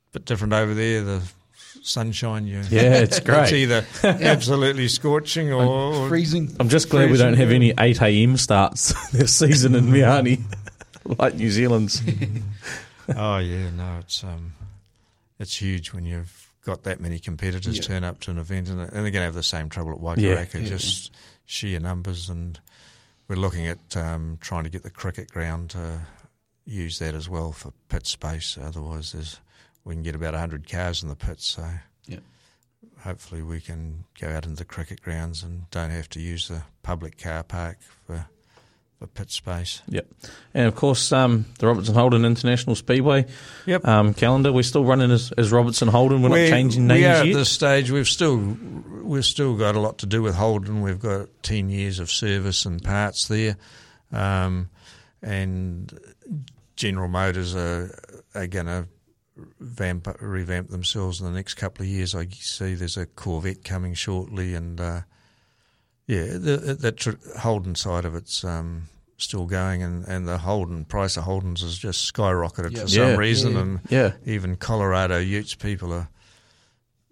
a 0.10 0.20
bit 0.20 0.26
different 0.26 0.52
over 0.54 0.74
there. 0.74 1.02
The 1.04 1.22
sunshine, 1.82 2.46
you 2.46 2.58
Yeah, 2.70 2.96
it's 2.98 3.18
it's 3.18 3.26
great. 3.26 3.54
either 3.54 3.86
absolutely 4.04 4.90
scorching 4.90 5.54
or, 5.54 5.64
or 5.64 6.10
Freezing. 6.10 6.54
I'm 6.60 6.68
just 6.68 6.90
glad 6.90 7.10
we 7.12 7.18
don't 7.18 7.36
have 7.36 7.52
any 7.52 7.74
8 7.80 8.02
a.m. 8.02 8.36
starts 8.38 8.94
this 9.12 9.34
season 9.36 9.74
in 9.76 9.86
Meeanee, 9.86 10.42
like 11.18 11.36
New 11.36 11.50
Zealand's. 11.50 12.02
oh 13.16 13.38
yeah, 13.38 13.70
no, 13.72 13.98
it's 14.02 14.24
um, 14.24 14.54
it's 15.40 15.56
huge 15.62 15.94
when 15.94 16.06
you've 16.06 16.52
got 16.66 16.84
that 16.84 17.00
many 17.00 17.20
competitors 17.20 17.78
Yeah. 17.78 17.84
turn 17.84 18.04
up 18.04 18.20
to 18.22 18.32
an 18.32 18.38
event, 18.38 18.68
and, 18.70 18.80
and 18.82 18.90
they're 18.92 19.02
going 19.04 19.14
to 19.14 19.22
have 19.22 19.34
the 19.34 19.44
same 19.44 19.70
trouble 19.70 19.94
at 20.12 20.18
Yeah. 20.18 20.36
Waikaraka, 20.36 20.62
Yeah. 20.62 20.68
just 20.68 21.12
sheer 21.46 21.80
numbers, 21.80 22.30
and 22.30 22.60
we're 23.28 23.36
looking 23.36 23.68
at 23.68 23.96
um, 23.98 24.38
trying 24.42 24.64
to 24.64 24.70
get 24.70 24.84
the 24.84 24.90
cricket 24.90 25.32
ground 25.32 25.72
to 25.72 26.02
use 26.66 27.00
that 27.00 27.14
as 27.14 27.30
well 27.30 27.52
for 27.52 27.74
pit 27.90 28.08
space. 28.08 28.58
Otherwise, 28.62 29.12
there's 29.12 29.40
we 29.86 29.94
can 29.96 30.04
get 30.04 30.16
about 30.16 30.34
hundred 30.34 30.70
cars 30.70 31.04
in 31.04 31.10
the 31.10 31.16
pits, 31.16 31.46
so 31.46 31.68
Yeah. 32.06 32.20
hopefully 33.02 33.42
we 33.42 33.60
can 33.60 34.06
go 34.20 34.30
out 34.30 34.46
into 34.46 34.58
the 34.58 34.66
cricket 34.66 35.02
grounds 35.02 35.44
and 35.44 35.70
don't 35.72 35.90
have 35.90 36.08
to 36.10 36.22
use 36.22 36.48
the 36.48 36.64
public 36.84 37.18
car 37.22 37.44
park 37.44 37.80
for 38.06 38.28
for 39.04 39.08
pit 39.08 39.32
space. 39.32 39.82
Yep. 39.90 40.08
And 40.54 40.66
of 40.68 40.76
course, 40.76 41.12
um, 41.12 41.46
the 41.60 41.68
Robertson 41.68 41.94
Holden 41.94 42.24
International 42.24 42.74
Speedway 42.74 43.26
Yep. 43.66 43.86
um, 43.86 44.14
calendar. 44.14 44.54
We're 44.54 44.64
still 44.64 44.86
running 44.86 45.12
as, 45.12 45.34
as 45.34 45.52
Robertson 45.52 45.90
Holden. 45.90 46.22
We're 46.22 46.30
We- 46.30 46.42
not 46.44 46.50
changing 46.50 46.84
we 46.84 46.88
names 46.88 47.06
are 47.06 47.28
at 47.28 47.34
this 47.34 47.50
stage. 47.50 47.92
We've 47.92 48.08
still 48.08 48.38
we've 49.04 49.26
still 49.26 49.58
got 49.58 49.76
a 49.76 49.80
lot 49.82 49.98
to 50.00 50.06
do 50.06 50.22
with 50.22 50.36
Holden. 50.36 50.82
We've 50.82 51.00
got 51.02 51.28
ten 51.44 51.70
years 51.70 52.00
of 52.00 52.10
service 52.10 52.66
and 52.66 52.82
parts 52.82 53.28
there, 53.28 53.58
um, 54.14 54.70
and 55.22 55.92
General 56.78 57.10
Motors 57.10 57.56
are 57.56 57.94
are 58.34 58.48
going 58.48 58.68
to 58.68 58.88
vamp, 59.60 60.08
revamp 60.22 60.70
themselves 60.70 61.20
in 61.20 61.26
the 61.26 61.34
next 61.34 61.56
couple 61.56 61.84
of 61.84 61.90
years. 61.90 62.16
I 62.16 62.28
see 62.30 62.76
there's 62.76 62.96
a 62.96 63.06
Corvette 63.06 63.66
coming 63.66 63.96
shortly, 63.96 64.54
and 64.56 64.80
uh, 64.80 65.02
yeah, 66.08 66.38
the, 66.38 66.78
the 66.80 66.92
tr- 66.94 67.38
Holden 67.40 67.76
side 67.76 68.06
of 68.06 68.16
it's. 68.16 68.46
Um, 68.46 68.88
Still 69.24 69.46
going, 69.46 69.82
and, 69.82 70.06
and 70.08 70.28
the 70.28 70.38
Holden 70.38 70.84
price 70.86 71.16
of 71.18 71.24
Holdens 71.24 71.62
has 71.62 71.78
just 71.78 72.14
skyrocketed 72.14 72.72
Yeah. 72.76 72.82
for 72.82 72.88
some 72.90 73.02
Yeah. 73.10 73.16
reason, 73.16 73.54
Yeah. 73.54 73.60
and 73.62 73.80
yeah, 73.90 74.12
even 74.26 74.56
Colorado 74.58 75.18
Utes 75.20 75.56
people 75.56 75.94
are 75.94 76.10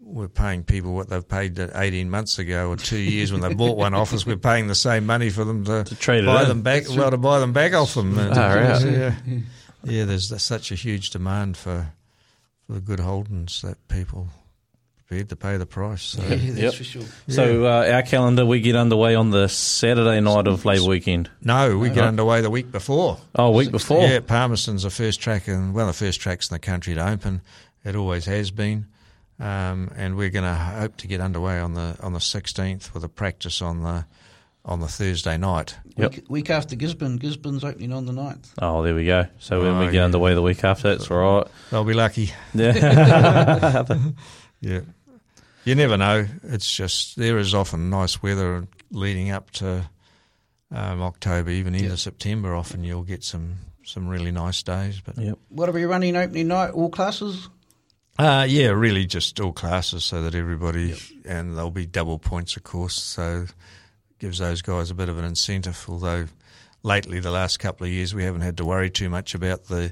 we're 0.04 0.28
paying 0.28 0.64
people 0.64 0.94
what 0.94 1.10
they've 1.10 1.28
paid 1.28 1.58
18 1.60 2.10
months 2.10 2.40
ago 2.40 2.70
or 2.70 2.76
two 2.76 2.98
years 2.98 3.32
when 3.32 3.40
they 3.42 3.54
bought 3.54 3.78
one 3.78 3.94
off 3.94 4.14
us. 4.14 4.26
We're 4.26 4.36
paying 4.36 4.66
the 4.68 4.76
same 4.76 5.06
money 5.06 5.30
for 5.30 5.44
them 5.46 5.64
to, 5.66 5.84
to 5.84 5.96
trade 5.96 6.24
it 6.24 6.28
buy 6.28 6.42
in. 6.42 6.48
them 6.50 6.62
back. 6.64 6.90
Well, 6.90 7.12
to 7.12 7.18
buy 7.18 7.40
them 7.40 7.54
back 7.54 7.74
off 7.74 7.94
them. 7.94 8.18
And- 8.18 8.34
Ah, 8.38 8.54
right. 8.54 8.82
yeah, 8.84 9.16
yeah. 9.84 10.06
There's, 10.06 10.30
there's 10.30 10.42
such 10.44 10.72
a 10.72 10.76
huge 10.76 11.12
demand 11.12 11.56
for 11.56 11.94
for 12.66 12.74
the 12.74 12.82
good 12.82 13.00
Holdens 13.00 13.62
that 13.62 13.78
people 13.88 14.28
prepared 15.12 15.28
to 15.30 15.36
pay 15.36 15.58
the 15.58 15.66
price. 15.66 16.02
So 16.04 16.22
Yeah, 16.24 16.36
that's 16.36 16.58
Yep. 16.58 16.74
for 16.76 16.84
sure. 16.86 17.04
So 17.28 17.66
uh, 17.66 17.90
our 17.92 18.02
calendar, 18.02 18.46
we 18.46 18.62
get 18.62 18.78
underway 18.78 19.14
on 19.16 19.30
the 19.32 19.50
Saturday 19.50 20.22
night 20.22 20.48
of 20.48 20.64
Labour 20.64 20.86
Weekend. 20.86 21.30
no, 21.44 21.78
we 21.78 21.90
get 21.90 22.00
Right. 22.00 22.08
underway 22.08 22.40
the 22.42 22.50
week 22.50 22.72
before. 22.72 23.18
Oh, 23.36 23.48
a 23.48 23.52
week 23.52 23.72
before. 23.72 24.04
Yeah, 24.08 24.22
Palmerston's 24.22 24.84
the 24.84 24.90
first 24.90 25.20
track 25.20 25.50
and 25.50 25.74
one 25.74 25.82
of 25.82 25.88
the 25.88 26.06
first 26.06 26.22
tracks 26.22 26.50
in 26.50 26.56
the 26.56 26.60
country 26.60 26.96
to 26.96 27.06
open. 27.10 27.42
It 27.84 27.94
always 27.98 28.24
has 28.26 28.52
been, 28.52 28.86
um, 29.38 29.92
and 29.98 30.16
we're 30.16 30.30
going 30.30 30.46
to 30.46 30.54
hope 30.56 30.96
to 30.98 31.08
get 31.08 31.20
underway 31.20 31.60
on 31.60 31.74
the 31.74 31.98
on 32.02 32.14
the 32.14 32.20
16th 32.20 32.94
with 32.94 33.04
a 33.04 33.10
practice 33.10 33.62
on 33.62 33.84
the 33.84 34.06
on 34.64 34.80
the 34.80 34.88
Thursday 34.88 35.36
night. 35.38 35.76
Yep. 35.98 36.12
Week, 36.16 36.26
week 36.30 36.50
after 36.52 36.76
Gisborne, 36.78 37.18
Gisborne's 37.18 37.64
opening 37.66 37.92
on 37.92 38.06
the 38.06 38.14
9th. 38.14 38.52
Oh, 38.62 38.82
there 38.84 38.94
we 38.96 39.06
go. 39.08 39.26
So 39.40 39.60
when 39.62 39.78
we 39.80 39.86
Oh, 39.88 39.88
get 39.88 39.96
yeah. 39.96 40.06
underway 40.06 40.36
the 40.36 40.42
week 40.44 40.64
after, 40.64 40.90
that's 40.96 41.10
all 41.12 41.18
right. 41.18 41.48
They'll 41.72 41.84
be 41.84 41.96
lucky. 41.96 42.32
Yeah. 42.54 43.84
Yeah, 44.64 44.82
you 45.66 45.76
never 45.76 45.98
know. 45.98 46.26
It's 46.44 46.72
just 46.72 47.16
there 47.18 47.38
is 47.38 47.54
often 47.54 47.90
nice 47.90 48.22
weather 48.24 48.68
leading 48.92 49.32
up 49.32 49.52
to 49.52 49.90
um, 50.72 51.02
October, 51.02 51.50
even 51.50 51.76
into 51.76 51.90
Yeah. 51.90 51.96
September. 51.96 52.56
Often 52.56 52.84
you'll 52.84 53.04
get 53.04 53.24
some 53.24 53.56
some 53.84 54.08
really 54.08 54.32
nice 54.32 54.62
days, 54.64 55.02
but 55.02 55.18
yep. 55.18 55.38
What 55.50 55.68
are 55.68 55.72
we 55.74 55.86
running 55.86 56.16
opening 56.16 56.48
night? 56.48 56.70
All 56.72 56.90
classes? 56.90 57.50
Uh, 58.20 58.46
yeah, 58.48 58.68
really 58.68 59.06
just 59.06 59.40
all 59.40 59.52
classes 59.54 60.04
so 60.06 60.22
that 60.22 60.36
everybody, 60.36 60.94
and 61.26 61.56
there'll 61.56 61.72
be 61.72 61.86
double 61.88 62.20
points, 62.20 62.56
of 62.56 62.64
course, 62.64 62.96
so 62.96 63.46
gives 64.20 64.38
those 64.38 64.62
guys 64.62 64.92
a 64.92 64.94
bit 64.94 65.10
of 65.10 65.18
an 65.18 65.26
incentive. 65.26 65.84
Although 65.90 66.28
lately, 66.84 67.20
the 67.20 67.32
last 67.32 67.58
couple 67.60 67.88
of 67.88 67.92
years, 67.92 68.14
we 68.14 68.24
haven't 68.24 68.42
had 68.42 68.58
to 68.58 68.66
worry 68.66 68.90
too 68.92 69.10
much 69.10 69.34
about 69.34 69.64
the 69.66 69.92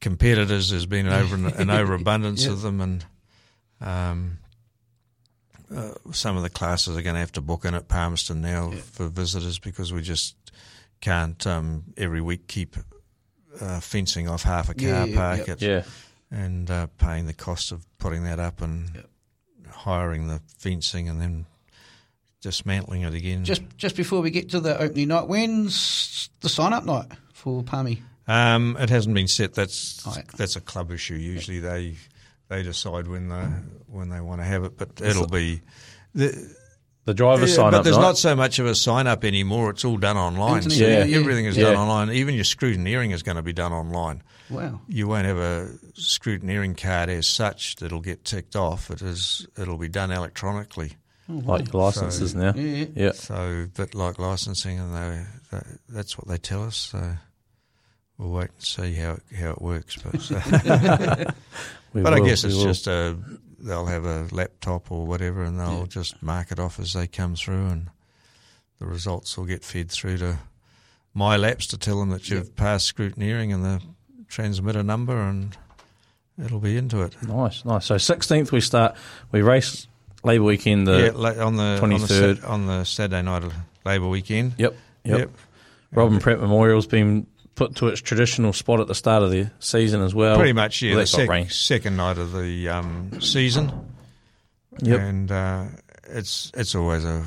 competitors. 0.00 0.70
There's 0.70 0.84
been 0.86 1.06
an, 1.06 1.12
over, 1.14 1.34
an 1.62 1.70
overabundance 1.80 2.44
Yeah. 2.44 2.52
of 2.52 2.60
them, 2.62 2.80
and 2.80 3.04
um, 3.80 4.38
uh, 5.74 5.94
some 6.12 6.36
of 6.36 6.42
the 6.42 6.50
classes 6.50 6.96
are 6.96 7.02
going 7.02 7.14
to 7.14 7.20
have 7.20 7.32
to 7.32 7.40
book 7.40 7.64
in 7.64 7.74
at 7.74 7.88
Palmerston 7.88 8.40
now 8.40 8.70
Yeah. 8.72 8.80
for 8.80 9.08
visitors 9.08 9.58
because 9.58 9.92
we 9.92 10.02
just 10.02 10.36
can't 11.00 11.44
um, 11.46 11.84
every 11.96 12.20
week 12.20 12.46
keep 12.48 12.76
uh, 13.60 13.80
fencing 13.80 14.28
off 14.28 14.42
half 14.42 14.68
a 14.68 14.74
car 14.74 14.88
Yeah, 14.88 15.04
yeah, 15.04 15.16
park 15.16 15.46
yeah. 15.46 15.52
at 15.52 15.62
Yeah. 15.62 15.82
and 16.30 16.70
uh, 16.70 16.86
paying 16.98 17.26
the 17.26 17.32
cost 17.34 17.72
of 17.72 17.84
putting 17.98 18.24
that 18.24 18.38
up 18.38 18.60
and 18.62 18.90
Yep. 18.94 19.08
hiring 19.70 20.28
the 20.28 20.40
fencing 20.58 21.08
and 21.08 21.20
then 21.20 21.46
dismantling 22.40 23.02
it 23.02 23.14
again. 23.14 23.44
Just 23.44 23.62
just 23.76 23.96
before 23.96 24.20
we 24.20 24.30
get 24.30 24.50
to 24.50 24.60
the 24.60 24.78
opening 24.80 25.08
night, 25.08 25.28
when's 25.28 26.28
the 26.40 26.48
sign 26.48 26.72
up 26.72 26.84
night 26.84 27.06
for 27.32 27.62
Palmy? 27.62 28.02
um, 28.28 28.76
it 28.78 28.88
hasn't 28.90 29.14
been 29.14 29.28
set. 29.28 29.54
That's 29.54 30.06
Oh, 30.06 30.14
yeah. 30.16 30.22
that's 30.36 30.56
a 30.56 30.60
club 30.60 30.90
issue. 30.92 31.14
Usually 31.14 31.60
they 31.60 31.96
they 32.52 32.62
decide 32.62 33.06
when 33.08 33.28
they 33.28 33.44
when 33.88 34.08
they 34.10 34.20
want 34.20 34.40
to 34.40 34.44
have 34.44 34.64
it, 34.64 34.76
but 34.76 35.00
it'll 35.00 35.26
be. 35.28 35.62
The, 36.14 36.54
The 37.04 37.14
driver 37.14 37.46
yeah, 37.48 37.54
sign 37.54 37.70
but 37.72 37.78
up 37.78 37.84
there's 37.84 37.96
night. 37.96 38.02
not 38.02 38.16
so 38.18 38.36
much 38.36 38.60
of 38.60 38.66
a 38.66 38.76
sign 38.76 39.08
up 39.08 39.24
anymore. 39.24 39.70
It's 39.70 39.84
all 39.84 39.96
done 39.96 40.16
online. 40.16 40.62
Internet, 40.62 40.78
So 40.78 40.84
yeah, 40.86 41.04
yeah. 41.04 41.16
everything 41.18 41.46
is 41.46 41.56
Yeah. 41.56 41.64
done 41.72 41.76
online. 41.76 42.10
Even 42.14 42.36
your 42.36 42.44
scrutineering 42.44 43.12
is 43.12 43.24
going 43.24 43.34
to 43.38 43.42
be 43.42 43.52
done 43.52 43.72
online. 43.72 44.22
Wow. 44.48 44.80
You 44.86 45.08
won't 45.08 45.26
have 45.26 45.36
a 45.38 45.68
scrutineering 45.98 46.80
card 46.80 47.08
as 47.10 47.26
such 47.26 47.74
that'll 47.76 48.00
get 48.02 48.24
ticked 48.24 48.54
off. 48.54 48.88
It 48.90 49.02
is. 49.02 49.44
It'll 49.58 49.78
be 49.78 49.88
done 49.88 50.12
electronically. 50.12 50.92
like 51.28 51.72
your 51.72 51.82
licenses 51.82 52.32
So- 52.32 52.38
now. 52.38 52.52
Yeah, 52.54 52.62
yeah. 52.76 52.86
Yeah. 52.94 53.12
So, 53.12 53.66
but 53.74 53.94
like 53.96 54.20
licensing, 54.20 54.78
and 54.78 54.94
they, 54.94 55.24
that, 55.50 55.66
that's 55.88 56.16
what 56.16 56.28
they 56.28 56.36
tell 56.38 56.62
us. 56.62 56.76
So, 56.76 57.16
we'll 58.16 58.30
wait 58.30 58.50
and 58.50 58.62
see 58.62 58.92
how 58.94 59.14
it, 59.14 59.22
how 59.36 59.50
it 59.50 59.60
works. 59.62 59.96
But, 59.96 60.30
uh, 60.30 61.24
We 61.92 62.02
but 62.02 62.14
I 62.14 62.20
guess 62.20 62.44
it's 62.44 62.56
will. 62.56 62.64
just 62.64 62.86
a 62.86 63.16
they'll 63.58 63.86
have 63.86 64.04
a 64.04 64.28
laptop 64.32 64.90
or 64.90 65.06
whatever, 65.06 65.42
and 65.42 65.58
they'll 65.58 65.86
just 65.86 66.22
mark 66.22 66.50
it 66.50 66.58
off 66.58 66.80
as 66.80 66.92
they 66.92 67.06
come 67.06 67.36
through, 67.36 67.66
and 67.66 67.90
the 68.78 68.86
results 68.86 69.36
will 69.36 69.44
get 69.44 69.64
fed 69.64 69.90
through 69.90 70.18
to 70.18 70.38
MyLaps 71.16 71.68
to 71.70 71.78
tell 71.78 72.00
them 72.00 72.10
that 72.10 72.28
you've 72.28 72.56
passed 72.56 72.94
scrutineering 72.94 73.54
and 73.54 73.64
the 73.64 73.80
transmitter 74.28 74.82
number, 74.82 75.20
and 75.20 75.56
it'll 76.42 76.60
be 76.60 76.76
into 76.76 77.02
it. 77.02 77.14
nice, 77.22 77.64
nice. 77.64 77.86
So 77.86 77.98
sixteenth 77.98 78.52
we 78.52 78.60
start. 78.60 78.96
We 79.30 79.42
race 79.42 79.86
Labour 80.24 80.44
weekend. 80.44 80.86
The 80.86 81.12
yeah, 81.14 81.44
on 81.44 81.56
the 81.56 81.78
23rd. 81.80 81.82
on 81.82 82.36
the, 82.40 82.48
on 82.48 82.66
the 82.66 82.84
Saturday 82.84 83.22
night 83.22 83.44
of 83.44 83.54
Labour 83.84 84.08
weekend. 84.08 84.54
yep, 84.58 84.74
yep. 85.04 85.18
Yep. 85.18 85.30
Robin 85.94 86.18
Pratt 86.20 86.40
Memorial's 86.40 86.86
been 86.86 87.26
put 87.54 87.76
to 87.76 87.88
its 87.88 88.00
traditional 88.00 88.52
spot 88.52 88.80
at 88.80 88.86
the 88.86 88.94
start 88.94 89.22
of 89.22 89.30
the 89.30 89.50
season 89.58 90.02
as 90.02 90.14
well. 90.14 90.36
Pretty 90.36 90.52
much, 90.52 90.80
yeah. 90.82 90.92
Well, 90.94 91.00
the 91.00 91.06
sec- 91.06 91.50
second 91.50 91.96
night 91.96 92.18
of 92.18 92.32
the 92.32 92.68
um, 92.68 93.20
season, 93.20 93.90
Yep. 94.80 95.00
and 95.00 95.30
uh, 95.32 95.64
it's 96.04 96.50
it's 96.54 96.74
always 96.74 97.04
a 97.04 97.24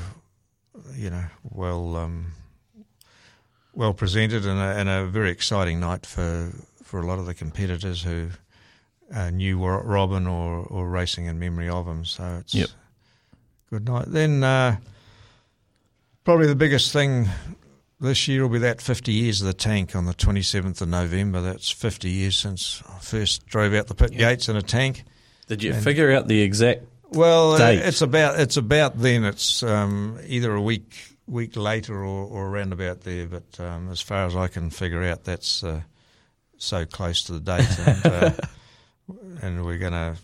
you 0.94 1.10
know 1.10 1.24
well 1.44 1.96
um, 1.96 2.32
well 3.74 3.92
presented 3.94 4.44
and 4.46 4.58
a, 4.58 4.78
and 4.78 4.88
a 4.88 5.06
very 5.06 5.30
exciting 5.30 5.78
night 5.80 6.04
for 6.06 6.52
for 6.82 7.00
a 7.00 7.06
lot 7.06 7.18
of 7.18 7.26
the 7.26 7.34
competitors 7.34 8.02
who 8.02 8.28
uh, 9.14 9.30
knew 9.30 9.64
Robin 9.64 10.26
or 10.26 10.64
or 10.64 10.88
racing 10.88 11.26
in 11.26 11.38
memory 11.38 11.68
of 11.68 11.86
him. 11.86 12.04
So 12.04 12.38
it's 12.40 12.54
Yep. 12.54 12.68
good 13.70 13.84
night. 13.86 14.06
Then 14.08 14.42
uh, 14.42 14.78
probably 16.24 16.46
the 16.48 16.56
biggest 16.56 16.92
thing. 16.92 17.28
This 17.98 18.28
year 18.28 18.42
will 18.42 18.50
be 18.50 18.58
that 18.58 18.82
50 18.82 19.10
years 19.12 19.40
of 19.40 19.46
the 19.46 19.54
tank 19.54 19.96
on 19.96 20.04
the 20.04 20.12
27th 20.12 20.82
of 20.82 20.88
November. 20.88 21.40
That's 21.40 21.70
50 21.70 22.10
years 22.10 22.36
since 22.36 22.82
I 22.88 22.98
first 22.98 23.46
drove 23.46 23.72
out 23.72 23.86
the 23.86 23.94
pit 23.94 24.12
gates 24.12 24.48
in 24.50 24.56
a 24.56 24.62
tank. 24.62 25.04
Did 25.48 25.62
you 25.62 25.72
And- 25.72 25.82
figure 25.82 26.12
out 26.12 26.28
the 26.28 26.42
exact? 26.42 26.82
Well, 27.08 27.52
uh, 27.52 27.58
Date. 27.58 27.78
it's 27.78 28.02
about 28.02 28.38
it's 28.40 28.56
about 28.56 28.98
then. 28.98 29.24
It's 29.24 29.62
um, 29.62 30.18
either 30.26 30.52
a 30.52 30.60
week 30.60 30.92
week 31.28 31.56
later 31.56 31.94
or, 31.94 32.26
or 32.26 32.48
around 32.48 32.72
about 32.72 33.02
there. 33.02 33.26
But 33.28 33.60
um, 33.60 33.90
as 33.90 34.00
far 34.00 34.26
as 34.26 34.34
I 34.34 34.48
can 34.48 34.70
figure 34.70 35.04
out, 35.04 35.22
that's 35.22 35.62
uh, 35.62 35.82
so 36.58 36.84
close 36.84 37.22
to 37.24 37.34
the 37.34 37.40
date, 37.40 37.78
and, 37.78 38.06
uh, 38.06 38.30
and 39.42 39.64
we're 39.64 39.78
going 39.78 39.92
to. 39.92 40.16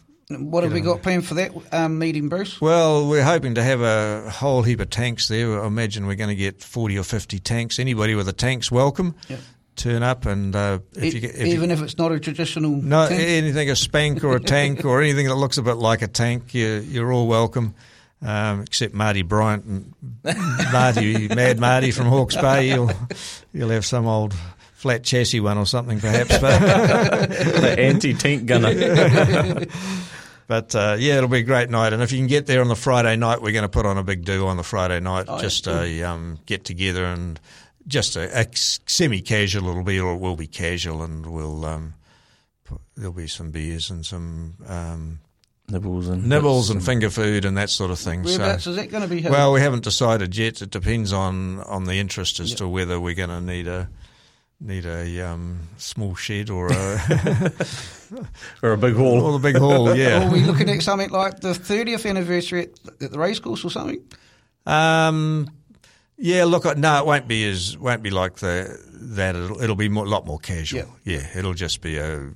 What 0.50 0.64
have 0.64 0.72
we 0.72 0.80
got 0.80 1.02
planned 1.02 1.26
for 1.26 1.34
that 1.34 1.52
um, 1.72 1.98
meeting, 1.98 2.28
Bruce? 2.28 2.60
Well, 2.60 3.08
we're 3.08 3.22
hoping 3.24 3.54
to 3.56 3.62
have 3.62 3.80
a 3.80 4.30
whole 4.30 4.62
heap 4.62 4.80
of 4.80 4.90
tanks 4.90 5.28
there. 5.28 5.62
I 5.62 5.66
imagine 5.66 6.06
we're 6.06 6.16
going 6.16 6.30
to 6.30 6.36
get 6.36 6.62
forty 6.62 6.98
or 6.98 7.04
fifty 7.04 7.38
tanks. 7.38 7.78
Anybody 7.78 8.14
with 8.14 8.28
a 8.28 8.32
tank's 8.32 8.70
welcome. 8.70 9.14
Yep. 9.28 9.40
Turn 9.74 10.02
up 10.02 10.26
and 10.26 10.54
uh, 10.54 10.80
if 10.94 11.02
E- 11.02 11.10
you 11.16 11.20
get 11.20 11.34
if 11.34 11.46
you- 11.46 11.54
Even 11.54 11.70
if 11.70 11.80
it's 11.80 11.96
not 11.96 12.12
a 12.12 12.20
traditional 12.20 12.70
No, 12.72 13.08
tank? 13.08 13.20
anything 13.22 13.70
a 13.70 13.76
spank 13.76 14.22
or 14.22 14.36
a 14.36 14.40
tank 14.56 14.84
or 14.84 15.00
anything 15.00 15.26
that 15.28 15.34
looks 15.36 15.56
a 15.56 15.62
bit 15.62 15.76
like 15.76 16.02
a 16.02 16.08
tank, 16.08 16.52
you're, 16.54 16.80
you're 16.80 17.10
all 17.12 17.26
welcome. 17.26 17.74
Um, 18.20 18.60
except 18.62 18.92
Marty 18.94 19.22
Bryant 19.22 19.64
and 19.64 19.94
Marty, 20.72 21.26
Mad 21.34 21.58
Marty 21.58 21.90
from 21.90 22.06
Hawke's 22.06 22.36
Bay. 22.36 22.68
you'll, 22.68 22.90
he'll 23.52 23.70
have 23.70 23.84
some 23.86 24.06
old 24.06 24.34
flat 24.74 25.02
chassis 25.04 25.40
one 25.40 25.56
or 25.58 25.64
something, 25.66 25.98
perhaps. 25.98 26.38
But, 26.38 26.58
the 27.30 27.74
anti-tank 27.78 28.46
gunner. 28.46 29.64
But 30.46 30.74
uh, 30.74 30.96
yeah, 30.98 31.16
it'll 31.16 31.28
be 31.28 31.38
a 31.38 31.42
great 31.42 31.70
night. 31.70 31.92
And 31.92 32.02
if 32.02 32.12
you 32.12 32.18
can 32.18 32.26
get 32.26 32.46
there 32.46 32.60
on 32.60 32.68
the 32.68 32.76
Friday 32.76 33.16
night, 33.16 33.42
we're 33.42 33.52
going 33.52 33.62
to 33.62 33.68
put 33.68 33.86
on 33.86 33.98
a 33.98 34.02
big 34.02 34.24
do 34.24 34.46
on 34.46 34.56
the 34.56 34.62
Friday 34.62 35.00
night. 35.00 35.26
Oh, 35.28 35.40
just 35.40 35.64
cool. 35.64 35.74
a 35.78 36.02
um, 36.02 36.38
get 36.46 36.64
together 36.64 37.04
and 37.04 37.40
just 37.86 38.16
a, 38.16 38.40
a 38.40 38.46
semi-casual. 38.54 39.68
It'll 39.68 39.82
be 39.82 40.00
or 40.00 40.14
it 40.14 40.18
will 40.20 40.36
be 40.36 40.46
casual, 40.46 41.02
and 41.02 41.26
we'll 41.26 41.64
um, 41.64 41.94
put, 42.64 42.80
there'll 42.96 43.12
be 43.12 43.28
some 43.28 43.50
beers 43.50 43.90
and 43.90 44.04
some. 44.04 44.54
Um, 44.66 45.20
Nibbles 45.68 46.08
and 46.08 46.28
nibbles 46.28 46.68
bits 46.68 46.74
and 46.74 46.84
finger 46.84 47.08
food 47.08 47.44
and 47.46 47.56
that 47.56 47.70
sort 47.70 47.90
of 47.90 47.98
thing. 47.98 48.24
Whereabouts 48.24 48.64
So, 48.64 48.70
is 48.70 48.76
that 48.76 48.90
going 48.90 49.04
to 49.04 49.08
be 49.08 49.22
held? 49.22 49.32
well, 49.32 49.52
we 49.52 49.60
haven't 49.60 49.84
decided 49.84 50.36
yet. 50.36 50.60
It 50.60 50.70
depends 50.70 51.12
on, 51.14 51.60
on 51.60 51.84
the 51.84 51.94
interest 51.94 52.40
as 52.40 52.52
to 52.56 52.68
whether 52.68 53.00
we're 53.00 53.14
going 53.14 53.30
to 53.30 53.40
need 53.40 53.68
a 53.68 53.88
need 54.64 54.86
a 54.86 55.20
um, 55.22 55.60
small 55.76 56.14
shed 56.14 56.48
or 56.50 56.68
a 56.72 57.52
or 58.62 58.72
a 58.72 58.78
big 58.78 58.94
hall. 58.94 59.20
or 59.22 59.36
a 59.36 59.38
big 59.38 59.56
hall. 59.56 59.88
Or 59.92 59.92
are 59.92 60.30
we 60.30 60.40
looking 60.40 60.68
at 60.70 60.82
something 60.82 61.10
like 61.10 61.40
the 61.40 61.52
30th 61.52 62.08
anniversary 62.08 62.62
at, 62.62 63.02
at 63.02 63.10
the 63.12 63.18
racecourse 63.18 63.64
or 63.64 63.70
something? 63.70 64.00
Um, 64.66 65.50
yeah. 66.16 66.44
Look, 66.44 66.64
no, 66.76 66.98
it 66.98 67.06
won't 67.06 67.26
be 67.28 67.44
as 67.48 67.76
won't 67.76 68.02
be 68.02 68.10
like 68.10 68.36
the 68.36 68.78
that. 68.92 69.34
It'll, 69.36 69.60
it'll 69.62 69.76
be 69.76 69.86
a 69.86 69.90
lot 69.90 70.26
more 70.26 70.38
casual. 70.38 70.86
Yeah. 71.04 71.18
yeah. 71.18 71.38
It'll 71.38 71.54
just 71.54 71.80
be 71.80 71.96
a 71.98 72.30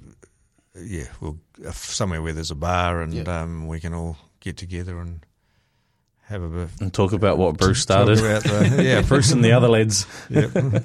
yeah. 0.75 1.07
We'll 1.21 1.39
uh, 1.67 1.71
somewhere 1.73 2.21
where 2.23 2.33
there's 2.33 2.51
a 2.51 2.57
bar 2.57 3.01
and 3.03 3.15
Yeah. 3.15 3.43
um, 3.43 3.67
we 3.69 3.81
can 3.81 3.95
all 3.95 4.17
get 4.41 4.57
together 4.57 4.99
and 4.99 5.21
have 6.25 6.43
a 6.43 6.49
bit. 6.49 6.69
And 6.81 6.93
talk 6.93 7.13
about 7.13 7.39
what 7.39 7.57
Bruce 7.57 7.81
started. 7.81 8.19
about 8.19 8.43
the- 8.43 8.83
yeah, 8.85 9.03
Bruce 9.03 9.31
and 9.33 9.45
the 9.45 9.53
other 9.53 9.69
lads. 9.69 10.07
Uh, 10.35 10.81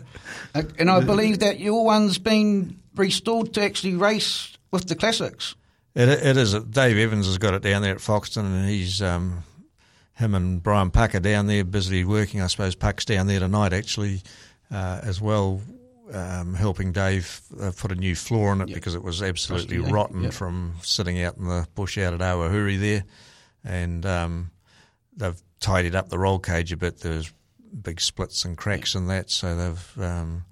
And 0.54 0.90
I 0.90 1.00
believe 1.02 1.40
that 1.40 1.60
your 1.60 1.86
one's 1.86 2.18
been 2.18 2.80
restored 2.96 3.54
to 3.54 3.64
actually 3.64 3.96
race 3.96 4.58
with 4.72 4.88
the 4.88 4.96
classics. 4.96 5.56
It, 5.96 6.10
it 6.10 6.38
is. 6.38 6.54
Dave 6.54 6.98
Evans 6.98 7.26
has 7.26 7.38
got 7.38 7.54
it 7.54 7.62
down 7.62 7.82
there 7.82 7.94
at 7.94 8.00
Foxton, 8.00 8.46
and 8.46 8.70
he's 8.70 9.02
um, 9.02 9.44
him 10.14 10.36
and 10.36 10.62
Brian 10.64 10.92
Puck 10.92 11.16
are 11.16 11.20
down 11.20 11.48
there 11.48 11.64
busily 11.64 12.04
working. 12.06 12.42
I 12.42 12.48
suppose 12.48 12.76
Puck's 12.76 13.06
down 13.06 13.28
there 13.28 13.40
tonight 13.40 13.74
actually 13.74 14.22
uh, 14.72 15.02
as 15.04 15.20
well, 15.20 15.62
um, 16.14 16.54
helping 16.54 16.92
Dave 16.94 17.42
uh, 17.62 17.72
put 17.76 17.92
a 17.92 17.96
new 17.96 18.16
floor 18.16 18.52
on 18.52 18.62
it 18.62 18.74
because 18.74 18.96
it 18.96 19.04
was 19.04 19.22
absolutely 19.22 19.80
rotten 19.80 20.24
Yep. 20.24 20.34
from 20.34 20.76
sitting 20.82 21.22
out 21.22 21.38
in 21.38 21.46
the 21.48 21.68
bush 21.76 21.98
out 21.98 22.14
at 22.14 22.20
Awahuri 22.22 22.80
there, 22.80 23.04
and 23.66 24.06
um, 24.06 24.52
they've 25.16 25.42
tidied 25.60 25.96
up 25.96 26.10
the 26.10 26.20
roll 26.20 26.40
cage 26.40 26.72
a 26.72 26.78
bit. 26.78 27.00
There's 27.00 27.32
big 27.82 28.02
splits 28.02 28.46
and 28.46 28.58
cracks 28.58 28.96
in 28.96 29.08
that, 29.08 29.30
so 29.30 29.56
they've 29.56 30.04
um, 30.04 30.46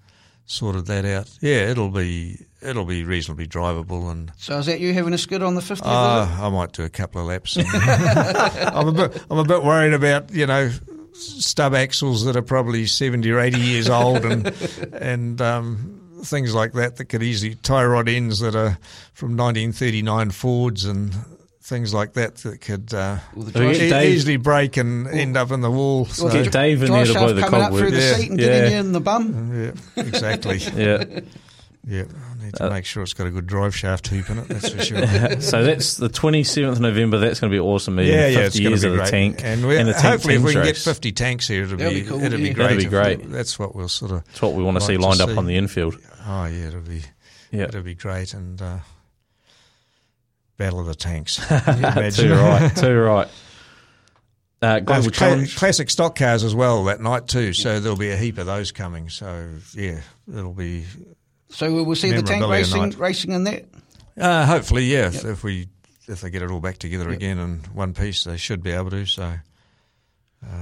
sorted 0.45 0.85
that 0.87 1.05
out. 1.05 1.29
Yeah, 1.41 1.69
it'll 1.69 1.89
be 1.89 2.45
it'll 2.61 2.85
be 2.85 3.03
reasonably 3.03 3.47
drivable 3.47 4.11
and. 4.11 4.31
So 4.37 4.57
is 4.57 4.65
that 4.65 4.79
you 4.79 4.93
having 4.93 5.13
a 5.13 5.17
skid 5.17 5.43
on 5.43 5.55
the 5.55 5.61
50th? 5.61 5.79
is? 5.79 5.81
Uh, 5.85 6.37
I 6.41 6.49
might 6.49 6.71
do 6.73 6.83
a 6.83 6.89
couple 6.89 7.21
of 7.21 7.27
laps. 7.27 7.57
I'm 7.73 8.87
a 8.87 8.91
bit, 8.91 9.23
I'm 9.29 9.37
a 9.37 9.43
bit 9.43 9.63
worried 9.63 9.93
about 9.93 10.31
you 10.31 10.47
know 10.47 10.71
stub 11.13 11.73
axles 11.75 12.25
that 12.25 12.35
are 12.35 12.41
probably 12.41 12.85
seventy 12.85 13.31
or 13.31 13.39
eighty 13.39 13.59
years 13.59 13.89
old 13.89 14.25
and 14.25 14.47
and 14.93 15.41
um, 15.41 15.99
things 16.23 16.53
like 16.53 16.73
that 16.73 16.97
that 16.97 17.05
could 17.05 17.23
easily 17.23 17.55
tie 17.55 17.85
rod 17.85 18.09
ends 18.09 18.39
that 18.39 18.55
are 18.55 18.77
from 19.13 19.37
1939 19.37 20.31
Fords 20.31 20.85
and 20.85 21.15
things 21.61 21.93
like 21.93 22.13
that 22.13 22.35
that 22.37 22.61
could 22.61 22.93
uh, 22.93 23.17
Well, 23.35 23.45
the 23.45 23.51
dry- 23.51 23.73
e- 24.05 24.13
easily 24.13 24.37
break 24.37 24.77
and 24.77 25.07
end 25.07 25.37
up 25.37 25.51
in 25.51 25.61
the 25.61 25.69
wall. 25.71 26.05
So, 26.05 26.25
well, 26.25 26.33
the 26.33 26.43
Get 26.43 26.51
Dave 26.53 26.81
in 26.81 26.87
dry 26.87 27.03
there 27.03 27.13
to 27.13 27.19
blow 27.19 27.33
the 27.33 27.41
coming 27.41 27.61
up 27.61 27.73
through 27.73 27.91
the 27.91 27.97
Yeah. 27.99 28.13
seat 28.15 28.31
and 28.31 28.39
Yeah. 28.39 28.45
getting 28.47 28.71
you 28.73 28.79
in 28.79 28.91
the 28.93 28.99
bum. 29.01 29.73
yeah, 29.95 30.01
exactly. 30.03 30.57
Yeah. 30.75 31.03
Yeah, 31.87 32.03
I 32.03 32.43
need 32.43 32.53
to 32.55 32.65
Uh, 32.67 32.69
make 32.71 32.85
sure 32.85 33.01
it's 33.03 33.13
got 33.13 33.25
a 33.25 33.31
good 33.31 33.47
drive 33.47 33.73
shaft 33.75 34.09
hoop 34.09 34.29
in 34.29 34.37
it. 34.39 34.47
That's 34.49 34.69
for 34.69 34.83
sure. 34.83 34.99
so 35.41 35.63
that's 35.63 35.95
the 35.95 36.09
27th 36.09 36.73
of 36.73 36.79
November. 36.81 37.17
That's 37.17 37.39
going 37.39 37.49
to 37.51 37.55
be 37.55 37.59
awesome. 37.59 37.95
Meeting. 37.95 38.13
Yeah, 38.13 38.27
50 38.27 38.33
yeah, 38.39 38.45
it's 38.45 38.59
going 38.59 38.69
years 38.69 38.81
to 38.81 38.87
be 38.87 38.91
of 38.91 38.93
the 38.93 38.97
great. 38.99 39.09
tank. 39.09 39.41
and, 39.43 39.65
we, 39.67 39.75
the 39.77 39.93
tank 39.93 39.95
hopefully, 40.05 40.35
if 40.35 40.41
we 40.41 40.51
teams 40.51 40.55
can 40.55 40.65
get 40.65 40.77
50 40.77 41.11
tanks 41.13 41.47
here, 41.47 41.63
it'll 41.63 41.77
That'd 41.77 41.93
be, 41.93 42.01
be 42.01 42.07
cool, 42.07 42.21
it'll 42.21 42.37
be 42.37 42.49
great. 42.53 42.57
That'd 42.57 42.77
be 42.79 42.83
If- 42.85 42.89
great. 42.91 43.31
That's 43.31 43.57
what 43.57 43.75
we'll 43.75 43.87
sort 43.87 44.11
of. 44.11 44.25
That's 44.25 44.41
what 44.41 44.53
we 44.53 44.61
want 44.63 44.75
to 44.75 44.81
like 44.83 44.87
see 44.89 44.97
to 44.97 45.01
lined 45.01 45.21
up 45.21 45.29
see. 45.29 45.37
on 45.37 45.45
the 45.47 45.55
infield. 45.55 45.95
Oh 46.27 46.45
yeah, 46.45 46.67
it'll 46.67 46.81
be 46.81 47.01
Yeah. 47.51 47.63
it'll 47.63 47.81
be 47.81 47.95
great 47.95 48.33
and 48.33 48.61
uh, 48.61 48.77
battle 50.59 50.79
of 50.79 50.85
the 50.85 50.93
tanks. 50.93 51.37
Too 51.47 51.55
Imagine. 51.71 52.29
right. 52.31 52.75
Too 52.75 52.99
right. 52.99 53.27
Uh, 54.61 54.79
Global 54.81 55.03
cla- 55.03 55.11
Challenge. 55.11 55.55
classic 55.55 55.89
stock 55.89 56.15
cars 56.17 56.43
as 56.43 56.53
well 56.53 56.83
that 56.83 56.99
night 57.01 57.27
too. 57.27 57.53
So 57.53 57.79
there'll 57.79 57.97
be 57.97 58.09
a 58.11 58.17
heap 58.17 58.37
of 58.37 58.45
those 58.45 58.71
coming. 58.73 59.09
So 59.09 59.49
yeah, 59.73 60.01
it'll 60.31 60.53
be 60.53 60.83
So 61.49 61.73
we 61.73 61.81
will 61.81 61.95
see 61.95 62.11
the 62.11 62.21
tank 62.21 62.45
racing 62.45 62.81
night. 62.81 62.97
racing 62.99 63.31
in 63.31 63.45
that. 63.45 63.65
uh, 64.19 64.45
hopefully 64.45 64.83
yeah. 64.83 65.07
If, 65.07 65.23
if 65.25 65.43
we 65.43 65.69
if 66.09 66.21
they 66.21 66.29
get 66.29 66.41
it 66.41 66.51
all 66.51 66.59
back 66.59 66.77
together 66.77 67.09
again 67.09 67.39
in 67.39 67.59
one 67.73 67.93
piece, 67.93 68.25
they 68.25 68.35
should 68.37 68.61
be 68.61 68.71
able 68.71 68.89
to. 68.91 69.05
So 69.05 69.33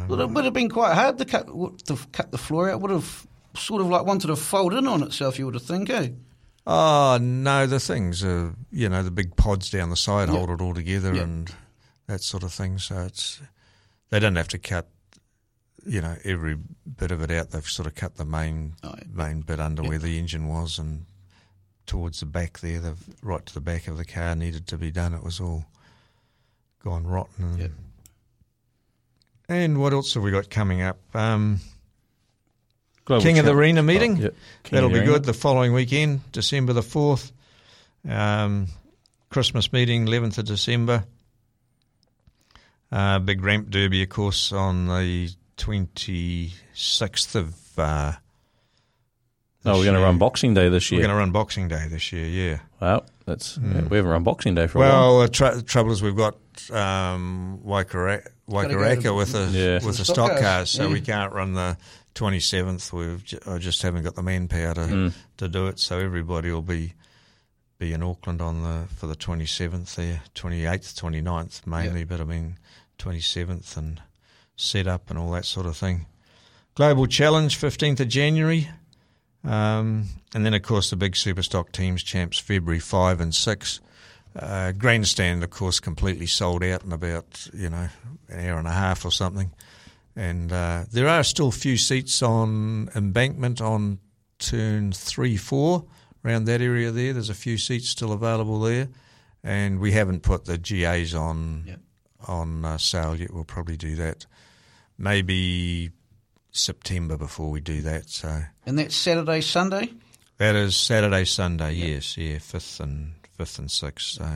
Well, 0.07 0.21
it 0.21 0.29
would 0.29 0.45
have 0.45 0.53
been 0.53 0.69
quite 0.69 0.93
hard 0.93 1.17
to 1.17 1.25
cut 1.25 1.47
to 1.87 1.97
cut 2.11 2.31
the 2.31 2.37
floor 2.37 2.69
out. 2.69 2.79
Would 2.81 2.91
have 2.91 3.25
sort 3.55 3.81
of 3.81 3.87
like 3.87 4.05
wanted 4.05 4.27
to 4.27 4.35
fold 4.35 4.73
in 4.75 4.87
on 4.87 5.01
itself. 5.01 5.39
You 5.39 5.45
would 5.45 5.55
have 5.55 5.63
think, 5.63 5.89
eh? 5.89 6.09
Oh 6.69 7.17
no, 7.21 7.65
the 7.65 7.79
things 7.79 8.23
are 8.25 8.53
you 8.71 8.89
know 8.89 9.01
the 9.01 9.11
big 9.11 9.35
pods 9.37 9.69
down 9.69 9.89
the 9.89 9.95
side 9.95 10.27
Yeah. 10.27 10.35
hold 10.35 10.49
it 10.49 10.61
all 10.61 10.73
together 10.73 11.13
Yeah. 11.15 11.23
and 11.23 11.55
that 12.07 12.21
sort 12.21 12.43
of 12.43 12.51
thing. 12.51 12.77
So 12.77 12.99
it's 13.03 13.39
they 14.09 14.19
don't 14.19 14.35
have 14.35 14.49
to 14.49 14.57
cut 14.59 14.87
you 15.85 16.01
know 16.01 16.17
every 16.25 16.55
bit 16.55 17.11
of 17.11 17.21
it 17.21 17.31
out. 17.31 17.51
They've 17.51 17.63
sort 17.65 17.87
of 17.87 17.95
cut 17.95 18.17
the 18.17 18.25
main 18.25 18.73
Oh, 18.83 18.93
yeah. 18.97 19.03
main 19.13 19.41
bit 19.41 19.59
under 19.61 19.81
Yeah. 19.83 19.89
where 19.89 19.99
the 19.99 20.19
engine 20.19 20.47
was 20.49 20.77
and 20.77 21.05
towards 21.85 22.19
the 22.19 22.25
back 22.25 22.59
there. 22.59 22.81
They've 22.81 23.15
right 23.21 23.45
to 23.45 23.53
the 23.53 23.61
back 23.61 23.87
of 23.87 23.97
the 23.97 24.03
car 24.05 24.35
needed 24.35 24.67
to 24.67 24.77
be 24.77 24.91
done. 24.91 25.13
It 25.13 25.23
was 25.23 25.39
all 25.39 25.65
gone 26.83 27.07
rotten. 27.07 27.61
And, 27.61 27.73
and 29.47 29.79
what 29.79 29.93
else 29.93 30.13
have 30.15 30.23
we 30.23 30.31
got 30.31 30.49
coming 30.49 30.81
up? 30.81 30.97
Um, 31.15 31.61
Global 33.07 33.23
King 33.23 33.39
of 33.39 33.45
the 33.45 33.53
Arena 33.53 33.81
meeting. 33.81 34.17
Oh, 34.19 34.21
yep. 34.23 34.35
That'll 34.69 34.89
be 34.89 34.95
Arena. 34.99 35.11
good. 35.13 35.23
The 35.23 35.33
following 35.33 35.71
weekend, 35.73 36.29
December 36.33 36.73
the 36.73 36.83
fourth. 36.83 37.31
Um, 38.07 38.67
Christmas 39.29 39.71
meeting, 39.73 40.07
eleventh 40.07 40.37
of 40.37 40.45
December. 40.45 41.05
Uh, 42.91 43.19
big 43.19 43.41
ramp 43.43 43.69
derby, 43.69 44.03
of 44.03 44.09
course, 44.09 44.51
on 44.51 44.87
the 44.87 45.29
twenty 45.57 46.53
sixth 46.73 47.35
of. 47.35 47.55
Uh, 47.79 48.13
Oh, 49.65 49.79
we're 49.79 49.83
going 49.83 49.95
to 49.95 50.01
run 50.01 50.17
Boxing 50.17 50.53
Day 50.53 50.69
this 50.69 50.89
year. 50.91 50.99
We're 51.01 51.07
going 51.07 51.15
to 51.15 51.19
run 51.19 51.31
Boxing 51.31 51.67
Day 51.67 51.87
this 51.89 52.13
year. 52.13 52.25
Yeah. 52.25 52.59
Wow, 52.79 53.03
that's 53.25 53.57
yeah, 53.61 53.81
we 53.81 53.97
haven't 53.97 54.11
run 54.11 54.23
Boxing 54.23 54.55
Day 54.55 54.65
for 54.67 54.77
a 54.77 54.81
while. 54.81 55.17
Well, 55.17 55.27
the 55.27 55.63
trouble 55.67 55.91
is 55.91 56.01
we've 56.01 56.15
got 56.15 56.35
um, 56.71 57.59
Waikara- 57.65 58.25
Gotta 58.49 58.73
go 58.75 59.01
to- 59.01 59.13
with 59.15 59.35
a 59.35 59.47
Yeah. 59.51 59.85
with 59.85 59.97
the 59.97 60.05
stock 60.05 60.15
stock 60.15 60.29
cars, 60.31 60.41
cars, 60.41 60.69
so 60.69 60.87
yeah. 60.87 60.93
we 60.93 61.01
can't 61.01 61.33
run 61.33 61.53
the 61.53 61.75
27th. 62.17 62.91
We've 62.91 63.23
j- 63.23 63.39
I 63.47 63.57
just 63.59 63.81
haven't 63.81 64.03
got 64.03 64.15
the 64.15 64.23
manpower 64.23 64.73
to 64.75 64.81
Mm. 64.81 65.13
to 65.37 65.47
do 65.47 65.67
it. 65.67 65.79
So 65.79 65.99
everybody 65.99 66.51
will 66.51 66.61
be 66.61 66.93
be 67.79 67.93
in 67.93 68.01
Auckland 68.01 68.41
on 68.41 68.63
the 68.63 68.87
for 68.95 69.05
the 69.07 69.15
27th 69.15 69.95
there, 69.95 70.21
28th, 70.33 70.95
29th 70.95 71.67
mainly, 71.67 72.03
but 72.03 72.19
I 72.19 72.23
mean 72.23 72.57
27th 72.97 73.77
and 73.77 74.01
set 74.55 74.87
up 74.87 75.09
and 75.11 75.19
all 75.19 75.31
that 75.31 75.45
sort 75.45 75.67
of 75.67 75.77
thing. 75.77 76.07
Global 76.73 77.05
Challenge 77.07 77.55
15th 77.55 77.99
of 77.99 78.07
January. 78.07 78.69
Um, 79.43 80.05
and 80.33 80.45
then, 80.45 80.53
of 80.55 80.63
course, 80.63 80.89
the 80.89 80.95
big 80.95 81.13
Superstock 81.13 81.71
teams 81.71 82.03
champs 82.03 82.39
February 82.39 82.79
5 82.79 83.21
and 83.21 83.33
6. 83.33 83.79
Uh, 84.35 84.71
grandstand, 84.73 85.43
of 85.43 85.49
course, 85.51 85.79
completely 85.79 86.25
sold 86.27 86.63
out 86.63 86.83
in 86.83 86.91
about, 86.91 87.47
you 87.53 87.69
know, 87.69 87.87
an 88.29 88.47
hour 88.49 88.57
and 88.59 88.67
a 88.67 88.71
half 88.73 89.05
or 89.05 89.11
something. 89.11 89.51
And 90.17 90.51
uh, 90.51 90.85
there 90.91 91.07
are 91.07 91.23
still 91.23 91.49
a 91.49 91.51
few 91.51 91.77
seats 91.77 92.21
on 92.23 92.89
embankment 92.95 93.61
on 93.61 93.99
turn 94.39 94.91
3 94.91 95.37
4, 95.37 95.85
around 96.25 96.45
that 96.45 96.59
area 96.59 96.89
there. 96.91 97.13
There's 97.13 97.29
a 97.29 97.35
few 97.35 97.57
seats 97.57 97.87
still 97.87 98.11
available 98.11 98.59
there. 98.59 98.89
And 99.43 99.79
we 99.79 99.91
haven't 99.91 100.23
put 100.23 100.45
the 100.45 100.57
GAs 100.57 101.13
on, 101.13 101.63
Yep. 101.67 101.79
on 102.27 102.65
uh, 102.65 102.77
sale 102.79 103.15
yet. 103.15 103.31
We'll 103.31 103.43
probably 103.45 103.77
do 103.77 103.95
that 103.97 104.25
maybe 104.97 105.91
September 106.51 107.17
before 107.17 107.51
we 107.51 107.61
do 107.61 107.81
that. 107.83 108.09
So. 108.09 108.41
And 108.65 108.79
that's 108.79 108.95
Saturday, 108.95 109.41
Sunday. 109.41 109.91
That 110.37 110.55
is 110.55 110.75
Saturday, 110.75 111.25
Sunday. 111.25 111.73
Yes, 111.73 112.17
yeah, 112.17 112.39
fifth 112.39 112.79
and 112.79 113.13
fifth 113.37 113.59
and 113.59 113.71
sixth. 113.71 114.07
So 114.15 114.29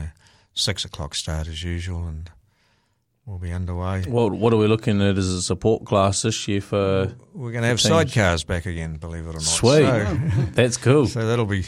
six 0.54 0.84
o'clock 0.84 1.14
start 1.14 1.46
as 1.48 1.62
usual, 1.62 2.06
and 2.06 2.30
we'll 3.26 3.38
be 3.38 3.52
underway. 3.52 4.02
What 4.02 4.32
what 4.32 4.52
are 4.52 4.56
we 4.56 4.66
looking 4.66 5.00
at 5.02 5.16
as 5.18 5.28
a 5.28 5.42
support 5.42 5.84
class 5.84 6.22
this 6.22 6.46
year 6.48 6.60
for? 6.60 7.14
We're 7.34 7.52
going 7.52 7.62
to 7.62 7.68
have 7.68 7.78
sidecars 7.78 8.46
back 8.46 8.66
again, 8.66 8.96
believe 8.96 9.24
it 9.26 9.30
or 9.30 9.32
not. 9.34 9.42
Sweet, 9.42 9.84
So, 9.86 10.14
that's 10.52 10.76
cool. 10.76 11.06
so 11.08 11.26
that'll 11.26 11.46
be 11.46 11.64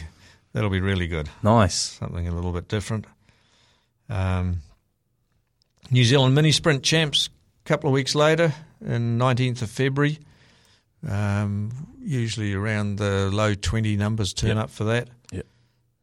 that'll 0.52 0.70
be 0.70 0.80
really 0.80 1.06
good. 1.06 1.28
Nice. 1.42 1.74
Something 1.74 2.28
a 2.28 2.32
little 2.34 2.52
bit 2.52 2.68
different. 2.68 3.06
Um, 4.08 4.58
New 5.90 6.04
Zealand 6.04 6.34
mini 6.34 6.52
sprint 6.52 6.82
champs. 6.82 7.28
A 7.64 7.68
couple 7.68 7.88
of 7.88 7.94
weeks 7.94 8.14
later, 8.14 8.52
in 8.84 9.16
nineteenth 9.18 9.62
of 9.62 9.70
February. 9.70 10.18
Um, 11.08 11.70
usually 12.02 12.54
around 12.54 12.96
the 12.96 13.30
low 13.32 13.54
twenty 13.54 13.96
numbers 13.96 14.32
turn 14.34 14.56
Yep. 14.56 14.64
up 14.64 14.70
for 14.70 14.84
that. 14.84 15.08
Yep. 15.32 15.46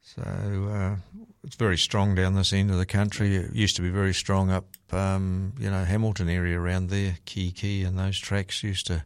So 0.02 0.22
uh, 0.24 0.96
it's 1.44 1.56
very 1.56 1.78
strong 1.78 2.16
down 2.16 2.36
this 2.36 2.54
end 2.54 2.70
of 2.70 2.78
the 2.78 2.86
country. 2.86 3.36
It 3.36 3.54
used 3.54 3.76
to 3.78 3.82
be 3.82 3.90
very 3.90 4.14
strong 4.14 4.52
up, 4.52 4.66
um, 4.92 5.54
you 5.60 5.70
know, 5.70 5.84
Hamilton 5.84 6.30
area 6.30 6.60
around 6.60 6.90
there, 6.90 7.18
Key 7.26 7.52
Key, 7.52 7.84
and 7.84 7.98
those 7.98 8.20
tracks 8.20 8.64
used 8.64 8.88
to, 8.88 9.04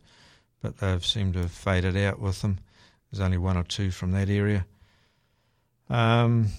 but 0.62 0.78
they've 0.78 1.06
seemed 1.06 1.34
to 1.34 1.42
have 1.42 1.52
faded 1.52 1.96
out 1.96 2.20
with 2.20 2.42
them. 2.42 2.60
There's 3.12 3.22
only 3.22 3.38
one 3.38 3.58
or 3.58 3.64
two 3.64 3.92
from 3.92 4.12
that 4.12 4.30
area. 4.30 4.66
Um, 5.90 6.50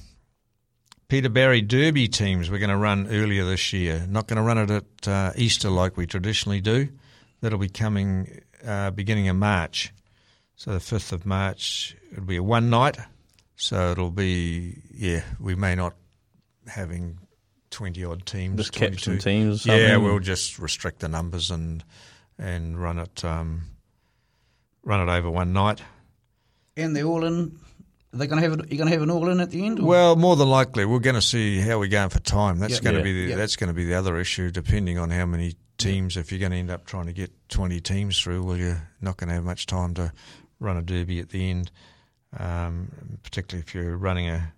Peter 1.09 1.29
Barry 1.29 1.61
Derby 1.61 2.09
teams 2.09 2.51
we're 2.51 2.59
going 2.59 2.71
to 2.71 2.77
run 2.77 3.09
earlier 3.09 3.45
this 3.45 3.73
year. 3.73 4.07
Not 4.09 4.27
going 4.27 4.39
to 4.39 4.43
run 4.43 4.59
it 4.59 4.71
at 4.71 5.09
uh, 5.09 5.33
Easter 5.37 5.69
like 5.69 5.97
we 5.97 6.07
traditionally 6.07 6.61
do. 6.61 6.89
That'll 7.41 7.59
be 7.59 7.69
coming 7.69 8.41
uh, 8.67 8.91
beginning 8.91 9.29
of 9.29 9.37
March. 9.37 9.93
So 10.57 10.73
the 10.73 10.79
5th 10.79 11.13
of 11.13 11.27
March, 11.27 11.97
it'll 12.13 12.25
be 12.25 12.37
a 12.37 12.43
one 12.43 12.71
night. 12.71 12.97
So 13.57 13.91
it'll 13.91 14.11
be, 14.11 14.83
yeah, 14.95 15.23
we 15.41 15.55
may 15.55 15.75
not 15.75 15.95
having 16.67 17.19
20 17.71 18.05
odd 18.05 18.27
teams. 18.27 18.57
Just 18.59 18.73
caps 18.73 19.03
22. 19.05 19.11
and 19.13 19.21
teams. 19.21 19.69
or 19.69 19.77
Yeah, 19.77 19.97
we'll 19.97 20.19
just 20.21 20.59
restrict 20.59 21.01
the 21.01 21.09
numbers 21.09 21.51
and 21.51 21.83
and 22.39 22.79
run 22.81 22.99
it 22.99 23.25
um, 23.25 23.63
run 24.85 25.07
it 25.09 25.11
over 25.11 25.31
one 25.31 25.53
night. 25.55 25.83
And 26.77 26.95
they're 26.95 27.05
all 27.05 27.25
in. 27.25 27.59
Are 28.13 28.19
they 28.19 28.27
going 28.27 28.43
to 28.43 28.49
have 28.49 28.59
it? 28.61 28.71
You're 28.71 28.79
going 28.79 28.89
to 28.89 28.93
have 28.93 29.03
an 29.03 29.11
all 29.11 29.29
in 29.29 29.41
at 29.41 29.51
the 29.51 29.65
end? 29.65 29.81
Or? 29.81 29.87
Well, 29.87 30.17
more 30.17 30.37
than 30.37 30.49
likely, 30.49 30.85
we're 30.85 30.99
going 31.01 31.17
to 31.17 31.23
see 31.23 31.59
how 31.61 31.79
we're 31.79 31.89
going 31.89 32.11
for 32.11 32.21
time. 32.21 32.59
That's 32.59 32.75
Yeah. 32.75 32.81
going 32.81 32.97
to 32.97 33.03
be 33.03 33.13
the, 33.25 33.31
Yeah. 33.31 33.37
that's 33.37 33.57
going 33.57 33.69
to 33.69 33.75
be 33.75 33.85
the 33.85 33.95
other 33.95 34.19
issue, 34.19 34.51
depending 34.51 34.99
on 34.99 35.11
how 35.11 35.25
many 35.27 35.55
teams. 35.79 36.17
If 36.17 36.31
you're 36.31 36.39
going 36.41 36.53
to 36.53 36.59
end 36.59 36.71
up 36.71 36.87
trying 36.87 37.07
to 37.07 37.13
get 37.13 37.31
20 37.49 37.81
teams 37.81 38.19
through, 38.21 38.43
well, 38.45 38.57
you're 38.57 38.89
not 39.01 39.17
going 39.17 39.29
to 39.29 39.35
have 39.35 39.45
much 39.45 39.67
time 39.67 39.95
to 39.95 40.13
run 40.61 40.77
a 40.77 40.83
derby 40.83 41.21
at 41.21 41.31
the 41.31 41.51
end. 41.51 41.71
Um, 42.39 42.89
particularly 43.23 43.65
if 43.67 43.75
you're 43.75 43.97
running 43.97 44.29
a 44.29 44.53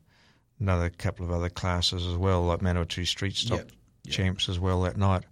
another 0.61 0.91
couple 0.91 1.25
of 1.25 1.31
other 1.31 1.49
classes 1.49 2.05
as 2.07 2.17
well, 2.17 2.43
like 2.43 2.59
Manawatu 2.61 3.07
Street 3.07 3.37
Stock 3.37 3.59
Yep. 3.59 3.71
Yep. 4.05 4.13
Champs 4.15 4.49
as 4.49 4.59
well 4.59 4.83
that 4.83 4.97
night. 4.97 5.23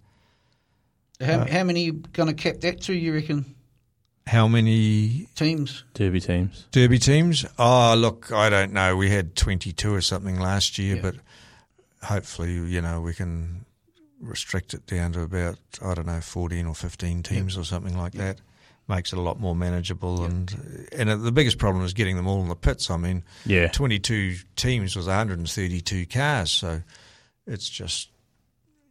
how, 1.19 1.39
uh, 1.41 1.47
how 1.51 1.63
many 1.63 1.91
going 1.91 2.27
to 2.27 2.33
cap 2.33 2.61
that 2.61 2.81
to? 2.83 2.93
You 2.93 3.13
reckon 3.13 3.55
How 4.27 4.47
many 4.47 5.27
teams? 5.35 5.83
Derby 5.93 6.19
teams. 6.21 6.65
Derby 6.71 6.99
teams? 6.99 7.45
Oh, 7.57 7.95
look, 7.97 8.31
I 8.31 8.49
don't 8.49 8.71
know. 8.73 8.95
We 8.95 9.09
had 9.09 9.35
22 9.35 9.93
or 9.93 10.01
something 10.01 10.39
last 10.39 10.77
year, 10.77 10.95
Yeah. 10.97 11.01
but 11.01 11.15
hopefully, 12.03 12.53
you 12.53 12.81
know, 12.81 13.01
we 13.01 13.13
can 13.13 13.65
restrict 14.21 14.73
it 14.73 14.85
down 14.85 15.11
to 15.13 15.21
about, 15.21 15.57
I 15.83 15.93
don't 15.93 16.07
know, 16.07 16.21
14 16.21 16.65
or 16.65 16.75
15 16.75 17.23
teams 17.23 17.57
or 17.57 17.63
something 17.63 17.97
like 17.97 18.13
that. 18.13 18.39
Makes 18.89 19.11
it 19.11 19.19
a 19.19 19.21
lot 19.21 19.39
more 19.39 19.53
manageable. 19.55 20.23
And 20.23 20.87
and 20.93 21.09
uh, 21.09 21.17
the 21.17 21.31
biggest 21.31 21.57
problem 21.57 21.83
is 21.83 21.93
getting 21.93 22.15
them 22.15 22.27
all 22.27 22.41
in 22.41 22.47
the 22.47 22.55
pits. 22.55 22.89
I 22.89 22.95
mean, 22.97 23.23
Yeah. 23.45 23.67
22 23.67 24.35
teams 24.55 24.95
was 24.95 25.07
132 25.07 26.05
cars, 26.05 26.51
so 26.51 26.81
it's 27.45 27.69
just 27.69 28.09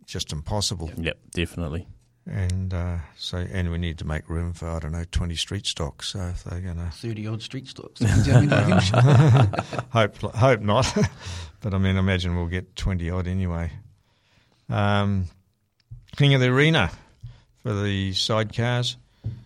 just 0.05 0.33
impossible. 0.33 0.91
Yep, 0.99 1.19
definitely. 1.33 1.87
And 2.29 2.75
uh, 2.75 2.99
so, 3.17 3.39
and 3.39 3.71
we 3.71 3.79
need 3.79 3.99
to 3.99 4.05
make 4.05 4.29
room 4.29 4.53
for 4.53 4.69
I 4.69 4.81
don't 4.81 4.93
know 4.93 5.05
20 5.11 5.35
street 5.37 5.65
stocks. 5.65 6.09
So 6.09 6.19
if 6.21 6.45
they're 6.45 6.61
going 6.61 6.77
to 6.85 6.91
Thirty 6.93 7.27
odd 7.27 7.41
street 7.41 7.67
stocks. 7.69 8.01
Down 8.27 8.43
in 8.43 8.49
the 8.51 8.65
hills. 8.65 8.91
hope 9.91 10.17
hope 10.35 10.61
not, 10.61 10.93
but 11.63 11.73
I 11.73 11.79
mean, 11.79 11.97
imagine 11.97 12.37
we'll 12.37 12.47
get 12.47 12.77
twenty 12.77 13.09
odd 13.09 13.27
anyway. 13.29 13.71
Um, 14.69 15.27
King 16.17 16.35
of 16.35 16.41
the 16.41 16.49
Arena 16.49 16.91
for 17.63 17.73
the 17.73 18.11
sidecars 18.13 18.97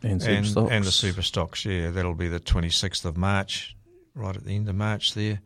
And 0.03 0.21
super 0.21 0.35
and, 0.35 0.47
stocks. 0.47 0.73
and 0.73 0.85
the 0.85 0.91
super 0.91 1.23
stocks. 1.23 1.65
Yeah, 1.65 1.91
that'll 1.91 2.15
be 2.15 2.29
the 2.29 2.41
twenty 2.41 2.71
sixth 2.71 3.05
of 3.05 3.17
March, 3.17 3.77
right 4.15 4.35
at 4.37 4.45
the 4.45 4.55
end 4.55 4.69
of 4.69 4.75
March. 4.75 5.15
There. 5.15 5.41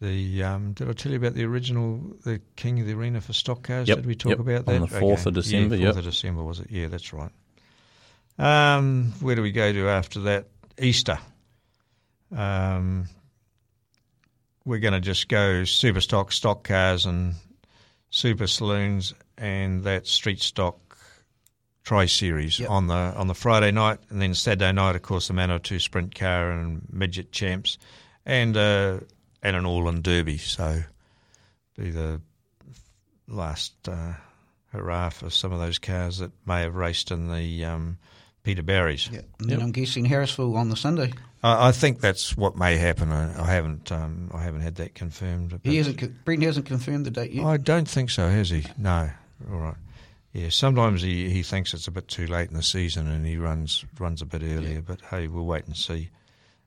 The 0.00 0.42
um, 0.42 0.72
did 0.74 0.90
I 0.90 0.92
tell 0.92 1.12
you 1.12 1.16
about 1.18 1.32
the 1.32 1.44
original 1.44 1.98
the 2.22 2.40
King 2.56 2.80
of 2.80 2.86
the 2.86 2.92
Arena 2.92 3.20
for 3.22 3.32
stock 3.32 3.62
cars? 3.62 3.88
Yep, 3.88 3.96
Did 3.98 4.06
we 4.06 4.14
talk 4.14 4.30
yep, 4.30 4.40
about 4.40 4.66
that 4.66 4.74
on 4.74 4.80
the 4.82 4.88
4th 4.88 5.24
of 5.24 5.32
December, 5.34 5.76
Yeah, 5.76 5.86
fourth 5.86 5.96
yep. 5.96 6.04
of 6.04 6.12
December 6.12 6.42
was 6.42 6.60
it? 6.60 6.70
Yeah, 6.70 6.88
that's 6.88 7.14
right. 7.14 7.30
Um, 8.38 9.14
where 9.20 9.34
do 9.34 9.40
we 9.42 9.52
go 9.52 9.72
to 9.72 9.88
after 9.88 10.20
that? 10.20 10.48
Easter. 10.78 11.18
Um, 12.36 13.08
we're 14.66 14.80
going 14.80 14.92
to 14.92 15.00
just 15.00 15.28
go 15.28 15.64
super 15.64 16.02
stock, 16.02 16.32
stock 16.32 16.64
cars, 16.64 17.06
and 17.06 17.34
super 18.10 18.46
saloons, 18.46 19.14
and 19.38 19.84
that 19.84 20.06
street 20.06 20.40
stock 20.40 20.78
tri 21.86 22.04
series 22.06 22.58
Yep. 22.58 22.68
on 22.68 22.88
the 22.88 22.94
on 22.94 23.28
the 23.28 23.34
Friday 23.34 23.70
night, 23.70 24.00
and 24.10 24.20
then 24.20 24.34
Saturday 24.34 24.72
night, 24.72 24.96
of 24.96 25.02
course, 25.02 25.28
the 25.28 25.34
Manawatu 25.34 25.80
Sprint 25.80 26.14
Car 26.14 26.50
and 26.50 26.82
Midget 26.92 27.30
Champs, 27.32 27.78
and 28.26 28.56
uh, 28.56 28.98
and 29.42 29.56
an 29.56 29.64
All 29.64 29.88
In 29.88 30.02
Derby. 30.02 30.36
So 30.38 30.82
be 31.78 31.90
the 31.90 32.20
last 33.28 33.72
uh, 33.88 34.14
hurrah 34.72 35.10
for 35.10 35.30
some 35.30 35.52
of 35.52 35.58
those 35.60 35.78
cars 35.78 36.18
that 36.18 36.32
may 36.46 36.62
have 36.62 36.74
raced 36.74 37.10
in 37.10 37.28
the 37.32 37.64
um, 37.64 37.98
Peter 38.42 38.62
Barry's. 38.62 39.08
yeah. 39.12 39.20
And 39.40 39.48
then 39.50 39.62
I'm 39.62 39.72
guessing 39.72 40.06
Harrisville 40.06 40.56
on 40.56 40.68
the 40.68 40.76
Sunday. 40.76 41.12
I, 41.42 41.68
I 41.68 41.72
think 41.72 42.00
that's 42.00 42.36
what 42.36 42.56
may 42.56 42.76
happen. 42.76 43.12
I, 43.12 43.42
I 43.42 43.46
haven't 43.46 43.92
um, 43.92 44.30
I 44.34 44.42
haven't 44.42 44.62
had 44.62 44.74
that 44.76 44.94
confirmed. 44.94 45.50
but- 45.50 45.60
He 45.64 45.76
hasn't. 45.76 45.98
co- 45.98 46.10
Brent 46.24 46.42
hasn't 46.42 46.66
confirmed 46.66 47.06
the 47.06 47.10
date 47.12 47.30
yet. 47.32 47.44
I 47.46 47.56
don't 47.58 47.88
think 47.88 48.10
so, 48.10 48.28
has 48.28 48.50
he? 48.50 48.64
No. 48.76 49.10
All 49.52 49.58
right. 49.58 49.74
Yeah, 50.36 50.50
sometimes 50.50 51.00
he, 51.00 51.30
he 51.30 51.42
thinks 51.42 51.72
it's 51.72 51.88
a 51.88 51.90
bit 51.90 52.08
too 52.08 52.26
late 52.26 52.50
in 52.50 52.56
the 52.56 52.62
season 52.62 53.08
and 53.08 53.24
he 53.24 53.38
runs 53.38 53.86
runs 53.98 54.20
a 54.20 54.26
bit 54.26 54.42
earlier, 54.42 54.82
but 54.82 55.00
hey, 55.00 55.28
we'll 55.28 55.46
wait 55.46 55.64
and 55.64 55.74
see. 55.74 56.10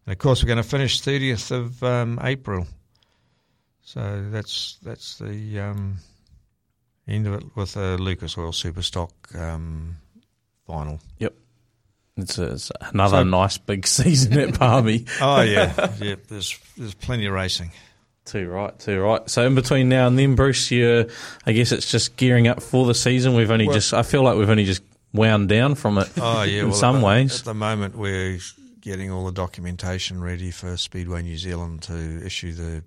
And 0.07 0.13
of 0.13 0.17
course, 0.17 0.41
we're 0.41 0.47
going 0.47 0.57
to 0.57 0.63
finish 0.63 0.99
30th 1.03 1.51
of 1.51 1.84
um, 1.84 2.20
April. 2.24 2.65
So 3.84 4.26
that's 4.32 4.80
that's 4.82 5.20
the 5.20 5.59
um, 5.59 5.97
end 7.07 7.28
of 7.28 7.36
it 7.36 7.43
with 7.55 7.78
a 7.78 7.97
Lucas 7.97 8.39
Oil 8.39 8.53
Superstock 8.53 9.11
um, 9.39 9.97
final. 10.65 10.99
It's, 12.17 12.39
a, 12.39 12.53
it's 12.53 12.72
another 12.82 13.24
nice 13.24 13.59
big 13.59 13.86
season 13.86 14.39
at 14.39 14.57
Palmy. 14.57 15.05
Oh 15.22 15.41
yeah, 15.41 15.93
yeah. 16.01 16.15
There's 16.28 16.57
there's 16.76 16.95
plenty 16.95 17.28
of 17.28 17.34
racing. 17.34 17.70
Too 18.30 18.48
right, 18.48 18.78
too 18.78 19.02
right. 19.02 19.28
So 19.30 19.46
in 19.48 19.56
between 19.56 19.90
now 19.90 20.06
and 20.08 20.18
then, 20.18 20.36
Bruce, 20.36 20.70
you 20.70 21.10
I 21.48 21.52
guess 21.52 21.72
it's 21.72 21.90
just 21.90 22.16
gearing 22.16 22.48
up 22.48 22.62
for 22.62 22.86
the 22.86 22.94
season. 22.94 23.34
We've 23.34 23.50
only 23.50 23.66
Well- 23.66 23.74
just 23.76 23.92
I 23.94 24.04
feel 24.04 24.22
like 24.22 24.38
we've 24.38 24.50
only 24.50 24.66
just 24.66 24.84
wound 25.14 25.50
down 25.50 25.74
from 25.74 25.98
it. 25.98 26.10
Oh 26.18 26.44
yeah, 26.44 26.60
in 26.62 26.70
well, 26.70 26.76
some 26.78 26.98
at 26.98 27.00
the- 27.00 27.06
ways. 27.08 27.40
At 27.40 27.46
the 27.46 27.54
moment, 27.56 27.98
we're 27.98 28.38
getting 28.82 29.12
all 29.12 29.26
the 29.26 29.32
documentation 29.32 30.22
ready 30.22 30.52
for 30.52 30.78
Speedway 30.78 31.24
New 31.24 31.38
Zealand 31.40 31.82
to 31.84 32.24
issue 32.24 32.54
the 32.54 32.84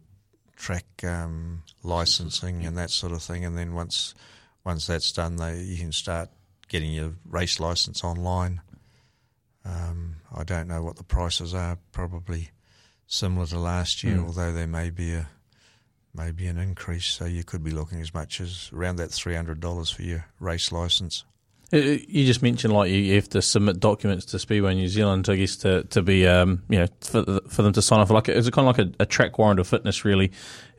track 0.56 0.84
um, 1.02 1.64
licensing 1.82 2.64
and 2.64 2.78
that 2.78 2.90
sort 2.90 3.10
of 3.12 3.20
thing. 3.22 3.44
And 3.44 3.58
then 3.58 3.74
once 3.74 4.14
once 4.64 4.86
that's 4.86 5.10
done, 5.10 5.36
they 5.36 5.60
you 5.60 5.76
can 5.76 5.90
start 5.90 6.28
getting 6.68 6.92
your 6.92 7.14
race 7.28 7.58
license 7.58 8.04
online. 8.04 8.60
Um, 9.64 10.16
I 10.34 10.44
don't 10.44 10.68
know 10.68 10.82
what 10.82 10.96
the 10.96 11.04
prices 11.04 11.52
are. 11.52 11.78
Probably 11.90 12.50
similar 13.12 13.46
to 13.46 13.58
last 13.58 14.02
year, 14.02 14.16
Mm. 14.16 14.26
although 14.26 14.52
there 14.52 14.66
may 14.66 14.88
be 14.90 15.12
a 15.12 15.28
maybe 16.14 16.46
an 16.46 16.58
increase. 16.58 17.06
So 17.06 17.24
you 17.26 17.44
could 17.44 17.62
be 17.62 17.70
looking 17.70 18.00
as 18.00 18.12
much 18.14 18.40
as 18.40 18.70
around 18.72 18.96
that 18.96 19.10
three 19.12 19.34
hundred 19.34 19.60
dollars 19.60 19.90
for 19.90 20.02
your 20.02 20.24
race 20.40 20.72
license. 20.72 21.24
Uh, 21.74 21.78
You 22.08 22.26
just 22.26 22.42
mentioned 22.42 22.72
like 22.74 22.90
you 22.90 22.98
you 22.98 23.14
have 23.16 23.28
to 23.30 23.40
submit 23.42 23.80
documents 23.80 24.24
to 24.26 24.38
Speedway 24.38 24.74
New 24.74 24.88
Zealand, 24.88 25.28
I 25.28 25.36
guess, 25.36 25.56
to 25.56 25.84
to 25.84 26.02
be 26.02 26.26
um, 26.26 26.62
you 26.68 26.78
know 26.80 26.86
for, 27.00 27.40
for 27.48 27.62
them 27.62 27.72
to 27.74 27.82
sign 27.82 28.00
off. 28.00 28.10
Like 28.10 28.28
it's 28.28 28.48
kind 28.50 28.66
of 28.68 28.76
like 28.78 28.86
a, 28.86 29.02
a 29.02 29.06
track 29.06 29.38
warrant 29.38 29.60
of 29.60 29.66
fitness, 29.68 30.04
really. 30.04 30.32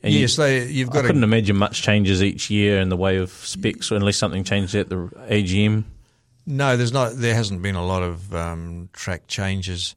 And 0.03 0.13
you- 0.13 0.21
yes, 0.21 0.35
they 0.35 0.65
you've 0.67 0.89
I 0.89 0.93
got 0.93 1.01
to 1.01 1.07
couldn't 1.07 1.23
imagine 1.23 1.55
much 1.55 1.81
changes 1.81 2.21
each 2.23 2.49
year 2.49 2.79
in 2.81 2.89
the 2.89 2.97
way 2.97 3.17
of 3.17 3.31
specs, 3.31 3.91
unless 3.91 4.17
something 4.17 4.43
changed 4.43 4.75
at 4.75 4.89
the 4.89 4.97
AGM. 5.29 5.83
No, 6.45 6.75
there's 6.77 6.91
not. 6.93 7.13
There 7.15 7.35
hasn't 7.35 7.61
been 7.61 7.75
a 7.75 7.85
lot 7.85 8.03
of 8.03 8.33
um, 8.35 8.89
track 8.93 9.27
changes 9.27 9.95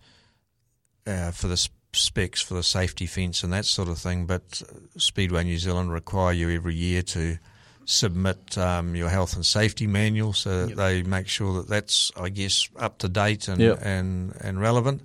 uh, 1.07 1.31
for 1.33 1.49
the 1.49 1.55
s- 1.55 1.69
specs 1.97 2.41
for 2.41 2.55
the 2.55 2.63
safety 2.63 3.07
fence 3.07 3.43
and 3.43 3.53
that 3.53 3.65
sort 3.65 3.89
of 3.89 3.99
thing. 3.99 4.27
But 4.27 4.63
Speedway 4.97 5.45
New 5.45 5.59
Zealand 5.59 5.93
require 5.93 6.33
you 6.33 6.51
every 6.51 6.75
year 6.75 7.03
to 7.03 7.39
submit 7.85 8.59
um, 8.59 8.95
your 8.97 9.09
health 9.09 9.35
and 9.37 9.47
safety 9.47 9.87
manual, 9.87 10.33
so 10.33 10.67
that 10.67 10.77
they 10.77 11.03
make 11.03 11.29
sure 11.29 11.55
that 11.59 11.69
that's, 11.69 12.11
I 12.17 12.29
guess, 12.31 12.69
up 12.77 12.99
to 12.99 13.09
date 13.09 13.49
and 13.49 13.61
Yep. 13.61 13.79
and 13.83 14.35
and 14.41 14.61
relevant. 14.61 15.03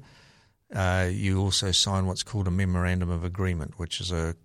Uh, 0.73 1.09
you 1.11 1.39
also 1.39 1.71
sign 1.71 2.05
what's 2.05 2.23
called 2.23 2.47
a 2.47 2.51
memorandum 2.51 3.09
of 3.09 3.23
agreement, 3.23 3.77
which 3.77 3.99
is 4.01 4.11
a 4.11 4.35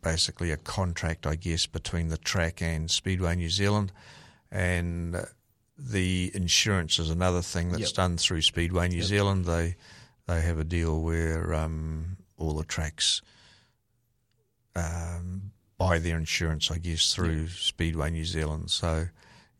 basically 0.00 0.50
a 0.50 0.56
contract, 0.56 1.26
I 1.26 1.34
guess, 1.34 1.66
between 1.66 2.08
the 2.08 2.16
track 2.16 2.62
and 2.62 2.90
Speedway 2.90 3.36
New 3.36 3.50
Zealand, 3.50 3.92
and 4.50 5.16
uh, 5.16 5.22
the 5.78 6.30
insurance 6.34 6.98
is 6.98 7.10
another 7.10 7.42
thing 7.42 7.70
that's 7.70 7.90
Yep. 7.90 7.94
done 7.94 8.16
through 8.16 8.42
Speedway 8.42 8.88
New 8.88 9.02
Zealand. 9.02 9.44
They 9.44 9.76
they 10.26 10.40
have 10.40 10.58
a 10.58 10.64
deal 10.64 11.00
where 11.00 11.54
um, 11.54 12.16
all 12.36 12.54
the 12.54 12.64
tracks 12.64 13.22
um, 14.74 15.52
buy 15.78 15.98
their 15.98 16.16
insurance, 16.16 16.70
I 16.70 16.78
guess, 16.78 17.14
through 17.14 17.48
Speedway 17.48 18.10
New 18.10 18.24
Zealand. 18.24 18.70
So 18.70 19.06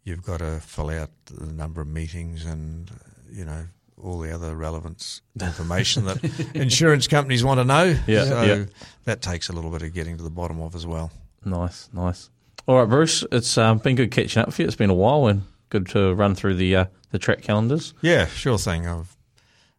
you've 0.04 0.22
got 0.22 0.38
to 0.38 0.60
fill 0.60 0.90
out 0.90 1.10
the 1.26 1.52
number 1.52 1.80
of 1.80 1.88
meetings 1.88 2.44
and 2.44 2.90
you 3.30 3.44
know 3.44 3.66
all 4.02 4.18
the 4.18 4.34
other 4.34 4.56
relevant 4.56 5.20
information 5.40 6.04
that 6.06 6.50
insurance 6.54 7.06
companies 7.06 7.44
want 7.44 7.60
to 7.60 7.64
know. 7.64 7.96
Yeah, 8.06 8.24
so 8.24 8.42
yeah. 8.42 8.64
that 9.04 9.22
takes 9.22 9.48
a 9.48 9.52
little 9.52 9.70
bit 9.70 9.82
of 9.82 9.92
getting 9.94 10.16
to 10.16 10.22
the 10.22 10.30
bottom 10.30 10.60
of 10.60 10.74
as 10.74 10.86
well. 10.86 11.10
Nice, 11.44 11.88
nice. 11.92 12.30
All 12.66 12.78
right, 12.78 12.88
Bruce, 12.88 13.24
it's 13.32 13.58
um, 13.58 13.78
been 13.78 13.96
good 13.96 14.10
catching 14.10 14.40
up 14.40 14.46
with 14.46 14.58
you. 14.58 14.66
It's 14.66 14.76
been 14.76 14.90
a 14.90 14.94
while 14.94 15.26
and 15.26 15.42
good 15.70 15.88
to 15.88 16.14
run 16.14 16.34
through 16.34 16.54
the 16.54 16.76
uh, 16.76 16.84
the 17.10 17.18
track 17.18 17.42
calendars. 17.42 17.94
Yeah, 18.00 18.26
sure 18.26 18.58
thing. 18.58 18.86
I've, 18.86 19.16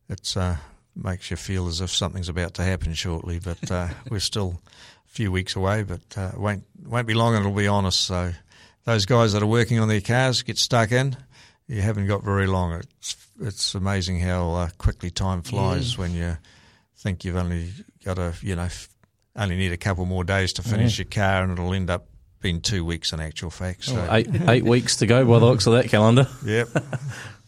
it's 0.10 0.36
uh, 0.36 0.58
makes 0.96 1.32
you 1.32 1.38
feel 1.38 1.68
as 1.68 1.82
if 1.82 1.92
something's 1.92 2.30
about 2.30 2.54
to 2.56 2.64
happen 2.64 2.94
shortly, 2.94 3.40
but 3.40 3.72
uh, 3.72 3.88
we're 4.10 4.20
still 4.20 4.62
a 5.08 5.10
few 5.10 5.32
weeks 5.32 5.56
away. 5.56 5.84
But 5.84 6.02
uh, 6.18 6.32
it 6.34 6.40
won't 6.40 6.64
won't 6.86 7.08
be 7.08 7.14
long, 7.14 7.36
and 7.36 7.46
it'll 7.46 7.56
be 7.58 7.68
on 7.68 7.86
us. 7.86 7.96
So 7.96 8.32
those 8.86 9.06
guys 9.06 9.34
that 9.34 9.42
are 9.44 9.48
working 9.48 9.80
on 9.80 9.88
their 9.88 10.02
cars 10.02 10.44
get 10.44 10.58
stuck 10.58 10.92
in. 10.92 11.16
You 11.68 11.82
haven't 11.82 12.08
got 12.08 12.24
very 12.24 12.48
long. 12.48 12.74
It's 12.74 13.16
it's 13.42 13.74
amazing 13.76 14.20
how 14.20 14.52
uh, 14.54 14.70
quickly 14.78 15.10
time 15.10 15.42
flies 15.42 15.98
when 15.98 16.14
you 16.14 16.38
think 16.98 17.26
you've 17.26 17.36
only 17.38 17.70
got 18.06 18.20
a 18.20 18.34
you 18.42 18.56
know 18.56 18.68
only 19.36 19.56
need 19.56 19.72
a 19.72 19.78
couple 19.78 20.06
more 20.06 20.24
days 20.24 20.54
to 20.54 20.62
finish 20.62 21.00
your 21.00 21.06
car, 21.06 21.44
and 21.44 21.54
it'll 21.54 21.74
end 21.74 21.90
up 21.90 22.06
being 22.42 22.60
two 22.62 22.84
weeks 22.84 23.14
in 23.14 23.22
actual 23.22 23.50
fact. 23.50 23.86
So 23.86 24.08
Eight 24.12 24.28
eight 24.50 24.66
weeks 24.66 24.98
to 24.98 25.06
go 25.08 25.24
by 25.26 25.40
the 25.40 25.46
looks 25.46 25.66
of 25.66 25.74
that 25.74 25.88
calendar. 25.90 26.28
yep. 26.46 26.68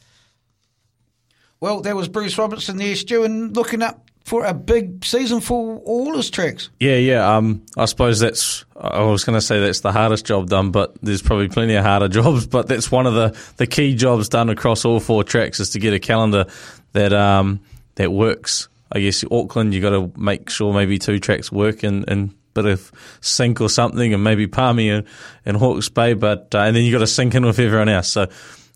Well, 1.65 1.81
there 1.81 1.95
was 1.95 2.07
Bruce 2.07 2.37
Robertson 2.37 2.77
there, 2.77 2.95
Stu, 2.95 3.23
and 3.23 3.55
looking 3.55 3.81
up 3.81 4.11
for 4.23 4.45
a 4.45 4.53
big 4.53 5.03
season 5.03 5.41
for 5.41 5.77
all 5.77 6.15
his 6.15 6.29
tracks. 6.29 6.69
Yeah, 6.79 6.97
yeah. 6.97 7.37
Um, 7.37 7.65
I 7.75 7.85
suppose 7.85 8.19
that's. 8.19 8.65
I 8.79 9.01
was 9.01 9.23
going 9.23 9.35
to 9.35 9.41
say 9.41 9.59
that's 9.59 9.79
the 9.79 9.91
hardest 9.91 10.27
job 10.27 10.47
done, 10.47 10.69
but 10.69 10.93
there's 11.01 11.23
probably 11.23 11.47
plenty 11.47 11.73
of 11.73 11.83
harder 11.83 12.07
jobs. 12.21 12.45
But 12.45 12.67
that's 12.67 12.91
one 12.91 13.07
of 13.07 13.15
the, 13.15 13.35
the 13.57 13.65
key 13.65 13.95
jobs 13.95 14.29
done 14.29 14.51
across 14.51 14.85
all 14.85 14.99
four 14.99 15.23
tracks 15.23 15.59
is 15.59 15.71
to 15.71 15.79
get 15.79 15.91
a 15.91 15.97
calendar 15.97 16.45
that 16.91 17.13
um 17.13 17.61
that 17.95 18.11
works. 18.11 18.69
I 18.91 18.99
guess 18.99 19.23
Auckland, 19.31 19.73
you 19.73 19.81
got 19.81 19.89
to 19.89 20.11
make 20.15 20.51
sure 20.51 20.71
maybe 20.71 20.99
two 20.99 21.17
tracks 21.17 21.51
work 21.51 21.83
in 21.83 22.03
in 22.03 22.35
bit 22.53 22.67
of 22.67 22.91
sync 23.21 23.59
or 23.59 23.69
something, 23.69 24.13
and 24.13 24.23
maybe 24.23 24.45
Palmy 24.45 24.91
and, 24.91 25.07
and 25.47 25.57
Hawke's 25.57 25.89
Bay, 25.89 26.13
but 26.13 26.53
uh, 26.53 26.59
and 26.59 26.75
then 26.75 26.83
you 26.83 26.91
got 26.91 26.99
to 26.99 27.07
sync 27.07 27.33
in 27.33 27.43
with 27.43 27.57
everyone 27.57 27.89
else. 27.89 28.09
So, 28.09 28.27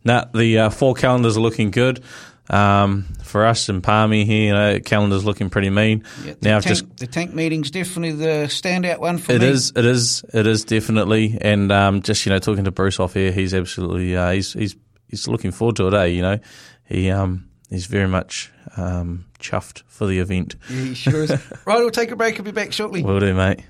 now 0.04 0.26
the 0.34 0.58
uh, 0.58 0.70
four 0.72 0.96
calendars 0.96 1.38
are 1.38 1.42
looking 1.42 1.70
good. 1.70 2.04
Um, 2.50 3.06
for 3.24 3.46
us 3.46 3.70
in 3.70 3.82
Palmy 3.82 4.26
here, 4.26 4.48
you 4.48 4.54
know, 4.54 4.80
calendar's 4.80 5.24
looking 5.24 5.50
pretty 5.52 5.70
mean. 5.70 6.04
Yeah, 6.26 6.34
the, 6.40 6.50
now 6.50 6.60
tank, 6.60 6.66
just 6.66 6.98
the 6.98 7.08
tank 7.08 7.34
meeting's 7.34 7.70
definitely 7.70 8.14
the 8.14 8.48
standout 8.48 9.00
one 9.00 9.20
for 9.20 9.34
it 9.34 9.42
me. 9.42 9.48
is. 9.50 9.72
It 9.76 9.86
is. 9.86 10.24
It 10.34 10.48
is 10.48 10.66
definitely. 10.66 11.38
And 11.40 11.72
um, 11.72 12.02
just 12.02 12.26
you 12.26 12.32
know, 12.32 12.40
talking 12.40 12.64
to 12.64 12.72
Bruce 12.72 13.00
off 13.00 13.14
here, 13.14 13.32
he's 13.32 13.54
absolutely. 13.54 14.16
Uh, 14.16 14.32
he's 14.32 14.54
he's 14.54 14.76
he's 15.08 15.28
looking 15.28 15.52
forward 15.52 15.76
to 15.78 15.88
it. 15.88 15.94
Eh? 15.94 16.06
You 16.06 16.22
know, 16.24 16.40
he 16.86 17.12
um 17.12 17.50
he's 17.70 17.86
very 17.86 18.08
much 18.08 18.52
um 18.78 19.26
chuffed 19.40 19.84
for 19.88 20.08
the 20.08 20.20
event. 20.20 20.56
Yeah, 20.70 20.82
he 20.82 20.94
sure 20.96 21.24
is. 21.24 21.30
right, 21.66 21.78
we'll 21.78 21.92
take 21.92 22.12
a 22.12 22.16
break. 22.16 22.40
I'll 22.40 22.46
be 22.46 22.52
back 22.52 22.74
shortly. 22.74 23.04
Will 23.04 23.20
do, 23.20 23.34
mate. 23.34 23.64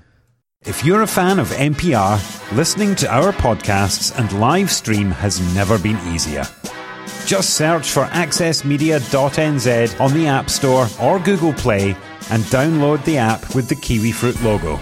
If 0.62 0.84
you're 0.84 1.02
a 1.02 1.06
fan 1.06 1.38
of 1.38 1.48
MPR, 1.48 2.54
listening 2.54 2.94
to 2.96 3.10
our 3.10 3.32
podcasts 3.32 4.18
and 4.18 4.30
live 4.38 4.70
stream 4.70 5.10
has 5.10 5.40
never 5.54 5.78
been 5.78 5.98
easier. 6.14 6.44
Just 7.26 7.50
search 7.50 7.90
for 7.90 8.04
accessmedia.nz 8.06 10.00
on 10.00 10.14
the 10.14 10.26
App 10.26 10.50
Store 10.50 10.88
or 11.00 11.18
Google 11.20 11.52
Play 11.52 11.90
and 12.30 12.42
download 12.44 13.04
the 13.04 13.18
app 13.18 13.54
with 13.54 13.68
the 13.68 13.76
kiwi 13.76 14.12
fruit 14.12 14.40
logo. 14.42 14.80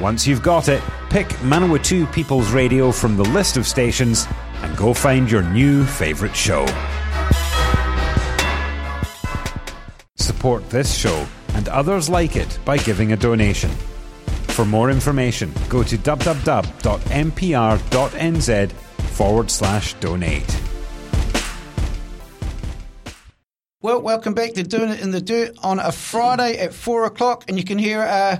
Once 0.00 0.26
you've 0.26 0.42
got 0.42 0.68
it, 0.68 0.82
pick 1.10 1.26
Manawatu 1.42 2.10
People's 2.12 2.52
Radio 2.52 2.92
from 2.92 3.16
the 3.16 3.24
list 3.24 3.56
of 3.56 3.66
stations 3.66 4.26
and 4.62 4.76
go 4.76 4.94
find 4.94 5.30
your 5.30 5.42
new 5.42 5.84
favourite 5.84 6.34
show. 6.34 6.64
Support 10.16 10.70
this 10.70 10.94
show 10.96 11.26
and 11.54 11.68
others 11.68 12.08
like 12.08 12.36
it 12.36 12.58
by 12.64 12.78
giving 12.78 13.12
a 13.12 13.16
donation. 13.16 13.70
For 14.48 14.64
more 14.64 14.90
information, 14.90 15.52
go 15.68 15.82
to 15.82 15.98
www.mpr.nz 15.98 16.72
forward 18.72 19.50
slash 19.50 19.94
donate. 19.94 20.69
Well, 23.82 24.02
welcome 24.02 24.34
back 24.34 24.52
to 24.54 24.62
Doing 24.62 24.90
It 24.90 25.00
in 25.00 25.10
the 25.10 25.22
Dirt 25.22 25.56
on 25.62 25.78
a 25.78 25.90
Friday 25.90 26.58
at 26.58 26.74
4 26.74 27.06
o'clock, 27.06 27.46
and 27.48 27.56
you 27.56 27.64
can 27.64 27.78
hear 27.78 28.02
uh, 28.02 28.36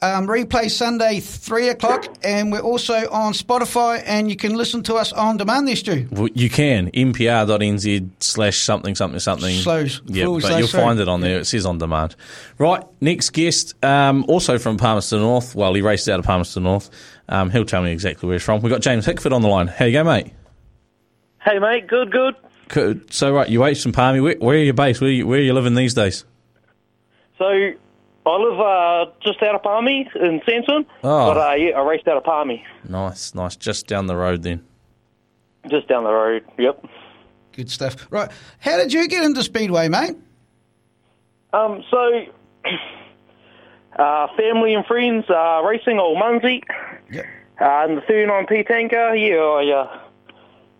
um, 0.00 0.28
replay 0.28 0.70
Sunday, 0.70 1.18
3 1.18 1.70
o'clock, 1.70 2.06
and 2.22 2.52
we're 2.52 2.60
also 2.60 3.10
on 3.10 3.32
Spotify, 3.32 4.00
and 4.06 4.30
you 4.30 4.36
can 4.36 4.54
listen 4.54 4.84
to 4.84 4.94
us 4.94 5.12
on 5.12 5.38
demand 5.38 5.66
there, 5.66 5.74
Stu. 5.74 6.06
Well, 6.12 6.28
You 6.34 6.48
can 6.48 6.88
mpr.nz 6.92 8.10
slash 8.20 8.58
something 8.58 8.94
something 8.94 9.18
something. 9.18 9.56
Slash- 9.56 10.02
yeah, 10.06 10.26
but 10.26 10.40
slash 10.42 10.58
you'll 10.60 10.68
sorry. 10.68 10.84
find 10.84 11.00
it 11.00 11.08
on 11.08 11.20
there. 11.20 11.40
It 11.40 11.46
says 11.46 11.66
on 11.66 11.78
demand. 11.78 12.14
Right, 12.56 12.84
next 13.00 13.30
guest, 13.30 13.74
um, 13.84 14.24
also 14.28 14.56
from 14.56 14.76
Palmerston 14.76 15.18
North. 15.18 15.56
Well, 15.56 15.74
he 15.74 15.82
raced 15.82 16.08
out 16.08 16.20
of 16.20 16.24
Palmerston 16.26 16.62
North. 16.62 16.90
Um, 17.28 17.50
he'll 17.50 17.64
tell 17.64 17.82
me 17.82 17.90
exactly 17.90 18.28
where 18.28 18.34
he's 18.36 18.44
from. 18.44 18.60
We've 18.62 18.70
got 18.72 18.82
James 18.82 19.04
Hickford 19.04 19.32
on 19.32 19.42
the 19.42 19.48
line. 19.48 19.66
How 19.66 19.86
you 19.86 19.92
go, 19.94 20.04
mate? 20.04 20.32
Hey, 21.44 21.58
mate. 21.58 21.88
Good, 21.88 22.12
good. 22.12 22.36
Good. 22.72 23.12
So, 23.12 23.32
right, 23.32 23.48
you 23.48 23.62
raced 23.62 23.82
from 23.82 23.92
Palmy. 23.92 24.20
Where, 24.20 24.36
where 24.38 24.56
are 24.56 24.60
you 24.62 24.72
based? 24.72 25.00
Where, 25.00 25.10
you, 25.10 25.26
where 25.26 25.38
are 25.38 25.42
you 25.42 25.52
living 25.52 25.74
these 25.74 25.92
days? 25.94 26.24
So, 27.36 27.44
I 27.46 28.36
live 28.36 28.60
uh, 28.60 29.10
just 29.24 29.42
out 29.42 29.54
of 29.56 29.62
Palmy 29.62 30.08
in 30.14 30.40
Sanson, 30.46 30.86
Oh. 31.02 31.34
but 31.34 31.36
uh, 31.36 31.54
yeah, 31.54 31.70
I 31.78 31.82
raced 31.88 32.06
out 32.06 32.16
of 32.16 32.24
Palmy, 32.24 32.64
Nice, 32.88 33.34
nice. 33.34 33.56
Just 33.56 33.86
down 33.86 34.06
the 34.06 34.14
road 34.16 34.42
then. 34.42 34.64
just 35.68 35.88
down 35.88 36.04
the 36.04 36.12
road. 36.12 36.44
Yep. 36.58 36.84
Good 37.52 37.70
stuff. 37.70 38.06
Right, 38.10 38.30
how 38.60 38.76
did 38.76 38.92
you 38.92 39.08
get 39.08 39.24
into 39.24 39.42
Speedway, 39.42 39.88
mate? 39.88 40.16
Um, 41.52 41.82
so, 41.90 42.24
uh, 43.98 44.26
family 44.36 44.74
and 44.74 44.84
friends 44.86 45.24
uh, 45.28 45.62
racing 45.64 45.98
old 45.98 46.18
Munsey 46.18 46.62
Yep. 47.10 47.24
uh, 47.60 47.86
in 47.88 47.94
the 47.96 48.02
39P 48.02 48.66
tanker. 48.68 49.14
Yeah, 49.16 49.36
I 49.38 49.70
uh, 49.72 49.99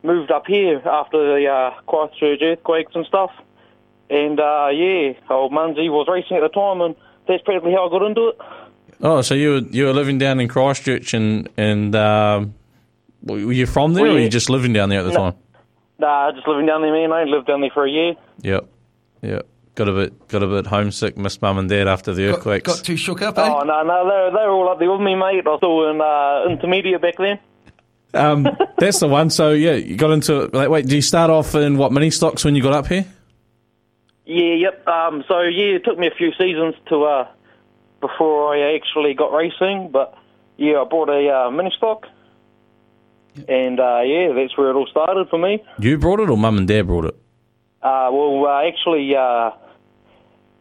moved 0.03 0.30
up 0.30 0.46
here 0.46 0.78
after 0.86 1.18
the 1.40 1.46
uh, 1.46 1.80
Christchurch 1.86 2.40
earthquakes 2.42 2.92
and 2.94 3.05
stuff, 3.07 3.30
And 4.09 4.40
uh, 4.40 4.68
yeah, 4.72 5.12
old 5.28 5.53
Munsey 5.53 5.88
was 5.88 6.07
racing 6.09 6.36
at 6.36 6.40
the 6.42 6.48
time, 6.48 6.80
and 6.80 6.94
that's 7.28 7.42
practically 7.42 7.72
how 7.72 7.86
I 7.86 7.90
got 7.90 8.03
into 8.07 8.28
it. 8.28 8.38
Oh, 9.03 9.22
so 9.22 9.34
you 9.34 9.51
were 9.51 9.59
you 9.70 9.86
were 9.86 9.92
living 9.94 10.18
down 10.18 10.40
in 10.40 10.48
Christchurch, 10.48 11.14
and 11.14 11.48
and 11.57 11.94
um, 11.94 12.55
were 13.22 13.38
you 13.53 13.66
from 13.66 13.94
there, 13.94 14.03
Well, 14.05 14.12
or 14.12 14.14
were 14.16 14.20
you 14.20 14.28
just 14.28 14.51
living 14.51 14.72
down 14.72 14.88
there 14.88 15.01
at 15.01 15.05
the 15.05 15.12
No. 15.12 15.16
time? 15.30 15.34
Nah, 15.98 16.32
just 16.32 16.46
living 16.48 16.66
down 16.66 16.82
there, 16.82 16.92
man. 16.92 17.12
I 17.12 17.24
lived 17.24 17.46
down 17.46 17.61
there 17.61 17.70
for 17.72 17.86
a 17.86 17.90
year. 17.90 18.14
Yep, 18.42 18.64
yep. 19.22 19.46
Got 19.74 19.88
a 19.88 19.92
bit 19.92 20.28
got 20.28 20.42
a 20.42 20.46
bit 20.48 20.66
homesick, 20.66 21.16
missed 21.16 21.40
mum 21.40 21.57
and 21.59 21.68
dad 21.68 21.86
after 21.88 22.12
the 22.12 22.26
Got, 22.26 22.36
earthquakes. 22.38 22.66
got 22.66 22.84
too 22.84 22.96
shook 22.96 23.22
up, 23.22 23.38
eh? 23.38 23.42
Oh 23.48 23.62
no, 23.62 23.82
no, 23.82 24.05
they 24.05 24.16
were, 24.16 24.30
they 24.40 24.46
were 24.46 24.53
all 24.53 24.68
up 24.70 24.78
there 24.78 24.90
with 24.90 25.01
me, 25.01 25.14
mate. 25.14 25.46
I 25.46 25.51
was 25.51 25.61
still 25.61 25.88
in 25.90 26.01
uh, 26.01 26.51
intermediate 26.53 27.01
back 27.01 27.14
then. 27.18 27.38
Um, 28.15 28.47
that's 28.79 29.01
the 29.01 29.09
one. 29.09 29.31
So 29.31 29.53
yeah, 29.53 29.75
you 29.75 29.97
got 29.97 30.11
into 30.11 30.47
like, 30.53 30.69
wait. 30.69 30.87
Do 30.87 30.97
you 30.97 31.03
start 31.03 31.31
off 31.31 31.55
in 31.55 31.77
what 31.77 31.93
mini 31.93 32.11
stocks 32.11 32.45
when 32.45 32.55
you 32.57 32.63
got 32.63 32.73
up 32.73 32.87
here? 32.87 33.07
Yeah, 34.27 34.55
yep. 34.55 34.87
Um, 34.87 35.25
so 35.27 35.41
yeah, 35.43 35.77
it 35.77 35.85
took 35.85 35.99
me 35.99 36.07
a 36.07 36.15
few 36.15 36.33
seasons 36.39 36.75
to 36.89 37.05
uh, 37.05 37.29
before 38.01 38.55
I 38.55 38.75
actually 38.75 39.15
got 39.15 39.33
racing, 39.33 39.91
but 39.93 40.17
yeah, 40.57 40.81
I 40.81 40.85
bought 40.85 41.09
a 41.09 41.29
uh, 41.29 41.51
mini 41.51 41.73
stock, 41.77 42.07
and 43.49 43.81
uh, 43.81 44.01
yeah, 44.03 44.33
that's 44.35 44.57
where 44.57 44.71
it 44.71 44.75
all 44.75 44.87
started 44.87 45.29
for 45.29 45.39
me. 45.39 45.63
You 45.79 45.99
brought 45.99 46.21
it, 46.21 46.31
or 46.31 46.37
mum 46.37 46.59
and 46.59 46.69
dad 46.69 46.87
brought 46.87 47.07
it? 47.07 47.15
Uh, 47.83 48.11
well, 48.13 48.47
uh, 48.47 48.69
actually, 48.69 49.15
uh, 49.17 49.51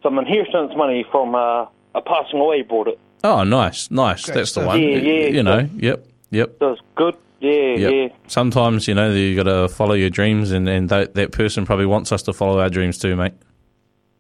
some 0.02 0.18
inheritance 0.18 0.72
money 0.76 1.06
from 1.12 1.36
uh, 1.36 1.66
a 1.96 2.02
passing 2.02 2.40
away 2.40 2.62
brought 2.62 2.88
it. 2.88 3.00
Oh, 3.24 3.44
nice, 3.44 3.92
nice. 3.92 4.26
Great 4.26 4.36
that's 4.36 4.54
the 4.54 4.66
one. 4.66 4.82
Yeah, 4.82 4.98
yeah, 4.98 5.28
You 5.28 5.44
know, 5.44 5.70
yep, 5.76 6.06
yep. 6.32 6.56
So 6.60 6.72
it's 6.74 6.82
good. 6.96 7.18
Yeah, 7.42 7.76
Yep. 7.76 7.92
yeah. 7.94 8.08
Sometimes 8.28 8.88
you 8.88 8.94
know 8.96 9.12
you 9.14 9.36
got 9.36 9.44
to 9.50 9.70
follow 9.70 9.94
your 9.94 10.10
dreams, 10.10 10.52
and 10.52 10.68
and 10.68 10.90
that, 10.90 11.16
that 11.16 11.32
person 11.32 11.66
probably 11.66 11.86
wants 11.86 12.12
us 12.12 12.22
to 12.24 12.34
follow 12.34 12.60
our 12.60 12.70
dreams 12.70 12.98
too, 12.98 13.16
mate. 13.16 13.34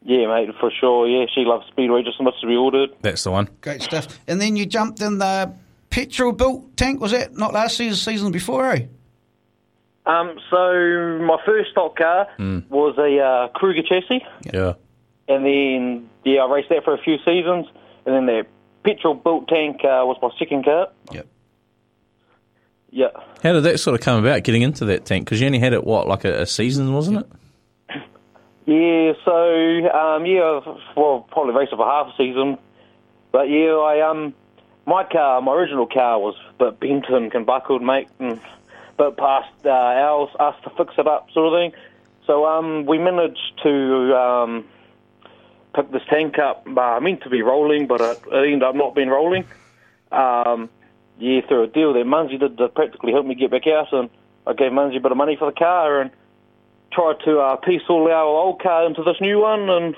Yeah, 0.05 0.27
mate, 0.27 0.49
for 0.59 0.71
sure. 0.71 1.07
Yeah, 1.07 1.25
she 1.33 1.41
loves 1.41 1.67
Speedway 1.67 2.01
just 2.03 2.15
as 2.19 2.23
much 2.23 2.35
as 2.41 2.47
we 2.47 2.55
all 2.55 2.71
did. 2.71 2.89
That's 3.01 3.23
the 3.25 3.31
one. 3.31 3.49
Great 3.61 3.81
stuff. 3.81 4.07
And 4.27 4.39
then 4.39 4.55
you 4.55 4.65
jumped 4.65 5.01
in 5.01 5.17
the 5.17 5.53
petrol 5.89 6.31
built 6.31 6.77
tank, 6.77 7.01
was 7.01 7.11
that 7.11 7.35
not 7.35 7.53
last 7.53 7.75
season, 7.77 7.95
season 7.95 8.31
before, 8.31 8.71
eh? 8.71 8.85
Um, 10.05 10.39
so 10.49 11.19
my 11.21 11.37
first 11.45 11.71
stock 11.71 11.97
car 11.97 12.27
was 12.69 12.95
a 12.97 13.19
uh, 13.19 13.47
Kruger 13.49 13.83
chassis, 13.83 14.25
Yeah. 14.51 14.73
and 15.27 15.45
then 15.45 16.09
yeah, 16.23 16.41
I 16.43 16.49
raced 16.51 16.69
that 16.69 16.83
for 16.85 16.93
a 16.93 16.97
few 16.97 17.17
seasons, 17.25 17.67
and 18.05 18.15
then 18.15 18.25
the 18.25 18.45
petrol 18.83 19.13
built 19.13 19.47
tank 19.49 19.81
uh, 19.83 20.01
was 20.05 20.17
my 20.21 20.29
second 20.39 20.63
car. 20.65 20.87
Yep. 21.11 21.27
Yeah. 22.91 23.09
How 23.43 23.53
did 23.53 23.63
that 23.63 23.79
sort 23.79 23.95
of 23.95 24.01
come 24.01 24.23
about, 24.23 24.43
getting 24.43 24.61
into 24.61 24.85
that 24.85 25.05
tank? 25.05 25.25
Because 25.25 25.39
you 25.39 25.45
only 25.45 25.59
had 25.59 25.73
it 25.73 25.83
what, 25.83 26.07
like 26.07 26.25
a, 26.25 26.41
a 26.41 26.45
season, 26.45 26.93
wasn't 26.93 27.19
it? 27.19 27.27
Yeah, 28.65 29.13
so 29.25 29.89
um, 29.89 30.25
yeah, 30.27 30.59
well, 30.95 31.27
probably 31.31 31.55
raced 31.55 31.71
for 31.71 31.83
half 31.85 32.13
a 32.13 32.17
season, 32.17 32.57
but 33.31 33.49
yeah, 33.49 33.73
I 33.73 34.07
um, 34.07 34.35
my 34.85 35.03
car, 35.03 35.41
my 35.41 35.53
original 35.53 35.87
car 35.87 36.19
was 36.19 36.35
but 36.59 36.79
bent 36.79 37.05
and 37.09 37.45
buckled, 37.47 37.81
mate, 37.81 38.09
and 38.19 38.39
but 38.95 39.17
past 39.17 39.49
uh, 39.65 39.69
ours 39.69 40.29
asked 40.39 40.63
to 40.65 40.69
fix 40.71 40.93
it 40.99 41.07
up, 41.07 41.31
sort 41.31 41.51
of 41.51 41.57
thing. 41.57 41.81
So 42.27 42.45
um, 42.45 42.85
we 42.85 42.99
managed 42.99 43.59
to 43.63 44.15
um, 44.15 44.65
pick 45.73 45.91
this 45.91 46.03
tank 46.07 46.37
up. 46.37 46.67
Uh, 46.67 46.99
meant 46.99 47.21
to 47.23 47.29
be 47.29 47.41
rolling, 47.41 47.87
but 47.87 48.01
it, 48.01 48.21
it 48.31 48.45
ended 48.45 48.63
up 48.63 48.75
not 48.75 48.93
being 48.93 49.09
rolling. 49.09 49.45
Um, 50.11 50.69
yeah, 51.19 51.41
through 51.47 51.63
a 51.63 51.67
deal 51.67 51.93
that 51.93 52.05
Munsey 52.05 52.37
did 52.37 52.57
to 52.57 52.69
practically 52.69 53.11
help 53.11 53.25
me 53.25 53.35
get 53.35 53.51
back 53.51 53.67
out, 53.67 53.91
and 53.91 54.09
I 54.47 54.53
gave 54.53 54.71
Munsey 54.71 54.97
a 54.97 55.01
bit 55.01 55.11
of 55.11 55.17
money 55.17 55.35
for 55.37 55.51
the 55.51 55.57
car, 55.57 56.01
and 56.01 56.11
tried 56.91 57.19
to 57.25 57.39
uh, 57.39 57.55
piece 57.57 57.81
all 57.89 58.07
our 58.07 58.25
old 58.25 58.61
car 58.61 58.85
into 58.85 59.03
this 59.03 59.17
new 59.21 59.39
one, 59.39 59.69
and 59.69 59.95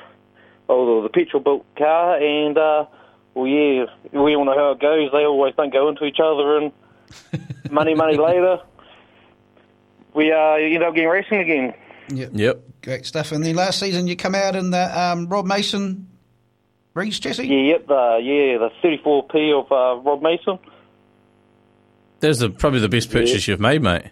oh, 0.67 1.03
the 1.03 1.09
petrol 1.09 1.41
built 1.41 1.65
car, 1.75 2.17
and 2.17 2.57
uh, 2.57 2.85
well, 3.33 3.47
yeah, 3.47 3.85
we 4.11 4.35
all 4.35 4.45
know 4.45 4.57
how 4.57 4.71
it 4.71 4.79
goes. 4.79 5.11
They 5.11 5.25
always 5.25 5.55
don't 5.55 5.71
go 5.71 5.89
into 5.89 6.05
each 6.05 6.19
other, 6.19 6.57
and 6.57 6.71
money, 7.71 7.93
money 7.93 8.17
later, 8.17 8.59
we 10.13 10.31
uh, 10.31 10.53
end 10.53 10.83
up 10.83 10.95
getting 10.95 11.09
racing 11.09 11.39
again. 11.39 11.73
Yep. 12.09 12.31
Yep. 12.33 12.63
Great 12.81 13.05
stuff. 13.05 13.31
And 13.31 13.45
then 13.45 13.55
last 13.55 13.79
season 13.79 14.07
you 14.07 14.15
come 14.15 14.35
out 14.35 14.55
in 14.55 14.71
the 14.71 14.99
um, 14.99 15.27
Rob 15.27 15.45
Mason 15.45 16.07
Rees 16.93 17.19
chassis? 17.19 17.47
Yeah, 17.47 17.73
yep, 17.73 17.87
the 17.87 18.19
yeah, 18.21 18.57
the 18.57 18.69
34p 18.83 19.53
of 19.53 19.71
uh, 19.71 20.01
Rob 20.01 20.21
Mason. 20.21 20.59
That's 22.21 22.39
the, 22.39 22.49
probably 22.49 22.79
the 22.79 22.89
best 22.89 23.11
purchase 23.11 23.47
you've 23.47 23.59
made, 23.59 23.81
mate. 23.81 24.03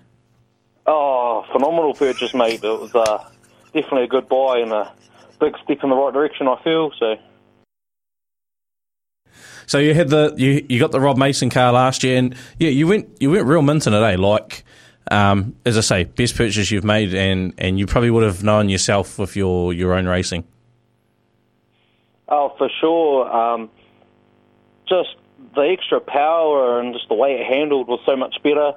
Oh, 0.86 1.46
phenomenal 1.52 1.94
purchase, 1.94 2.34
mate. 2.34 2.64
It 2.64 2.68
was 2.68 2.94
uh, 2.94 3.30
definitely 3.74 4.04
a 4.04 4.08
good 4.08 4.28
buy 4.28 4.60
and 4.60 4.74
a 4.74 4.92
big 5.40 5.56
step 5.64 5.84
in 5.84 5.90
the 5.90 5.96
right 5.96 6.14
direction. 6.14 6.48
I 6.48 6.62
feel 6.64 6.92
so. 7.00 7.16
So 9.68 9.78
you 9.78 9.94
had 9.94 10.10
the 10.10 10.34
you, 10.36 10.66
you 10.68 10.80
got 10.80 10.92
the 10.92 11.00
Rob 11.00 11.18
Mason 11.18 11.52
car 11.52 11.72
last 11.72 12.04
year, 12.04 12.18
and 12.18 12.36
yeah, 12.58 12.70
you 12.70 12.88
went 12.88 13.08
you 13.20 13.30
went 13.30 13.46
real 13.46 13.62
mint 13.62 13.86
in 13.86 13.94
it, 13.94 14.02
eh? 14.02 14.16
Like, 14.18 14.66
um, 15.12 15.56
as 15.64 15.78
I 15.78 15.82
say, 15.82 16.04
best 16.06 16.36
purchase 16.36 16.72
you've 16.72 16.84
made, 16.84 17.14
and, 17.14 17.54
and 17.58 17.78
you 17.78 17.86
probably 17.86 18.10
would 18.10 18.24
have 18.24 18.44
known 18.44 18.70
yourself 18.70 19.20
with 19.20 19.36
your, 19.36 19.74
your 19.74 19.94
own 19.94 20.08
racing. 20.08 20.44
Oh, 22.28 22.54
for 22.58 22.70
sure. 22.80 23.32
Um, 23.32 23.70
just 24.88 25.16
the 25.56 25.62
extra 25.62 26.00
power 26.00 26.80
and 26.80 26.94
just 26.94 27.08
the 27.10 27.16
way 27.16 27.34
it 27.34 27.46
handled 27.46 27.88
was 27.88 28.00
so 28.06 28.16
much 28.16 28.36
better. 28.44 28.74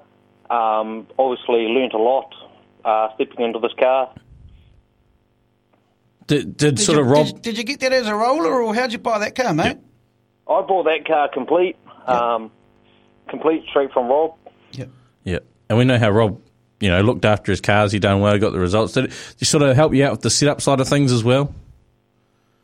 Um, 0.51 1.07
obviously, 1.19 1.67
learnt 1.67 1.93
a 1.95 1.99
lot 1.99 2.35
uh, 2.85 3.09
stepping 3.15 3.45
into 3.45 3.59
this 3.59 3.73
car. 3.79 4.15
Did, 6.27 6.57
did, 6.57 6.77
Did 6.77 6.85
sort 6.85 6.99
you, 6.99 7.05
of 7.05 7.11
Rob? 7.11 7.27
Did, 7.27 7.43
did 7.43 7.59
you 7.59 7.65
get 7.65 7.81
that 7.81 7.93
as 7.93 8.07
a 8.07 8.15
roller, 8.15 8.63
or 8.63 8.75
how'd 8.75 8.93
you 8.93 8.99
buy 8.99 9.19
that 9.19 9.35
car, 9.35 9.53
mate? 9.53 9.79
I 10.49 10.61
bought 10.63 10.85
that 10.85 11.07
car 11.07 11.29
complete, 11.33 11.77
um, 12.07 12.51
complete 13.29 13.65
straight 13.69 13.93
from 13.93 14.09
Rob. 14.09 14.35
Yep. 14.73 14.89
Yeah, 15.25 15.39
and 15.69 15.79
we 15.79 15.85
know 15.85 15.99
how 15.99 16.11
Rob, 16.11 16.41
you 16.81 16.91
know, 16.91 17.01
looked 17.01 17.25
after 17.25 17.53
his 17.53 17.61
cars. 17.61 17.93
He 17.93 17.99
done 17.99 18.21
well, 18.21 18.37
got 18.39 18.53
the 18.53 18.59
results. 18.59 18.93
Did 18.93 19.05
it, 19.05 19.11
did 19.11 19.37
he 19.39 19.45
sort 19.45 19.63
of 19.63 19.77
help 19.77 19.95
you 19.95 20.05
out 20.05 20.13
with 20.13 20.21
the 20.23 20.31
setup 20.31 20.61
side 20.61 20.81
of 20.81 20.89
things 20.89 21.13
as 21.13 21.23
well? 21.25 21.55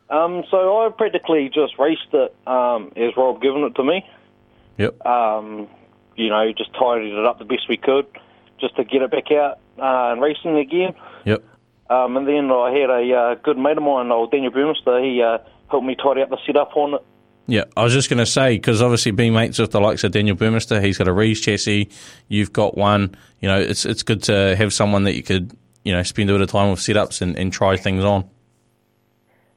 Um, 0.09 0.43
so 0.49 0.85
I 0.85 0.89
practically 0.89 1.49
just 1.53 1.77
raced 1.77 2.13
it 2.13 2.35
um, 2.47 2.91
as 2.95 3.15
Rob 3.15 3.41
given 3.41 3.63
it 3.63 3.75
to 3.75 3.83
me. 3.83 4.05
Yep. 4.77 5.05
Um, 5.05 5.67
you 6.15 6.29
know, 6.29 6.51
just 6.57 6.73
tidied 6.73 7.13
it 7.13 7.25
up 7.25 7.37
the 7.37 7.45
best 7.45 7.69
we 7.69 7.77
could, 7.77 8.07
just 8.59 8.75
to 8.77 8.83
get 8.83 9.01
it 9.01 9.11
back 9.11 9.31
out 9.31 9.59
uh, 9.77 10.11
and 10.11 10.21
racing 10.21 10.57
again. 10.57 10.93
Yep. 11.25 11.43
Um, 11.89 12.17
and 12.17 12.27
then 12.27 12.51
I 12.51 12.71
had 12.71 12.89
a 12.89 13.13
uh, 13.13 13.35
good 13.35 13.57
mate 13.57 13.77
of 13.77 13.83
mine, 13.83 14.11
old 14.11 14.31
Daniel 14.31 14.51
Burmester. 14.51 15.03
He 15.03 15.21
uh, 15.21 15.39
helped 15.69 15.85
me 15.85 15.95
tidy 15.95 16.21
up 16.21 16.29
the 16.29 16.37
setup 16.45 16.75
on 16.75 16.95
it. 16.95 17.05
Yeah, 17.47 17.63
I 17.75 17.83
was 17.83 17.93
just 17.93 18.11
going 18.11 18.19
to 18.19 18.27
say 18.27 18.57
because 18.57 18.79
obviously 18.79 19.11
being 19.11 19.33
mates 19.33 19.57
with 19.57 19.71
the 19.71 19.81
likes 19.81 20.03
of 20.03 20.11
Daniel 20.11 20.35
Burmester, 20.35 20.83
he's 20.83 20.99
got 20.99 21.07
a 21.07 21.13
Rees 21.13 21.41
chassis. 21.41 21.89
You've 22.27 22.53
got 22.53 22.77
one. 22.77 23.15
You 23.39 23.47
know, 23.47 23.59
it's 23.59 23.85
it's 23.85 24.03
good 24.03 24.21
to 24.23 24.55
have 24.55 24.71
someone 24.71 25.05
that 25.05 25.15
you 25.15 25.23
could 25.23 25.57
you 25.83 25.91
know 25.91 26.03
spend 26.03 26.29
a 26.29 26.33
bit 26.33 26.41
of 26.41 26.49
time 26.51 26.69
with 26.69 26.79
setups 26.79 27.23
and, 27.23 27.35
and 27.37 27.51
try 27.51 27.75
things 27.75 28.03
on. 28.03 28.29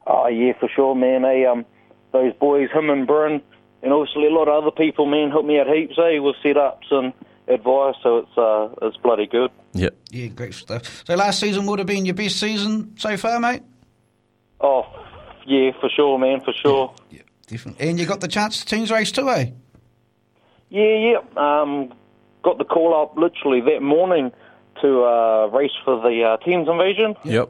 Oh 0.05 0.27
yeah, 0.27 0.53
for 0.59 0.69
sure, 0.69 0.95
man. 0.95 1.21
They, 1.21 1.45
um, 1.45 1.65
those 2.11 2.33
boys, 2.33 2.69
him 2.71 2.89
and 2.89 3.07
Bryn, 3.07 3.41
and 3.81 3.93
obviously 3.93 4.27
a 4.27 4.31
lot 4.31 4.47
of 4.47 4.63
other 4.63 4.71
people, 4.71 5.05
man, 5.05 5.31
helped 5.31 5.47
me 5.47 5.59
out 5.59 5.67
heaps, 5.67 5.97
eh, 5.97 6.19
with 6.19 6.35
setups 6.43 6.91
and 6.91 7.13
advice. 7.47 7.95
So 8.03 8.17
it's 8.17 8.37
uh, 8.37 8.69
it's 8.81 8.97
bloody 8.97 9.27
good. 9.27 9.51
Yep. 9.73 9.95
Yeah, 10.11 10.27
great 10.27 10.53
stuff. 10.53 11.03
So 11.05 11.15
last 11.15 11.39
season 11.39 11.65
would 11.65 11.79
have 11.79 11.87
been 11.87 12.05
your 12.05 12.15
best 12.15 12.39
season 12.39 12.95
so 12.97 13.17
far, 13.17 13.39
mate? 13.39 13.63
Oh, 14.61 14.85
yeah, 15.45 15.71
for 15.79 15.89
sure, 15.89 16.17
man, 16.17 16.41
for 16.41 16.53
sure. 16.53 16.93
Yeah, 17.09 17.21
definitely. 17.47 17.89
And 17.89 17.99
you 17.99 18.05
got 18.05 18.21
the 18.21 18.27
chance 18.27 18.59
to 18.59 18.65
teams 18.65 18.91
race 18.91 19.11
too, 19.11 19.29
eh? 19.29 19.47
Yeah, 20.69 20.95
yeah. 20.95 21.17
Um, 21.35 21.93
got 22.43 22.57
the 22.57 22.65
call 22.65 22.99
up 22.99 23.17
literally 23.17 23.61
that 23.61 23.81
morning 23.81 24.31
to 24.81 25.03
uh, 25.03 25.47
race 25.47 25.71
for 25.83 26.01
the 26.01 26.23
uh, 26.23 26.37
teams 26.45 26.67
invasion. 26.67 27.15
Yep. 27.23 27.49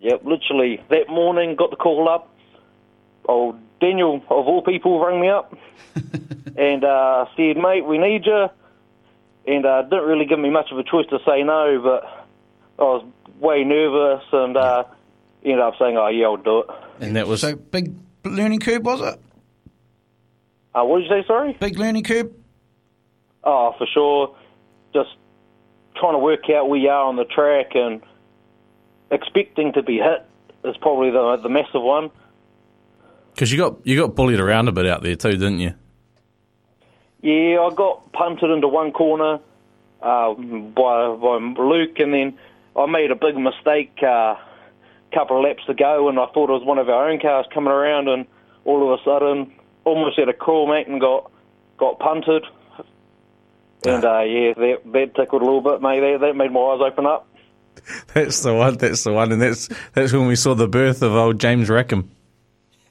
Yep, 0.00 0.24
literally 0.24 0.82
that 0.90 1.08
morning 1.08 1.56
got 1.56 1.70
the 1.70 1.76
call 1.76 2.08
up. 2.08 2.32
Oh, 3.28 3.56
Daniel, 3.80 4.16
of 4.16 4.46
all 4.46 4.62
people, 4.62 5.04
rang 5.04 5.20
me 5.20 5.28
up 5.28 5.56
and 6.56 6.84
uh, 6.84 7.26
said, 7.36 7.56
mate, 7.56 7.84
we 7.84 7.98
need 7.98 8.24
you. 8.24 8.48
And 9.46 9.64
uh, 9.64 9.82
didn't 9.82 10.04
really 10.04 10.26
give 10.26 10.38
me 10.38 10.50
much 10.50 10.70
of 10.70 10.78
a 10.78 10.82
choice 10.82 11.06
to 11.10 11.18
say 11.26 11.42
no, 11.42 11.80
but 11.82 12.26
I 12.78 12.82
was 12.82 13.04
way 13.40 13.64
nervous 13.64 14.24
and 14.32 14.56
uh, 14.56 14.84
ended 15.44 15.60
up 15.60 15.74
saying, 15.78 15.96
oh, 15.96 16.08
yeah, 16.08 16.26
I'll 16.26 16.36
do 16.36 16.60
it. 16.60 16.66
And 17.00 17.16
that 17.16 17.26
was 17.26 17.40
So 17.42 17.56
big 17.56 17.94
learning 18.24 18.60
curve, 18.60 18.84
was 18.84 19.00
it? 19.00 19.20
Uh, 20.74 20.84
what 20.84 20.98
did 20.98 21.10
you 21.10 21.22
say, 21.22 21.26
sorry? 21.26 21.56
Big 21.58 21.78
learning 21.78 22.04
curve? 22.04 22.30
Oh, 23.44 23.74
for 23.78 23.86
sure. 23.92 24.36
Just 24.92 25.10
trying 25.96 26.14
to 26.14 26.18
work 26.18 26.50
out 26.50 26.68
where 26.68 26.78
you 26.78 26.88
are 26.88 27.04
on 27.04 27.16
the 27.16 27.24
track 27.24 27.74
and 27.74 28.02
expecting 29.10 29.72
to 29.74 29.82
be 29.82 29.98
hit 29.98 30.26
is 30.64 30.76
probably 30.78 31.10
the 31.10 31.38
the 31.42 31.48
massive 31.48 31.82
one. 31.82 32.10
because 33.34 33.52
you 33.52 33.58
got 33.58 33.86
you 33.86 34.00
got 34.00 34.14
bullied 34.14 34.40
around 34.40 34.68
a 34.68 34.72
bit 34.72 34.86
out 34.86 35.02
there 35.02 35.16
too, 35.16 35.32
didn't 35.32 35.60
you? 35.60 35.74
Yeah, 37.22 37.60
I 37.60 37.74
got 37.74 38.12
punted 38.12 38.50
into 38.50 38.68
one 38.68 38.92
corner 38.92 39.40
uh, 40.02 40.34
by 40.34 41.14
by 41.14 41.38
Luke, 41.58 41.98
and 41.98 42.12
then 42.12 42.38
I 42.76 42.86
made 42.86 43.10
a 43.10 43.16
big 43.16 43.36
mistake 43.36 43.96
uh, 44.02 44.36
couple 45.12 45.38
of 45.38 45.44
laps 45.44 45.64
to 45.66 45.74
go, 45.74 46.08
and 46.08 46.18
I 46.18 46.26
thought 46.26 46.50
it 46.50 46.52
was 46.52 46.64
one 46.64 46.78
of 46.78 46.88
our 46.88 47.08
own 47.08 47.20
cars 47.20 47.46
coming 47.52 47.72
around, 47.72 48.08
and 48.08 48.26
all 48.64 48.92
of 48.92 49.00
a 49.00 49.02
sudden, 49.04 49.52
almost 49.84 50.18
had 50.18 50.28
a 50.28 50.32
crawl, 50.34 50.68
mate, 50.68 50.88
and 50.88 51.00
got 51.00 51.30
got 51.78 51.98
punted. 51.98 52.44
And 53.86 54.04
uh, 54.04 54.20
yeah, 54.22 54.52
that, 54.54 54.80
that 54.92 55.14
tickled 55.14 55.42
a 55.42 55.44
little 55.44 55.60
bit, 55.60 55.80
mate. 55.80 56.00
That, 56.00 56.18
that 56.20 56.36
made 56.36 56.50
my 56.50 56.60
eyes 56.60 56.80
open 56.84 57.06
up. 57.06 57.25
That's 58.14 58.40
the 58.40 58.54
one. 58.54 58.76
That's 58.76 59.04
the 59.04 59.12
one, 59.12 59.32
and 59.32 59.40
that's 59.40 59.68
that's 59.92 60.12
when 60.12 60.26
we 60.26 60.36
saw 60.36 60.54
the 60.54 60.68
birth 60.68 61.02
of 61.02 61.12
old 61.12 61.40
James 61.40 61.68
Rackham. 61.68 62.10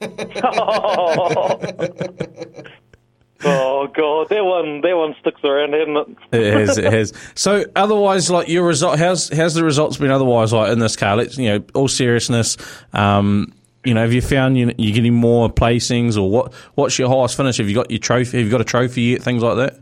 Oh 3.44 3.86
god, 3.88 4.28
that 4.30 4.44
one 4.44 4.80
that 4.80 4.96
one 4.96 5.14
sticks 5.20 5.44
around, 5.44 5.74
hasn't 5.74 6.18
it? 6.32 6.38
It 6.40 6.54
has, 6.54 6.78
it 6.78 6.92
has. 6.92 7.12
So, 7.34 7.66
otherwise, 7.76 8.30
like 8.30 8.48
your 8.48 8.66
result, 8.66 8.98
how's 8.98 9.28
how's 9.28 9.54
the 9.54 9.62
results 9.62 9.98
been? 9.98 10.10
Otherwise, 10.10 10.52
like 10.52 10.72
in 10.72 10.78
this 10.78 10.96
car, 10.96 11.16
let's 11.16 11.36
you 11.36 11.50
know, 11.50 11.64
all 11.74 11.88
seriousness. 11.88 12.56
Um, 12.94 13.52
you 13.84 13.94
know, 13.94 14.00
have 14.00 14.12
you 14.12 14.22
found 14.22 14.56
you, 14.56 14.72
you're 14.78 14.94
getting 14.94 15.14
more 15.14 15.50
placings, 15.50 16.16
or 16.16 16.30
what? 16.30 16.54
What's 16.74 16.98
your 16.98 17.08
highest 17.08 17.36
finish? 17.36 17.58
Have 17.58 17.68
you 17.68 17.74
got 17.74 17.90
your 17.90 18.00
trophy? 18.00 18.38
Have 18.38 18.46
you 18.46 18.50
got 18.50 18.62
a 18.62 18.64
trophy 18.64 19.02
yet? 19.02 19.22
Things 19.22 19.42
like 19.42 19.56
that. 19.56 19.80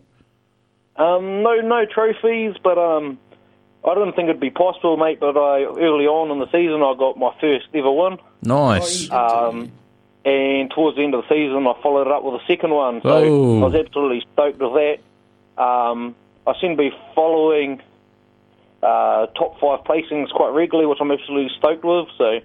Um, 0.96 1.42
no, 1.42 1.54
no 1.60 1.86
trophies, 1.86 2.56
but 2.62 2.76
um, 2.76 3.18
I 3.84 3.94
didn't 3.94 4.12
think 4.16 4.28
it'd 4.30 4.40
be 4.40 4.50
possible, 4.50 4.96
mate. 4.96 5.20
But 5.20 5.36
I 5.36 5.64
early 5.64 6.06
on 6.06 6.30
in 6.30 6.38
the 6.38 6.46
season, 6.50 6.82
I 6.82 6.94
got 6.98 7.18
my 7.18 7.34
first 7.40 7.66
ever 7.74 7.92
win. 7.92 8.18
Nice. 8.42 9.10
Um, 9.10 9.70
and 10.24 10.70
towards 10.70 10.96
the 10.96 11.04
end 11.04 11.14
of 11.14 11.22
the 11.22 11.28
season, 11.28 11.66
I 11.66 11.74
followed 11.82 12.06
it 12.06 12.12
up 12.12 12.24
with 12.24 12.40
a 12.40 12.46
second 12.46 12.70
one. 12.70 13.02
So 13.02 13.08
Oh. 13.10 13.60
I 13.62 13.64
was 13.66 13.74
absolutely 13.74 14.24
stoked 14.32 14.58
with 14.58 14.72
that. 14.72 15.62
Um, 15.62 16.14
I 16.46 16.54
seem 16.60 16.70
to 16.72 16.76
be 16.76 16.90
following 17.14 17.80
uh, 18.82 19.26
top 19.26 19.60
five 19.60 19.80
placings 19.84 20.30
quite 20.30 20.50
regularly, 20.50 20.86
which 20.86 20.98
I'm 21.00 21.10
absolutely 21.10 21.50
stoked 21.58 21.84
with. 21.84 22.08
So 22.18 22.40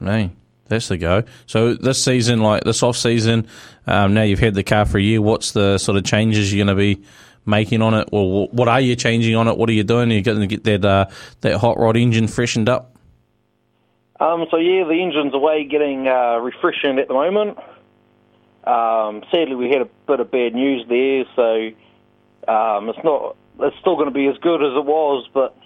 Man, 0.00 0.36
that's 0.66 0.88
the 0.88 0.98
go. 0.98 1.22
So 1.46 1.74
this 1.74 2.02
season, 2.02 2.40
like 2.40 2.64
this 2.64 2.82
off 2.82 2.96
season, 2.96 3.46
um, 3.86 4.14
now 4.14 4.22
you've 4.22 4.40
had 4.40 4.54
the 4.54 4.64
car 4.64 4.84
for 4.86 4.98
a 4.98 5.02
year. 5.02 5.22
What's 5.22 5.52
the 5.52 5.78
sort 5.78 5.96
of 5.96 6.04
changes 6.04 6.52
you're 6.52 6.64
going 6.66 6.76
to 6.76 6.80
be 6.80 7.02
making 7.46 7.82
on 7.82 7.94
it? 7.94 8.08
Or 8.12 8.48
what 8.48 8.68
are 8.68 8.80
you 8.80 8.96
changing 8.96 9.34
on 9.36 9.48
it? 9.48 9.56
What 9.56 9.68
are 9.68 9.72
you 9.72 9.84
doing? 9.84 10.10
Are 10.10 10.14
you 10.14 10.22
going 10.22 10.40
to 10.40 10.46
get 10.46 10.64
that 10.64 10.84
uh, 10.84 11.06
that 11.40 11.58
hot 11.58 11.78
rod 11.78 11.96
engine 11.96 12.28
freshened 12.28 12.68
up? 12.68 12.96
Um, 14.20 14.46
so 14.50 14.56
yeah, 14.56 14.84
the 14.84 15.00
engine's 15.02 15.34
away 15.34 15.64
getting 15.64 16.06
uh, 16.06 16.38
refreshing 16.38 16.98
at 16.98 17.08
the 17.08 17.14
moment. 17.14 17.58
Um, 18.64 19.22
sadly, 19.30 19.54
we 19.56 19.68
had 19.68 19.82
a 19.82 19.88
bit 20.06 20.20
of 20.20 20.30
bad 20.30 20.54
news 20.54 20.86
there, 20.88 21.24
so 21.36 22.52
um, 22.52 22.88
it's 22.88 23.04
not. 23.04 23.36
It's 23.60 23.76
still 23.80 23.96
going 23.96 24.08
to 24.08 24.14
be 24.14 24.26
as 24.26 24.36
good 24.38 24.62
as 24.62 24.76
it 24.76 24.84
was, 24.84 25.28
but 25.32 25.56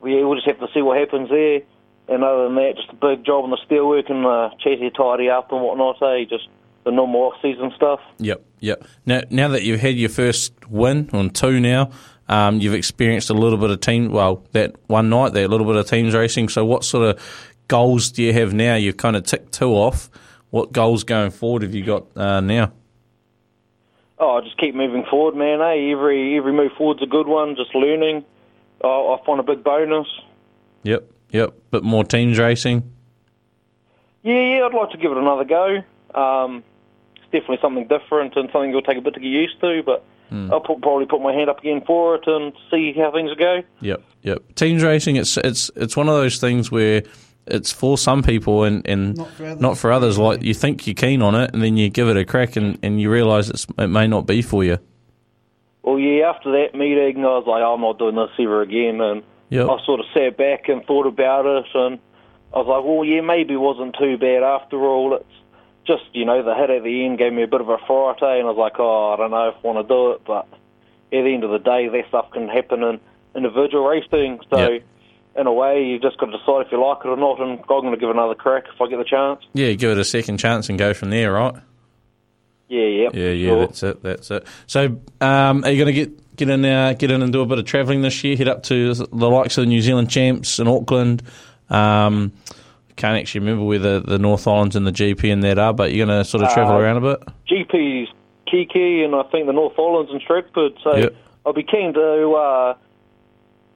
we 0.00 0.24
we'll 0.24 0.34
just 0.34 0.46
have 0.46 0.58
to 0.60 0.68
see 0.72 0.82
what 0.82 0.98
happens 0.98 1.28
there. 1.28 1.62
And 2.08 2.24
other 2.24 2.44
than 2.44 2.54
that, 2.54 2.76
just 2.76 2.88
a 2.88 2.94
big 2.94 3.24
job 3.24 3.44
on 3.44 3.50
the 3.50 3.58
steelwork 3.68 4.10
and 4.10 4.24
the 4.24 4.50
chassis 4.58 4.90
tidy 4.96 5.28
up 5.28 5.52
and 5.52 5.60
whatnot. 5.60 6.02
Eh? 6.02 6.24
Just 6.24 6.48
the 6.84 6.90
normal 6.90 7.32
off-season 7.32 7.72
stuff. 7.76 8.00
Yep, 8.18 8.42
yep. 8.60 8.84
Now, 9.06 9.22
now 9.30 9.48
that 9.48 9.62
you've 9.62 9.80
had 9.80 9.96
your 9.96 10.08
first 10.08 10.52
win 10.68 11.10
on 11.12 11.30
two 11.30 11.60
now, 11.60 11.90
um, 12.28 12.60
you've 12.60 12.74
experienced 12.74 13.30
a 13.30 13.34
little 13.34 13.58
bit 13.58 13.70
of 13.70 13.80
team. 13.80 14.10
Well, 14.10 14.44
that 14.52 14.76
one 14.86 15.08
night, 15.08 15.32
that 15.32 15.48
little 15.48 15.66
bit 15.66 15.76
of 15.76 15.88
teams 15.88 16.14
racing. 16.14 16.48
So, 16.50 16.64
what 16.64 16.84
sort 16.84 17.08
of 17.08 17.48
goals 17.68 18.10
do 18.10 18.22
you 18.22 18.32
have 18.32 18.52
now? 18.52 18.74
You've 18.74 18.96
kind 18.96 19.16
of 19.16 19.24
ticked 19.24 19.52
two 19.52 19.70
off. 19.70 20.10
What 20.50 20.72
goals 20.72 21.04
going 21.04 21.30
forward 21.30 21.62
have 21.62 21.74
you 21.74 21.84
got 21.84 22.16
uh, 22.16 22.40
now? 22.40 22.72
Oh, 24.18 24.38
I 24.38 24.40
just 24.40 24.58
keep 24.58 24.74
moving 24.74 25.04
forward, 25.08 25.36
man. 25.36 25.60
Eh? 25.60 25.92
Every 25.92 26.36
every 26.36 26.52
move 26.52 26.72
forward's 26.76 27.02
a 27.02 27.06
good 27.06 27.26
one. 27.26 27.54
Just 27.56 27.74
learning. 27.74 28.24
Oh, 28.82 29.14
I 29.14 29.24
find 29.24 29.40
a 29.40 29.42
big 29.42 29.62
bonus. 29.62 30.06
Yep, 30.82 31.10
yep. 31.30 31.54
Bit 31.70 31.82
more 31.82 32.04
teams 32.04 32.38
racing. 32.38 32.92
Yeah, 34.22 34.34
yeah, 34.34 34.66
I'd 34.66 34.74
like 34.74 34.90
to 34.90 34.98
give 34.98 35.12
it 35.12 35.18
another 35.18 35.44
go. 35.44 35.82
Um, 36.14 36.64
definitely 37.32 37.58
something 37.60 37.86
different 37.88 38.36
and 38.36 38.48
something 38.52 38.70
you'll 38.70 38.82
take 38.82 38.98
a 38.98 39.00
bit 39.00 39.14
to 39.14 39.20
get 39.20 39.26
used 39.26 39.60
to, 39.60 39.82
but 39.84 40.04
hmm. 40.28 40.52
I'll 40.52 40.60
put, 40.60 40.80
probably 40.80 41.06
put 41.06 41.20
my 41.20 41.32
hand 41.32 41.50
up 41.50 41.58
again 41.58 41.82
for 41.86 42.16
it 42.16 42.26
and 42.26 42.52
see 42.70 42.92
how 42.96 43.12
things 43.12 43.30
go. 43.38 43.62
Yep, 43.80 44.02
yep. 44.22 44.54
Teams 44.54 44.82
racing. 44.82 45.16
It's 45.16 45.36
it's 45.38 45.70
it's 45.76 45.96
one 45.96 46.08
of 46.08 46.14
those 46.14 46.38
things 46.38 46.70
where 46.70 47.02
it's 47.46 47.72
for 47.72 47.96
some 47.96 48.22
people 48.22 48.64
and, 48.64 48.86
and 48.86 49.16
not 49.60 49.78
for 49.78 49.92
others. 49.92 50.18
Like 50.18 50.42
you 50.42 50.54
think 50.54 50.86
you're 50.86 50.94
keen 50.94 51.22
on 51.22 51.34
it, 51.34 51.52
and 51.52 51.62
then 51.62 51.76
you 51.76 51.88
give 51.88 52.08
it 52.08 52.16
a 52.16 52.24
crack, 52.24 52.56
and, 52.56 52.78
and 52.82 53.00
you 53.00 53.10
realise 53.10 53.50
it 53.50 53.88
may 53.88 54.06
not 54.06 54.26
be 54.26 54.42
for 54.42 54.64
you. 54.64 54.78
Well, 55.82 55.98
yeah, 55.98 56.28
after 56.28 56.52
that 56.52 56.76
meeting, 56.76 57.24
I 57.24 57.28
was 57.28 57.46
like, 57.46 57.62
oh, 57.62 57.74
I'm 57.74 57.80
not 57.80 57.98
doing 57.98 58.16
this 58.16 58.28
ever 58.38 58.60
again, 58.60 59.00
and 59.00 59.22
Yep. 59.50 59.68
I 59.68 59.84
sort 59.84 60.00
of 60.00 60.06
sat 60.12 60.36
back 60.36 60.68
and 60.68 60.84
thought 60.84 61.06
about 61.06 61.46
it, 61.46 61.66
and 61.74 61.98
I 62.52 62.58
was 62.58 62.66
like, 62.66 62.84
well, 62.84 63.04
yeah, 63.04 63.20
maybe 63.22 63.54
it 63.54 63.58
wasn't 63.58 63.96
too 63.98 64.18
bad 64.18 64.42
after 64.42 64.84
all. 64.84 65.14
It's 65.14 65.24
just, 65.88 66.04
you 66.12 66.24
know, 66.24 66.44
the 66.44 66.54
hit 66.54 66.70
at 66.70 66.84
the 66.84 67.04
end 67.04 67.18
gave 67.18 67.32
me 67.32 67.42
a 67.42 67.48
bit 67.48 67.60
of 67.60 67.68
a 67.68 67.78
fright, 67.78 68.22
and 68.22 68.46
I 68.46 68.50
was 68.50 68.56
like, 68.56 68.74
oh, 68.78 69.14
I 69.14 69.16
don't 69.16 69.32
know 69.32 69.48
if 69.48 69.56
I 69.56 69.66
want 69.66 69.88
to 69.88 69.92
do 69.92 70.12
it, 70.12 70.20
but 70.24 70.46
at 71.12 71.24
the 71.24 71.34
end 71.34 71.42
of 71.42 71.50
the 71.50 71.58
day, 71.58 71.88
that 71.88 72.08
stuff 72.08 72.30
can 72.30 72.46
happen 72.48 72.82
in 72.84 73.00
individual 73.34 73.86
racing, 73.88 74.38
so 74.50 74.58
Yep. 74.70 74.82
in 75.36 75.46
a 75.48 75.52
way, 75.52 75.84
you've 75.84 76.02
just 76.02 76.18
got 76.18 76.26
to 76.26 76.32
decide 76.38 76.66
if 76.66 76.72
you 76.72 76.80
like 76.84 76.98
it 77.04 77.08
or 77.08 77.16
not, 77.16 77.40
and 77.40 77.58
I'm 77.58 77.64
going 77.66 77.90
to 77.90 77.96
give 77.98 78.08
it 78.10 78.14
another 78.14 78.34
crack 78.36 78.64
if 78.72 78.80
I 78.80 78.88
get 78.88 78.98
the 78.98 79.04
chance. 79.04 79.42
Yeah, 79.54 79.72
give 79.72 79.90
it 79.90 79.98
a 79.98 80.04
second 80.04 80.38
chance 80.38 80.68
and 80.68 80.78
go 80.78 80.94
from 80.94 81.10
there, 81.10 81.32
right? 81.32 81.54
Yeah, 82.68 82.84
yep, 82.86 83.14
Yeah, 83.14 83.30
yeah, 83.30 83.48
sure. 83.48 83.58
that's 83.60 83.82
it, 83.82 84.02
that's 84.02 84.30
it. 84.30 84.46
So, 84.66 85.00
um, 85.22 85.64
are 85.64 85.70
you 85.70 85.82
going 85.82 85.86
to 85.86 86.04
get 86.04 86.36
get 86.36 86.50
in 86.50 86.64
uh, 86.64 86.92
get 86.92 87.10
in 87.10 87.22
and 87.22 87.32
do 87.32 87.40
a 87.40 87.46
bit 87.46 87.58
of 87.58 87.64
travelling 87.64 88.02
this 88.02 88.22
year? 88.22 88.36
Head 88.36 88.46
up 88.48 88.62
to 88.64 88.92
the 88.92 89.06
likes 89.30 89.56
of 89.56 89.62
the 89.62 89.68
New 89.68 89.80
Zealand 89.80 90.10
champs 90.10 90.58
in 90.58 90.68
Auckland. 90.68 91.22
Um, 91.70 92.32
can't 92.98 93.18
actually 93.18 93.40
remember 93.40 93.64
where 93.64 93.78
the, 93.78 94.00
the 94.06 94.18
North 94.18 94.46
Islands 94.46 94.76
and 94.76 94.86
the 94.86 94.92
GP 94.92 95.32
and 95.32 95.42
that 95.44 95.58
are, 95.58 95.72
but 95.72 95.92
you're 95.92 96.06
going 96.06 96.18
to 96.18 96.24
sort 96.28 96.42
of 96.44 96.52
travel 96.52 96.74
Uh, 96.76 96.80
around 96.80 96.96
a 96.98 97.00
bit. 97.16 97.28
GP's 97.48 98.08
Kiki 98.50 99.02
and 99.04 99.14
I 99.14 99.22
think 99.24 99.46
the 99.46 99.52
North 99.52 99.78
Islands 99.78 100.10
and 100.10 100.20
Stratford. 100.20 100.72
So 100.82 100.96
Yep. 100.96 101.14
I'll 101.46 101.52
be 101.52 101.62
keen 101.62 101.94
to 101.94 102.32
uh, 102.32 102.74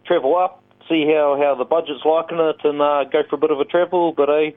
travel 0.05 0.37
up, 0.37 0.63
see 0.89 1.07
how, 1.07 1.39
how 1.41 1.55
the 1.55 1.65
budget's 1.65 2.05
liking 2.05 2.39
it, 2.39 2.57
and 2.65 2.83
uh, 2.83 3.05
go 3.05 3.23
for 3.31 3.37
a 3.37 3.39
bit 3.39 3.51
of 3.51 3.61
a 3.61 3.65
travel. 3.65 4.13
But 4.13 4.29
eh, 4.31 4.51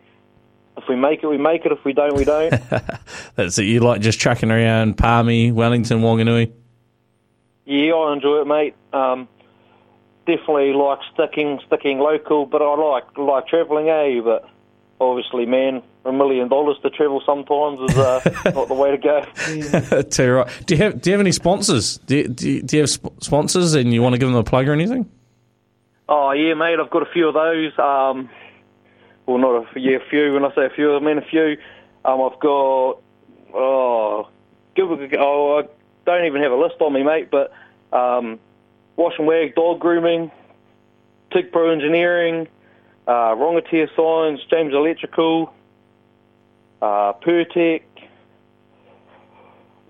if 0.78 0.84
we 0.90 0.96
make 0.96 1.24
it, 1.24 1.28
we 1.28 1.38
make 1.38 1.66
it. 1.66 1.72
If 1.72 1.86
we 1.86 1.94
don't, 1.94 2.16
we 2.16 2.26
don't. 2.26 2.50
That's 3.36 3.58
it. 3.58 3.64
You 3.66 3.80
like 3.82 4.02
just 4.02 4.20
trucking 4.20 4.52
around 4.52 4.98
Palmy, 4.98 5.52
Wellington, 5.52 6.02
Wanganui. 6.02 6.52
yeah, 7.66 7.94
I 7.94 8.14
enjoy 8.14 8.42
it, 8.42 8.48
mate. 8.48 8.76
Um, 8.92 9.28
definitely 10.28 10.74
like 10.74 11.00
sticking 11.14 11.60
sticking 11.68 12.00
local, 12.00 12.46
but 12.46 12.62
I 12.62 12.76
like 12.76 13.18
like 13.18 13.48
travelling, 13.48 13.88
eh? 13.90 14.20
But 14.22 14.50
obviously, 15.00 15.46
man, 15.46 15.82
a 16.04 16.12
million 16.12 16.48
dollars 16.48 16.78
to 16.84 16.90
travel 16.90 17.22
sometimes 17.26 17.80
is 17.92 17.98
uh, 17.98 18.22
not 18.54 18.68
the 18.68 18.74
way 18.74 18.92
to 18.92 18.98
go. 18.98 20.02
Too 20.10 20.32
right. 20.32 20.66
Do 20.66 20.76
you 20.76 20.84
have 20.84 21.02
Do 21.02 21.10
you 21.10 21.14
have 21.14 21.22
any 21.22 21.32
sponsors? 21.32 21.98
Do 22.00 22.18
you, 22.18 22.28
do 22.28 22.50
you, 22.50 22.62
do 22.62 22.78
you 22.78 22.82
have 22.82 22.90
sp- 22.92 23.16
sponsors, 23.22 23.74
and 23.74 23.94
you 23.94 24.02
want 24.02 24.14
to 24.14 24.20
give 24.20 24.28
them 24.28 24.38
a 24.38 24.44
plug 24.44 24.68
or 24.68 24.74
anything? 24.74 25.10
Oh 26.08 26.32
yeah, 26.32 26.54
mate. 26.54 26.80
I've 26.80 26.92
got 26.92 27.02
a 27.02 27.12
few 27.12 27.28
of 27.28 27.34
those. 27.34 27.72
Um, 27.80 28.30
well, 29.26 29.38
not 29.38 29.76
a 29.76 29.80
yeah, 29.80 29.98
a 29.98 30.10
few. 30.10 30.34
When 30.34 30.46
I 30.46 30.54
say 30.54 30.66
a 30.66 30.70
few, 30.70 30.96
I 30.96 31.00
mean 31.00 31.18
a 31.18 31.26
few. 31.26 31.58
Um, 32.04 32.22
I've 32.22 32.40
got 32.40 33.00
oh, 33.54 34.28
give 34.76 34.88
oh, 35.20 35.60
I 35.60 35.68
don't 36.06 36.26
even 36.26 36.42
have 36.44 36.52
a 36.52 36.56
list 36.56 36.76
on 36.80 36.94
me, 36.94 37.04
mate. 37.04 37.32
But 37.32 37.52
um, 37.92 38.40
Wash 38.96 39.14
and 39.18 39.28
Wag 39.28 39.56
Dog 39.56 39.80
Grooming, 39.80 40.32
Tig 41.34 41.52
Pro 41.52 41.72
Engineering, 41.72 42.48
uh, 43.08 43.12
Rongotea 43.36 43.88
Signs, 43.96 44.40
James 44.50 44.74
Electrical, 44.74 45.54
uh, 46.82 47.14
Pertec. 47.26 47.82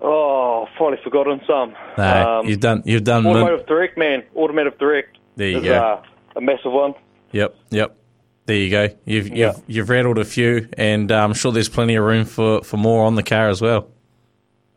Oh, 0.00 0.66
I've 0.78 1.00
forgotten 1.02 1.40
some. 1.46 1.74
No, 1.96 2.40
Um, 2.40 2.46
you've 2.46 2.60
done. 2.60 2.82
You've 2.84 3.04
done. 3.04 3.24
min- 3.24 3.36
Automotive 3.36 3.66
Direct, 3.66 3.96
man. 3.96 4.22
Automotive 4.36 4.78
Direct. 4.78 5.16
There 5.36 5.48
you 5.48 5.58
is, 5.58 5.64
go. 5.64 5.74
Uh, 5.74 6.02
a 6.36 6.40
massive 6.40 6.72
one. 6.72 6.94
Yep, 7.32 7.54
yep. 7.70 7.96
There 8.44 8.56
you 8.56 8.70
go. 8.70 8.88
You've 9.04 9.28
you've 9.28 9.62
you've 9.66 9.88
rattled 9.88 10.18
a 10.18 10.24
few, 10.24 10.68
and 10.76 11.10
uh, 11.10 11.16
I'm 11.24 11.32
sure 11.32 11.50
there's 11.50 11.68
plenty 11.68 11.96
of 11.96 12.04
room 12.04 12.24
for, 12.26 12.62
for 12.62 12.76
more 12.76 13.04
on 13.04 13.14
the 13.16 13.22
car 13.22 13.48
as 13.48 13.60
well. 13.60 13.88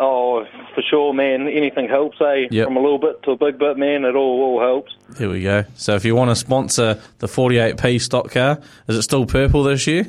Oh, 0.02 0.45
for 0.74 0.82
sure, 0.89 1.14
man. 1.14 1.47
Anything 1.50 1.89
helps, 1.89 2.22
eh? 2.22 2.47
Yep. 2.52 2.68
From 2.68 2.78
a 2.78 2.82
little 2.82 3.00
bit 3.00 3.22
to 3.24 3.32
a 3.32 3.36
big 3.38 3.58
bit, 3.60 3.78
man. 3.78 4.06
It 4.06 4.16
all 4.16 4.41
all 4.41 4.60
helps. 4.62 4.95
Here 5.18 5.30
we 5.30 5.41
go. 5.43 5.66
So 5.76 5.95
if 5.95 6.06
you 6.06 6.16
want 6.16 6.32
to 6.32 6.36
sponsor 6.36 7.02
the 7.18 7.28
48p 7.28 8.00
stock 8.02 8.32
car, 8.32 8.60
is 8.88 8.95
it 8.95 9.02
still 9.02 9.26
purple 9.26 9.64
this 9.64 9.86
year? 9.88 10.06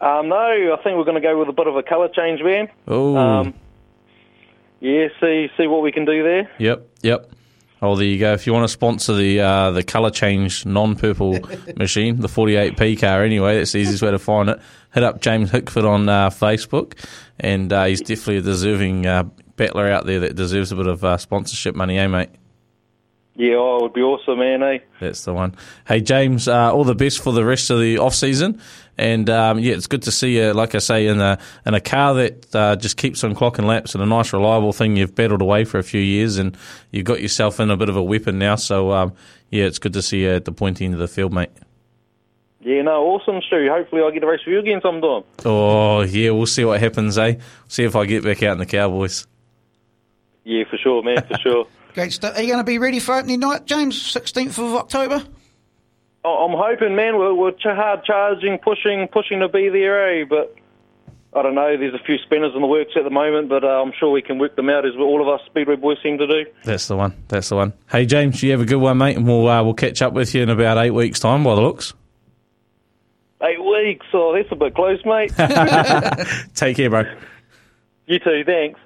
Um, 0.00 0.28
no, 0.28 0.36
I 0.36 0.76
think 0.82 0.96
we're 0.96 1.04
going 1.04 1.14
to 1.14 1.26
go 1.26 1.38
with 1.38 1.48
a 1.48 1.52
bit 1.52 1.66
of 1.66 1.76
a 1.76 1.82
colour 1.82 2.08
change, 2.08 2.40
man. 2.42 2.68
Oh, 2.88 3.16
Um, 3.16 3.54
yeah, 4.80 5.08
see 5.20 5.48
see 5.56 5.66
what 5.66 5.82
we 5.82 5.92
can 5.92 6.04
do 6.04 6.22
there. 6.22 6.50
yep, 6.58 6.86
yep. 7.02 7.30
Oh, 7.82 7.96
there 7.96 8.06
you 8.06 8.18
go. 8.18 8.32
If 8.32 8.46
you 8.46 8.52
want 8.52 8.64
to 8.64 8.72
sponsor 8.72 9.14
the 9.14 9.40
uh, 9.40 9.70
the 9.72 9.82
color 9.82 10.10
change 10.10 10.64
non-purple 10.64 11.40
machine, 11.76 12.20
the 12.20 12.28
48p 12.28 13.00
car, 13.00 13.22
anyway, 13.22 13.58
that's 13.58 13.72
the 13.72 13.78
easiest 13.78 14.02
way 14.02 14.10
to 14.10 14.18
find 14.18 14.48
it. 14.48 14.60
Hit 14.94 15.02
up 15.02 15.20
James 15.20 15.50
Hickford 15.50 15.84
on 15.84 16.08
uh, 16.08 16.30
Facebook, 16.30 16.94
and 17.38 17.72
uh, 17.72 17.84
he's 17.84 18.00
definitely 18.00 18.38
a 18.38 18.42
deserving 18.42 19.06
uh, 19.06 19.24
battler 19.56 19.90
out 19.90 20.06
there 20.06 20.20
that 20.20 20.34
deserves 20.34 20.72
a 20.72 20.76
bit 20.76 20.86
of 20.86 21.04
uh, 21.04 21.16
sponsorship 21.16 21.74
money, 21.74 21.98
eh, 21.98 22.06
mate? 22.06 22.30
Yeah, 23.36 23.56
oh, 23.56 23.78
it 23.78 23.82
would 23.82 23.92
be 23.92 24.02
awesome, 24.02 24.38
man. 24.38 24.62
Eh? 24.62 24.78
That's 25.00 25.24
the 25.24 25.34
one. 25.34 25.56
Hey, 25.88 26.00
James, 26.00 26.46
uh, 26.46 26.72
all 26.72 26.84
the 26.84 26.94
best 26.94 27.20
for 27.20 27.32
the 27.32 27.44
rest 27.44 27.68
of 27.70 27.80
the 27.80 27.98
off 27.98 28.14
season. 28.14 28.60
And 28.96 29.28
um, 29.28 29.58
yeah, 29.58 29.74
it's 29.74 29.86
good 29.86 30.02
to 30.02 30.12
see 30.12 30.36
you, 30.36 30.52
like 30.52 30.74
I 30.74 30.78
say, 30.78 31.06
in 31.06 31.20
a 31.20 31.38
in 31.66 31.74
a 31.74 31.80
car 31.80 32.14
that 32.14 32.54
uh, 32.54 32.76
just 32.76 32.96
keeps 32.96 33.24
on 33.24 33.34
clocking 33.34 33.64
laps 33.64 33.94
and 33.94 34.02
a 34.02 34.06
nice, 34.06 34.32
reliable 34.32 34.72
thing. 34.72 34.96
You've 34.96 35.14
battled 35.14 35.42
away 35.42 35.64
for 35.64 35.78
a 35.78 35.82
few 35.82 36.00
years, 36.00 36.38
and 36.38 36.56
you've 36.92 37.04
got 37.04 37.20
yourself 37.20 37.58
in 37.58 37.70
a 37.70 37.76
bit 37.76 37.88
of 37.88 37.96
a 37.96 38.02
weapon 38.02 38.38
now. 38.38 38.54
So 38.54 38.92
um, 38.92 39.12
yeah, 39.50 39.64
it's 39.64 39.78
good 39.78 39.94
to 39.94 40.02
see 40.02 40.22
you 40.22 40.30
at 40.30 40.44
the 40.44 40.52
pointy 40.52 40.84
end 40.84 40.94
of 40.94 41.00
the 41.00 41.08
field, 41.08 41.32
mate. 41.32 41.50
Yeah, 42.60 42.82
no, 42.82 43.04
awesome, 43.04 43.42
Stu. 43.46 43.68
Hopefully, 43.70 44.02
I 44.02 44.10
get 44.10 44.20
to 44.20 44.26
race 44.26 44.40
with 44.46 44.52
you 44.52 44.58
again 44.60 44.80
sometime. 44.80 45.22
Oh 45.44 46.02
yeah, 46.02 46.30
we'll 46.30 46.46
see 46.46 46.64
what 46.64 46.80
happens, 46.80 47.18
eh? 47.18 47.34
See 47.68 47.84
if 47.84 47.94
I 47.96 48.06
get 48.06 48.24
back 48.24 48.42
out 48.42 48.52
in 48.52 48.58
the 48.58 48.66
Cowboys. 48.66 49.26
Yeah, 50.44 50.64
for 50.70 50.76
sure, 50.76 51.02
man, 51.02 51.22
for 51.26 51.38
sure. 51.38 51.66
Great 51.94 52.12
stuff. 52.12 52.36
Are 52.36 52.42
you 52.42 52.48
going 52.48 52.58
to 52.58 52.64
be 52.64 52.78
ready 52.78 52.98
for 53.00 53.14
opening 53.14 53.40
night, 53.40 53.66
James? 53.66 53.96
16th 54.12 54.58
of 54.58 54.74
October? 54.74 55.24
I'm 56.28 56.56
hoping, 56.56 56.96
man. 56.96 57.18
We're, 57.18 57.34
we're 57.34 57.52
hard 57.62 58.04
charging, 58.04 58.58
pushing, 58.58 59.08
pushing 59.08 59.40
to 59.40 59.48
be 59.48 59.68
there, 59.68 60.20
eh? 60.20 60.24
But 60.24 60.54
I 61.34 61.42
don't 61.42 61.54
know. 61.54 61.76
There's 61.76 61.94
a 61.94 62.04
few 62.04 62.16
spinners 62.18 62.52
in 62.54 62.62
the 62.62 62.66
works 62.66 62.92
at 62.96 63.04
the 63.04 63.10
moment, 63.10 63.48
but 63.48 63.64
uh, 63.64 63.82
I'm 63.82 63.92
sure 63.98 64.10
we 64.10 64.22
can 64.22 64.38
work 64.38 64.56
them 64.56 64.70
out 64.70 64.86
as 64.86 64.92
all 64.96 65.20
of 65.20 65.28
us 65.28 65.44
Speedway 65.46 65.76
boys 65.76 65.98
seem 66.02 66.16
to 66.18 66.26
do. 66.26 66.46
That's 66.62 66.86
the 66.86 66.96
one. 66.96 67.14
That's 67.28 67.48
the 67.48 67.56
one. 67.56 67.72
Hey 67.90 68.06
James, 68.06 68.42
you 68.42 68.52
have 68.52 68.60
a 68.60 68.64
good 68.64 68.76
one, 68.76 68.98
mate, 68.98 69.16
and 69.16 69.26
we'll 69.26 69.48
uh, 69.48 69.62
we'll 69.62 69.74
catch 69.74 70.00
up 70.00 70.12
with 70.12 70.34
you 70.34 70.42
in 70.42 70.48
about 70.48 70.78
eight 70.78 70.92
weeks' 70.92 71.20
time, 71.20 71.44
by 71.44 71.54
the 71.56 71.60
looks. 71.60 71.92
Eight 73.42 73.62
weeks. 73.62 74.06
Oh, 74.14 74.32
that's 74.34 74.50
a 74.50 74.56
bit 74.56 74.74
close, 74.74 75.04
mate. 75.04 75.32
Take 76.54 76.76
care, 76.76 76.88
bro. 76.88 77.04
you 78.06 78.18
too. 78.18 78.44
Thanks. 78.46 78.80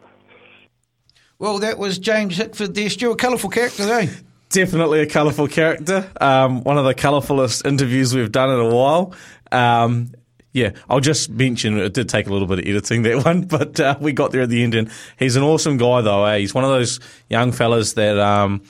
Well, 1.39 1.59
that 1.61 1.79
was 1.79 1.99
James 1.99 2.37
Hickford 2.37 2.75
there. 2.75 2.91
Still 2.91 3.13
a 3.13 3.17
colourful 3.17 3.51
character, 3.51 3.85
eh? 3.93 4.09
Definitely 4.51 5.01
a 5.01 5.07
colourful 5.07 5.49
character. 5.49 6.11
Um, 6.21 6.63
one 6.65 6.79
of 6.79 6.85
the 6.85 6.95
colourfulest 6.95 7.67
interviews 7.67 8.15
we've 8.15 8.33
done 8.33 8.51
in 8.51 8.61
a 8.61 8.75
while. 8.75 9.15
Um, 9.53 10.13
yeah, 10.53 10.71
I'll 10.89 11.01
just 11.01 11.29
mention 11.31 11.79
it 11.79 11.93
did 11.93 12.09
take 12.09 12.27
a 12.27 12.33
little 12.33 12.49
bit 12.49 12.59
of 12.61 12.67
editing 12.67 13.03
that 13.03 13.25
one, 13.25 13.43
but 13.43 13.79
uh, 13.79 13.97
we 14.01 14.13
got 14.13 14.33
there 14.33 14.43
at 14.43 14.49
the 14.49 14.63
end. 14.63 14.75
And 14.75 14.91
he's 15.19 15.37
an 15.37 15.43
awesome 15.43 15.77
guy, 15.77 16.01
though. 16.01 16.25
Eh? 16.25 16.39
He's 16.39 16.55
one 16.55 16.65
of 16.65 16.71
those 16.71 16.99
young 17.29 17.53
fellas 17.53 17.93
that, 17.95 18.19
um, 18.19 18.63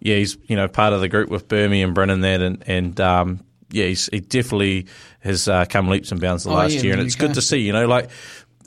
yeah, 0.00 0.16
he's 0.16 0.36
you 0.48 0.56
know 0.56 0.68
part 0.68 0.92
of 0.92 1.00
the 1.00 1.08
group 1.08 1.30
with 1.30 1.48
Burmy 1.48 1.82
and 1.82 1.94
Brennan 1.94 2.20
there, 2.20 2.42
and 2.42 2.62
and 2.66 3.00
um, 3.00 3.40
yeah, 3.70 3.86
he's, 3.86 4.06
he 4.12 4.20
definitely 4.20 4.86
has 5.20 5.48
uh, 5.48 5.64
come 5.64 5.88
leaps 5.88 6.12
and 6.12 6.20
bounds 6.20 6.44
the 6.44 6.50
Oh, 6.50 6.54
last 6.54 6.74
yeah, 6.74 6.82
year, 6.82 6.92
and 6.92 7.02
it's 7.02 7.14
good 7.14 7.34
to 7.34 7.42
see. 7.42 7.58
You 7.58 7.72
know, 7.72 7.86
like 7.86 8.10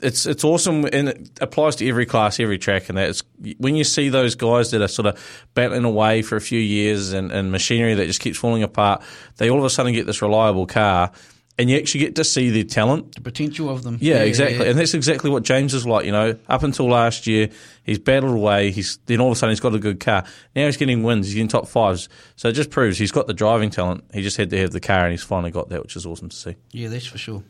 it's 0.02 0.26
it's 0.26 0.44
awesome 0.44 0.84
and 0.92 1.08
it 1.08 1.30
applies 1.40 1.76
to 1.76 1.88
every 1.88 2.06
class, 2.06 2.38
every 2.40 2.58
track, 2.58 2.88
and 2.88 2.98
that 2.98 3.08
it's 3.08 3.22
when 3.58 3.76
you 3.76 3.84
see 3.84 4.08
those 4.08 4.34
guys 4.34 4.70
that 4.70 4.82
are 4.82 4.88
sort 4.88 5.06
of 5.06 5.46
battling 5.54 5.84
away 5.84 6.22
for 6.22 6.36
a 6.36 6.40
few 6.40 6.60
years 6.60 7.12
and, 7.12 7.32
and 7.32 7.50
machinery 7.52 7.94
that 7.94 8.06
just 8.06 8.20
keeps 8.20 8.38
falling 8.38 8.62
apart, 8.62 9.02
they 9.36 9.50
all 9.50 9.58
of 9.58 9.64
a 9.64 9.70
sudden 9.70 9.92
get 9.92 10.06
this 10.06 10.22
reliable 10.22 10.66
car, 10.66 11.12
and 11.58 11.70
you 11.70 11.76
actually 11.76 12.00
get 12.00 12.16
to 12.16 12.24
see 12.24 12.50
their 12.50 12.64
talent. 12.64 13.14
The 13.14 13.20
potential 13.20 13.70
of 13.70 13.82
them. 13.82 13.98
Yeah, 14.00 14.22
exactly, 14.22 14.68
and 14.68 14.78
that's 14.78 14.94
exactly 14.94 15.30
what 15.30 15.42
James 15.42 15.74
is 15.74 15.86
like. 15.86 16.04
You 16.04 16.12
know, 16.12 16.38
up 16.48 16.62
until 16.62 16.88
last 16.88 17.26
year, 17.26 17.48
he's 17.84 17.98
battled 17.98 18.34
away. 18.36 18.70
He's 18.70 18.98
then 19.06 19.20
all 19.20 19.28
of 19.28 19.32
a 19.32 19.36
sudden 19.36 19.52
he's 19.52 19.60
got 19.60 19.74
a 19.74 19.78
good 19.78 20.00
car. 20.00 20.24
Now 20.54 20.66
he's 20.66 20.76
getting 20.76 21.02
wins. 21.02 21.28
He's 21.28 21.40
in 21.40 21.48
top 21.48 21.68
fives. 21.68 22.08
So 22.36 22.48
it 22.48 22.52
just 22.52 22.70
proves 22.70 22.98
he's 22.98 23.12
got 23.12 23.26
the 23.26 23.34
driving 23.34 23.70
talent. 23.70 24.04
He 24.12 24.22
just 24.22 24.36
had 24.36 24.50
to 24.50 24.58
have 24.58 24.72
the 24.72 24.80
car, 24.80 25.04
and 25.04 25.10
he's 25.12 25.22
finally 25.22 25.50
got 25.50 25.70
that, 25.70 25.82
which 25.82 25.96
is 25.96 26.04
awesome 26.04 26.28
to 26.28 26.36
see. 26.36 26.56
Yeah, 26.72 26.88
that's 26.88 27.06
for 27.06 27.18
sure. 27.18 27.42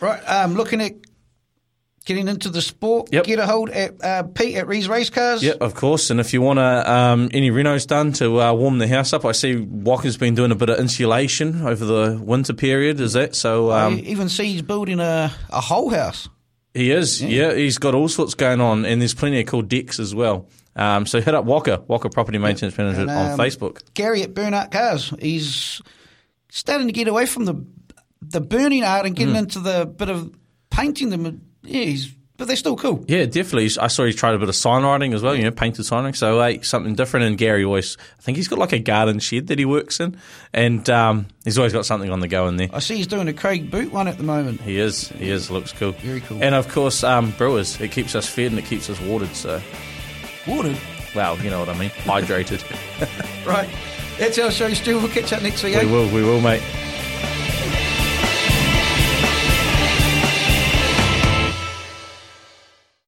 Right, 0.00 0.20
um, 0.28 0.54
looking 0.54 0.82
at 0.82 0.92
getting 2.06 2.28
into 2.28 2.48
the 2.48 2.62
sport, 2.62 3.10
Yep. 3.12 3.24
get 3.24 3.38
a 3.38 3.46
hold 3.46 3.68
at 3.68 4.02
uh, 4.02 4.22
Pete 4.22 4.56
at 4.56 4.66
Rees 4.66 4.88
Race 4.88 5.10
Cars. 5.10 5.42
Yeah, 5.42 5.54
of 5.60 5.74
course. 5.74 6.08
And 6.08 6.18
if 6.20 6.32
you 6.32 6.40
want 6.40 6.58
to, 6.58 6.90
um, 6.90 7.28
any 7.34 7.50
renos 7.50 7.86
done 7.86 8.12
to 8.14 8.40
uh, 8.40 8.52
warm 8.54 8.78
the 8.78 8.88
house 8.88 9.12
up, 9.12 9.24
I 9.26 9.32
see 9.32 9.56
Walker's 9.56 10.16
been 10.16 10.34
doing 10.34 10.52
a 10.52 10.54
bit 10.54 10.70
of 10.70 10.78
insulation 10.78 11.66
over 11.66 11.84
the 11.84 12.18
winter 12.22 12.54
period. 12.54 13.00
Is 13.00 13.12
that 13.12 13.34
so? 13.36 13.70
I 13.70 13.84
Um, 13.84 13.98
even 14.04 14.28
see 14.30 14.46
he's 14.46 14.62
building 14.62 15.00
a, 15.00 15.30
a 15.50 15.60
whole 15.60 15.90
house. 15.90 16.28
he 16.72 16.90
is. 16.90 17.20
Yeah. 17.22 17.54
he's 17.54 17.78
got 17.78 17.94
all 17.94 18.08
sorts 18.08 18.34
going 18.34 18.60
on, 18.60 18.84
and 18.86 19.00
there's 19.00 19.14
plenty 19.14 19.40
of 19.40 19.46
cool 19.46 19.62
decks 19.62 19.98
as 20.00 20.14
well. 20.14 20.48
Um, 20.76 21.06
so 21.06 21.20
hit 21.22 21.34
up 21.34 21.44
Walker, 21.46 21.82
Walker 21.88 22.08
Property 22.10 22.36
Maintenance 22.38 22.76
Manager 22.78 23.00
And, 23.00 23.10
on 23.10 23.30
um, 23.32 23.38
Facebook. 23.38 23.80
Gary 23.94 24.22
at 24.22 24.34
Burnout 24.34 24.70
Cars. 24.70 25.12
He's 25.20 25.80
starting 26.50 26.86
to 26.86 26.92
get 26.92 27.08
away 27.08 27.26
from 27.26 27.46
the 27.46 27.64
the 28.22 28.40
burning 28.40 28.82
art 28.84 29.06
and 29.06 29.14
getting 29.16 29.36
into 29.36 29.58
the 29.60 29.86
bit 29.86 30.08
of 30.08 30.30
painting 30.70 31.10
them. 31.10 31.42
Yeah, 31.66 31.82
he's, 31.84 32.12
but 32.36 32.48
they're 32.48 32.56
still 32.56 32.76
cool. 32.76 33.04
Yeah, 33.08 33.24
definitely. 33.24 33.70
I 33.80 33.86
saw 33.86 34.04
he 34.04 34.12
tried 34.12 34.34
a 34.34 34.38
bit 34.38 34.48
of 34.48 34.54
sign 34.54 34.82
writing 34.82 35.14
as 35.14 35.22
well, 35.22 35.34
you 35.34 35.42
know, 35.42 35.50
painted 35.50 35.84
sign 35.84 36.04
writing. 36.04 36.14
So, 36.14 36.40
hey, 36.42 36.60
something 36.62 36.94
different. 36.94 37.26
And 37.26 37.38
Gary 37.38 37.64
always, 37.64 37.96
I 38.18 38.22
think 38.22 38.36
he's 38.36 38.48
got 38.48 38.58
like 38.58 38.72
a 38.72 38.78
garden 38.78 39.18
shed 39.20 39.46
that 39.46 39.58
he 39.58 39.64
works 39.64 40.00
in, 40.00 40.18
and 40.52 40.88
um, 40.90 41.26
he's 41.44 41.56
always 41.58 41.72
got 41.72 41.86
something 41.86 42.10
on 42.10 42.20
the 42.20 42.28
go 42.28 42.46
in 42.48 42.56
there. 42.56 42.68
I 42.72 42.80
see 42.80 42.96
he's 42.96 43.06
doing 43.06 43.28
a 43.28 43.32
Craig 43.32 43.70
Boot 43.70 43.90
one 43.92 44.06
at 44.06 44.18
the 44.18 44.24
moment. 44.24 44.60
He 44.60 44.78
is. 44.78 45.08
He 45.08 45.30
is. 45.30 45.50
Looks 45.50 45.72
cool. 45.72 45.92
Very 45.92 46.20
cool. 46.20 46.42
And 46.42 46.54
of 46.54 46.68
course, 46.68 47.02
um, 47.04 47.30
brewers. 47.32 47.80
It 47.80 47.90
keeps 47.92 48.14
us 48.14 48.28
fed 48.28 48.50
and 48.52 48.58
it 48.58 48.66
keeps 48.66 48.90
us 48.90 49.00
watered. 49.00 49.34
So, 49.34 49.62
Watered. 50.46 50.76
well, 51.14 51.38
you 51.38 51.50
know 51.50 51.58
what 51.58 51.68
I 51.68 51.78
mean. 51.78 51.90
Hydrated. 51.90 52.62
Right. 53.46 53.68
That's 54.18 54.38
our 54.40 54.50
show, 54.50 54.72
Stu. 54.74 54.98
We'll 54.98 55.08
catch 55.08 55.32
up 55.32 55.40
next 55.40 55.62
week. 55.62 55.76
we 55.76 55.82
eh? 55.82 55.84
will. 55.84 56.12
We 56.12 56.24
will, 56.24 56.40
mate. 56.40 56.62